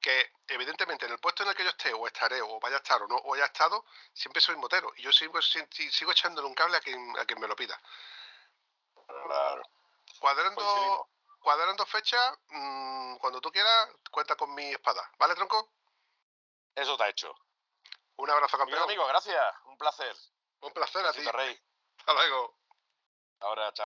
que 0.00 0.32
evidentemente 0.48 1.04
en 1.06 1.12
el 1.12 1.18
puesto 1.18 1.42
en 1.42 1.50
el 1.50 1.54
que 1.54 1.62
yo 1.64 1.70
esté, 1.70 1.92
o 1.92 2.06
estaré, 2.06 2.40
o 2.40 2.58
vaya 2.58 2.76
a 2.76 2.78
estar, 2.78 3.02
o 3.02 3.06
no, 3.06 3.16
o 3.16 3.34
haya 3.34 3.44
estado, 3.44 3.84
siempre 4.14 4.40
soy 4.40 4.56
motero. 4.56 4.90
Y 4.96 5.02
yo 5.02 5.12
sigo, 5.12 5.40
si- 5.42 5.62
si- 5.70 5.92
sigo 5.92 6.10
echándole 6.12 6.46
un 6.48 6.54
cable 6.54 6.78
a 6.78 6.80
quien, 6.80 7.18
a 7.18 7.24
quien 7.26 7.38
me 7.38 7.46
lo 7.46 7.54
pida. 7.54 7.78
Claro. 9.06 9.62
Cuadrando, 10.18 10.60
Coincidimos. 10.64 11.06
cuadrando 11.40 11.86
fecha, 11.86 12.38
mm, 12.48 13.16
cuando 13.16 13.40
tú 13.40 13.50
quieras, 13.52 13.88
cuenta 14.10 14.36
con 14.36 14.54
mi 14.54 14.72
espada. 14.72 15.10
¿Vale, 15.18 15.34
tronco? 15.34 15.70
Eso 16.74 16.92
está 16.92 17.08
hecho. 17.08 17.34
Un 18.16 18.30
abrazo, 18.30 18.58
campeón. 18.58 18.82
amigo, 18.82 19.06
gracias. 19.06 19.54
Un 19.64 19.76
placer. 19.78 20.14
Un 20.60 20.72
placer 20.72 21.04
a 21.06 21.12
ti. 21.12 21.22
Rey. 21.30 21.58
Hasta 21.98 22.12
luego. 22.14 22.56
Ahora, 23.40 23.72
chao. 23.72 23.86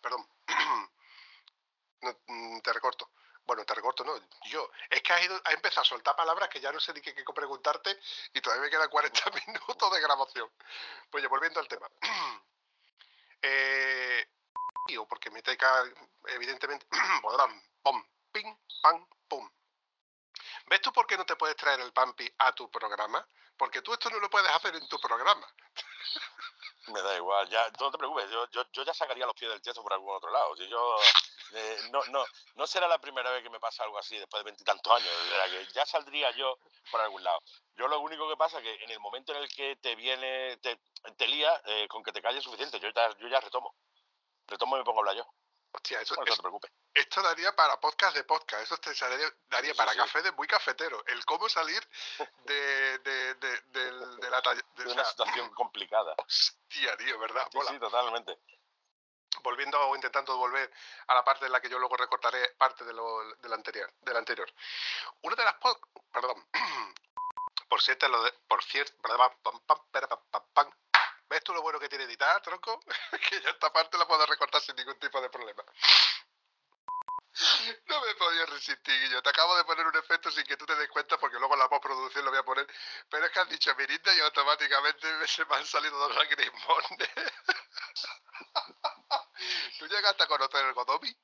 Perdón. 0.00 0.26
No, 2.02 2.14
mm, 2.26 2.60
te 2.60 2.70
recorto. 2.70 3.12
Bueno, 3.46 3.64
te 3.64 3.72
recorto, 3.74 4.04
no. 4.04 4.12
Yo. 4.44 4.70
Es 4.90 5.00
que 5.00 5.12
has, 5.14 5.24
ido, 5.24 5.40
has 5.42 5.54
empezado 5.54 5.80
a 5.80 5.84
soltar 5.86 6.14
palabras 6.14 6.50
que 6.50 6.60
ya 6.60 6.70
no 6.70 6.78
sé 6.78 6.92
ni 6.92 7.00
qué, 7.00 7.14
preguntarte 7.34 7.98
y 8.34 8.42
todavía 8.42 8.64
me 8.64 8.70
quedan 8.70 8.90
40 8.90 9.30
minutos 9.46 9.90
de 9.90 10.00
grabación. 10.00 10.50
Pues 11.10 11.22
ya, 11.22 11.30
volviendo 11.30 11.60
al 11.60 11.68
tema. 11.68 11.88
eh, 13.40 14.28
porque 15.08 15.30
me 15.30 15.42
toca, 15.42 15.84
evidentemente, 16.26 16.86
podrán, 17.22 17.62
pom, 17.82 18.04
ping, 18.32 18.54
pam, 18.82 19.06
pum. 19.28 19.50
¿Ves 20.66 20.80
tú 20.80 20.92
por 20.92 21.06
qué 21.06 21.16
no 21.16 21.24
te 21.24 21.36
puedes 21.36 21.56
traer 21.56 21.80
el 21.80 21.92
Pampi 21.92 22.30
a 22.38 22.52
tu 22.52 22.70
programa? 22.70 23.26
Porque 23.56 23.82
tú 23.82 23.92
esto 23.92 24.10
no 24.10 24.18
lo 24.18 24.28
puedes 24.30 24.50
hacer 24.50 24.74
en 24.74 24.88
tu 24.88 24.98
programa. 24.98 25.46
Me 26.88 27.00
da 27.00 27.16
igual, 27.16 27.48
ya, 27.48 27.66
no 27.80 27.90
te 27.90 27.96
preocupes, 27.96 28.30
yo, 28.30 28.46
yo, 28.50 28.62
yo 28.70 28.82
ya 28.82 28.92
sacaría 28.92 29.24
los 29.24 29.34
pies 29.34 29.50
del 29.50 29.62
tiesto 29.62 29.82
por 29.82 29.94
algún 29.94 30.14
otro 30.14 30.30
lado. 30.30 30.54
Si 30.54 30.68
yo, 30.68 30.96
eh, 31.54 31.78
no, 31.90 32.04
no, 32.06 32.22
no 32.56 32.66
será 32.66 32.86
la 32.86 32.98
primera 32.98 33.30
vez 33.30 33.42
que 33.42 33.48
me 33.48 33.58
pasa 33.58 33.84
algo 33.84 33.98
así 33.98 34.18
después 34.18 34.40
de 34.40 34.50
veintitantos 34.50 34.92
años, 34.92 35.10
que 35.50 35.72
ya 35.72 35.86
saldría 35.86 36.30
yo 36.32 36.58
por 36.90 37.00
algún 37.00 37.24
lado. 37.24 37.40
Yo 37.76 37.88
lo 37.88 38.00
único 38.00 38.28
que 38.28 38.36
pasa 38.36 38.58
es 38.58 38.64
que 38.64 38.84
en 38.84 38.90
el 38.90 39.00
momento 39.00 39.32
en 39.32 39.42
el 39.42 39.48
que 39.48 39.76
te 39.76 39.94
viene, 39.96 40.58
te, 40.58 40.78
te 41.16 41.26
lía, 41.26 41.58
eh, 41.64 41.88
con 41.88 42.02
que 42.02 42.12
te 42.12 42.20
calles 42.20 42.38
es 42.38 42.44
suficiente, 42.44 42.78
yo 42.78 42.90
ya, 42.90 43.16
yo 43.16 43.28
ya 43.28 43.40
retomo. 43.40 43.74
Retomo 44.46 44.76
y 44.76 44.80
me 44.80 44.84
pongo 44.84 44.98
a 44.98 45.00
hablar 45.00 45.16
yo. 45.16 45.26
Hostia, 45.74 46.00
eso, 46.00 46.14
Bueno, 46.14 46.30
no 46.30 46.36
te 46.36 46.42
preocupes. 46.42 46.70
esto 46.94 47.20
daría 47.22 47.54
para 47.56 47.78
podcast 47.80 48.16
de 48.16 48.24
podcast, 48.24 48.62
eso 48.62 48.76
te 48.78 48.94
daría, 48.94 49.28
daría 49.48 49.74
para 49.74 49.92
sí. 49.92 49.98
café 49.98 50.22
de 50.22 50.32
muy 50.32 50.46
cafetero. 50.46 51.04
El 51.06 51.24
cómo 51.24 51.48
salir 51.48 51.86
de, 52.44 52.98
de, 52.98 53.34
de, 53.34 53.60
de 53.70 54.30
la 54.30 54.40
talla. 54.40 54.62
de- 54.76 54.84
o 54.84 54.92
una 54.92 55.02
sea, 55.02 55.10
situación 55.10 55.50
complicada. 55.54 56.14
hostia, 56.18 56.96
tío, 56.96 57.18
¿verdad? 57.18 57.46
Sí, 57.50 57.56
Mola. 57.58 57.70
sí, 57.70 57.78
totalmente. 57.78 58.38
volviendo 59.42 59.78
o 59.88 59.94
intentando 59.96 60.36
volver 60.36 60.72
a 61.08 61.14
la 61.14 61.24
parte 61.24 61.46
en 61.46 61.52
la 61.52 61.60
que 61.60 61.68
yo 61.68 61.78
luego 61.78 61.96
recortaré 61.96 62.50
parte 62.56 62.84
de 62.84 62.92
lo 62.92 63.24
del 63.36 63.52
anterior, 63.52 63.92
del 64.00 64.16
anterior. 64.16 64.50
Una 65.22 65.34
de 65.34 65.44
las 65.44 65.54
pod- 65.60 65.80
perdón. 66.12 66.46
Por 67.68 67.82
cierto, 67.82 68.06
lo 68.08 68.22
de, 68.22 68.32
por 68.46 68.62
cierto, 68.62 68.96
pam, 69.02 69.32
pam, 69.42 69.60
pam, 70.52 70.70
¿ves 71.28 71.42
tú 71.44 71.52
lo 71.54 71.62
bueno 71.62 71.78
que 71.80 71.88
tiene 71.88 72.04
editar, 72.04 72.40
tronco? 72.42 72.80
que 73.28 73.40
ya 73.40 73.50
esta 73.50 73.72
parte 73.72 73.98
la 73.98 74.06
puedo 74.06 74.24
recortar 74.26 74.60
sin 74.62 74.76
ningún 74.76 74.98
tipo 74.98 75.20
de 75.20 75.30
problema. 75.30 75.64
No 77.88 78.00
me 78.00 78.14
podía 78.14 78.46
resistir, 78.46 78.94
Guillo. 79.00 79.20
Te 79.22 79.30
acabo 79.30 79.56
de 79.56 79.64
poner 79.64 79.84
un 79.86 79.96
efecto 79.96 80.30
sin 80.30 80.44
que 80.44 80.56
tú 80.56 80.64
te 80.66 80.76
des 80.76 80.88
cuenta, 80.88 81.18
porque 81.18 81.36
luego 81.38 81.54
en 81.54 81.60
la 81.60 81.68
postproducción 81.68 82.24
lo 82.24 82.30
voy 82.30 82.38
a 82.38 82.44
poner. 82.44 82.66
Pero 83.10 83.26
es 83.26 83.32
que 83.32 83.40
has 83.40 83.48
dicho 83.48 83.74
Mirinda 83.76 84.14
y 84.14 84.20
automáticamente 84.20 85.12
me- 85.16 85.26
se 85.26 85.44
me 85.44 85.56
han 85.56 85.66
salido 85.66 85.98
dos 85.98 86.14
lagrimones. 86.14 86.98
¿Tú 89.78 89.86
llegaste 89.88 90.22
a 90.22 90.26
conocer 90.28 90.64
el 90.64 90.74
Godomi? 90.74 91.14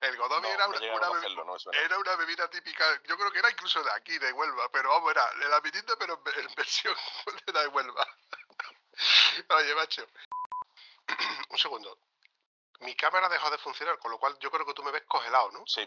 El 0.00 0.16
Godomi 0.16 0.48
No, 0.48 0.54
era 0.54 0.66
una, 0.66 0.78
no 0.80 1.56
era 1.72 1.98
una 1.98 2.16
bebida 2.16 2.48
típica, 2.48 3.02
yo 3.04 3.16
creo 3.18 3.30
que 3.30 3.38
era 3.38 3.50
incluso 3.50 3.82
de 3.82 3.90
aquí, 3.92 4.18
de 4.18 4.32
Huelva, 4.32 4.70
pero 4.70 4.88
vamos, 4.88 5.10
era 5.10 5.30
de 5.34 5.48
la 5.48 5.60
Mirinda, 5.60 5.94
pero 5.98 6.14
en, 6.14 6.24
ve- 6.24 6.40
en 6.40 6.54
versión 6.54 6.96
de 7.46 7.52
la 7.52 7.60
de 7.62 7.68
Huelva. 7.68 8.06
Oye, 9.50 9.74
macho. 9.74 10.06
un 11.50 11.58
segundo. 11.58 11.98
Mi 12.80 12.94
cámara 12.96 13.28
dejó 13.28 13.50
de 13.50 13.58
funcionar, 13.58 13.98
con 13.98 14.10
lo 14.10 14.18
cual 14.18 14.38
yo 14.38 14.50
creo 14.50 14.64
que 14.64 14.72
tú 14.72 14.82
me 14.82 14.90
ves 14.90 15.02
congelado, 15.06 15.50
¿no? 15.50 15.66
Sí, 15.66 15.86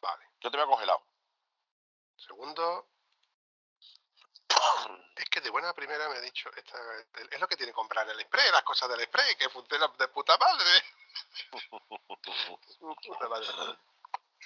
Vale. 0.00 0.28
yo 0.40 0.50
te 0.50 0.56
veo 0.58 0.66
congelado. 0.66 1.02
Segundo. 2.16 2.88
Es 5.16 5.24
que 5.30 5.40
de 5.40 5.48
buena 5.50 5.72
primera 5.72 6.08
me 6.10 6.16
ha 6.16 6.20
dicho, 6.20 6.50
esta, 6.54 6.76
es 7.30 7.40
lo 7.40 7.48
que 7.48 7.56
tiene 7.56 7.72
que 7.72 7.76
comprar 7.76 8.06
el 8.08 8.20
spray, 8.20 8.50
las 8.50 8.62
cosas 8.64 8.88
del 8.90 9.02
spray, 9.06 9.36
que 9.36 9.48
funcionan 9.48 9.96
de 9.96 10.08
puta 10.08 10.36
madre. 10.36 10.84
Su 11.30 12.94
puta 13.02 13.28
madre. 13.28 13.46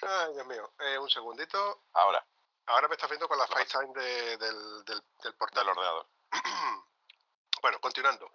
Ay, 0.01 0.33
Dios 0.33 0.45
mío. 0.47 0.73
Eh, 0.79 0.97
un 0.97 1.09
segundito. 1.09 1.83
Ahora, 1.93 2.25
Ahora 2.67 2.87
me 2.87 2.95
está 2.95 3.05
viendo 3.07 3.27
con 3.27 3.37
la. 3.37 3.45
FaceTime 3.47 3.93
de- 3.93 4.37
del, 4.37 4.37
del, 4.37 4.83
del 4.85 5.03
del 5.21 5.33
portal. 5.35 5.69
ordenador. 5.69 6.07
bueno, 7.61 7.79
continuando. 7.79 8.31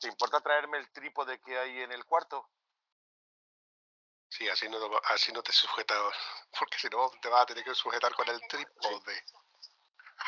¿Te 0.00 0.08
importa 0.08 0.40
traerme 0.40 0.78
el 0.78 0.90
trípode 0.92 1.40
que 1.40 1.58
hay 1.58 1.80
en 1.80 1.92
el 1.92 2.04
cuarto? 2.04 2.48
Sí, 4.28 4.48
así 4.48 4.68
no, 4.68 4.78
así 5.04 5.32
no 5.32 5.42
te 5.42 5.52
sujetas, 5.52 6.14
porque 6.58 6.78
si 6.78 6.88
no 6.88 7.10
te 7.20 7.28
vas 7.28 7.42
a 7.42 7.46
tener 7.46 7.64
que 7.64 7.74
sujetar 7.74 8.14
con 8.14 8.28
el 8.28 8.40
trípode. 8.48 9.24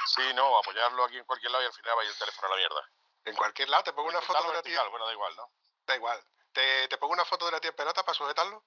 Sí, 0.07 0.22
no, 0.35 0.59
apoyarlo 0.59 1.05
aquí 1.05 1.18
en 1.18 1.24
cualquier 1.24 1.53
lado 1.53 1.62
y 1.64 1.66
al 1.66 1.72
final 1.72 1.97
vaya 1.97 2.11
el 2.11 2.18
teléfono 2.18 2.47
a 2.47 2.51
la 2.51 2.57
mierda. 2.57 2.91
En 3.24 3.37
cualquier 3.37 3.68
lado, 3.68 3.85
te 3.85 3.93
pongo 3.93 4.09
una 4.09 4.20
foto 4.22 4.43
de 4.43 4.51
una 4.51 4.62
tía. 4.62 4.83
Bueno, 4.89 5.07
da 5.07 5.12
igual, 5.12 5.37
¿no? 5.37 5.51
Da 5.87 5.97
igual. 5.97 6.24
¿Te, 6.53 6.88
te 6.88 6.98
pongo 6.98 7.14
una 7.14 7.24
foto 7.24 7.44
de 7.46 7.50
una 7.50 7.61
tía 7.61 7.70
en 7.70 7.76
pelota 7.76 8.05
para 8.05 8.16
sujetarlo? 8.16 8.64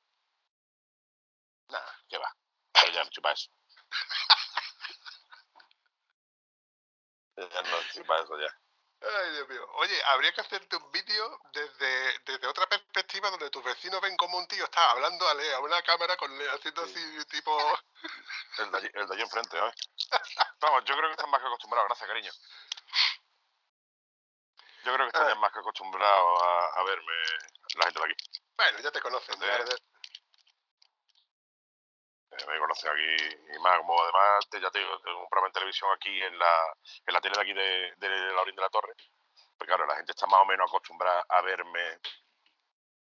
Nah, 1.70 1.80
¿qué 2.10 2.18
va? 2.18 2.36
Pero 2.74 2.92
ya 2.92 3.04
me 3.04 3.10
chupa 3.10 3.32
eso. 3.32 3.50
ya 7.38 7.62
no 7.62 7.78
chupa 7.94 8.20
eso 8.22 8.40
ya. 8.40 8.60
Ay, 9.02 9.32
Dios 9.34 9.48
mío. 9.50 9.68
Oye, 9.76 10.04
habría 10.06 10.34
que 10.34 10.42
hacerte 10.42 10.76
un 10.78 10.92
vídeo 10.92 11.40
desde, 11.54 12.20
desde 12.20 12.48
otra 12.48 12.66
perspectiva 12.68 13.30
donde 13.30 13.50
tus 13.52 13.64
vecinos 13.64 14.02
ven 14.02 14.16
como 14.18 14.38
un 14.38 14.48
tío 14.48 14.64
está 14.64 14.92
hablando 14.92 15.28
a, 15.28 15.34
le- 15.36 15.54
a 15.54 15.60
una 15.60 15.82
cámara 15.84 16.16
con 16.18 16.36
le- 16.38 16.50
haciendo 16.50 16.86
Sí. 16.88 16.94
así 16.96 17.26
tipo... 17.26 17.56
El 18.58 18.72
de 18.72 18.78
allí, 18.78 18.90
el 18.94 19.06
de 19.08 19.14
allí 19.14 19.22
enfrente, 19.24 19.58
¿eh? 19.58 19.72
Vamos, 20.62 20.86
yo 20.86 20.96
creo 20.96 21.10
que 21.10 21.16
están 21.16 21.30
más 21.30 21.42
que 21.42 21.48
acostumbrados, 21.48 21.90
gracias, 21.90 22.08
cariño. 22.08 22.32
Yo 24.86 24.94
creo 24.94 25.06
que 25.06 25.08
están 25.08 25.28
ya 25.28 25.34
Ah. 25.34 25.36
más 25.36 25.52
que 25.52 25.60
acostumbrados 25.60 26.42
a, 26.42 26.66
a 26.80 26.84
verme 26.84 27.14
la 27.78 27.84
gente 27.86 28.00
de 28.00 28.06
aquí. 28.06 28.16
Bueno, 28.58 28.80
ya 28.80 28.92
te 28.92 29.02
conocen. 29.02 29.40
ya- 29.40 29.66
Sí. 29.66 29.76
Eh, 32.32 32.46
me 32.48 32.60
conocen 32.60 32.92
aquí 32.92 33.36
y 33.56 33.60
más, 33.60 33.78
como 33.78 34.02
además, 34.02 34.50
te, 34.50 34.60
ya 34.60 34.70
te 34.70 34.80
digo, 34.80 35.00
tengo 35.02 35.22
un 35.22 35.30
programa 35.30 35.48
en 35.48 35.54
televisión 35.54 35.90
aquí 35.96 36.22
en 36.22 36.38
la, 36.38 36.78
en 37.06 37.14
la 37.14 37.22
tele 37.22 37.36
de 37.36 37.42
aquí 37.42 37.54
de, 37.54 37.94
de 37.96 38.10
la 38.34 38.42
Orin 38.42 38.56
de 38.56 38.62
la 38.62 38.70
Torre. 38.70 38.94
Pues 39.58 39.68
claro, 39.68 39.86
la 39.86 39.96
gente 39.96 40.12
está 40.12 40.26
más 40.28 40.42
o 40.42 40.46
menos 40.46 40.70
acostumbrada 40.70 41.26
a 41.30 41.42
verme. 41.42 42.00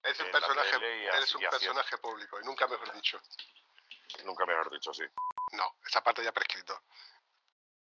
Es 0.02 0.18
un 0.18 0.30
personaje, 0.32 1.04
eres 1.06 1.34
un 1.36 1.42
personaje 1.42 1.98
público 1.98 2.40
y 2.40 2.44
nunca 2.44 2.66
mejor 2.66 2.92
dicho. 2.92 3.20
Nunca 4.24 4.44
mejor 4.44 4.70
dicho, 4.70 4.92
sí. 4.92 5.04
No, 5.52 5.76
esa 5.86 6.02
parte 6.02 6.24
ya 6.24 6.32
prescrito. 6.32 6.82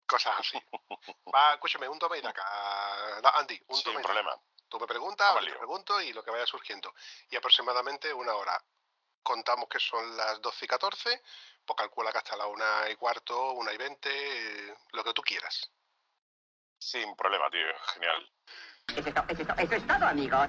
Cosas 0.06 0.38
así. 0.38 0.58
Va, 1.34 1.54
escúchame, 1.54 1.88
un 1.88 1.98
daca. 1.98 3.20
Da, 3.22 3.30
Andy, 3.38 3.58
un 3.68 3.76
Sin 3.76 4.02
problema. 4.02 4.38
Tú 4.72 4.80
me 4.80 4.86
preguntas, 4.86 5.30
yo 5.32 5.38
al 5.38 5.44
te 5.44 5.50
lío. 5.50 5.58
pregunto 5.58 6.00
y 6.00 6.14
lo 6.14 6.24
que 6.24 6.30
vaya 6.30 6.46
surgiendo. 6.46 6.94
Y 7.28 7.36
aproximadamente 7.36 8.10
una 8.10 8.34
hora. 8.34 8.58
Contamos 9.22 9.68
que 9.68 9.78
son 9.78 10.16
las 10.16 10.40
12 10.40 10.64
y 10.64 10.68
14, 10.68 11.22
pues 11.66 11.76
calcula 11.76 12.10
que 12.10 12.16
hasta 12.16 12.36
la 12.36 12.46
una 12.46 12.88
y 12.88 12.96
cuarto, 12.96 13.52
una 13.52 13.70
y 13.70 13.76
20, 13.76 14.08
eh, 14.70 14.74
lo 14.92 15.04
que 15.04 15.12
tú 15.12 15.20
quieras. 15.20 15.70
Sin 16.78 17.14
problema, 17.16 17.50
tío. 17.50 17.66
Genial. 17.92 18.32
Eso 18.96 19.08
es, 19.28 19.40
eso 19.58 19.74
es 19.74 19.86
todo, 19.86 20.06
amigos. 20.06 20.48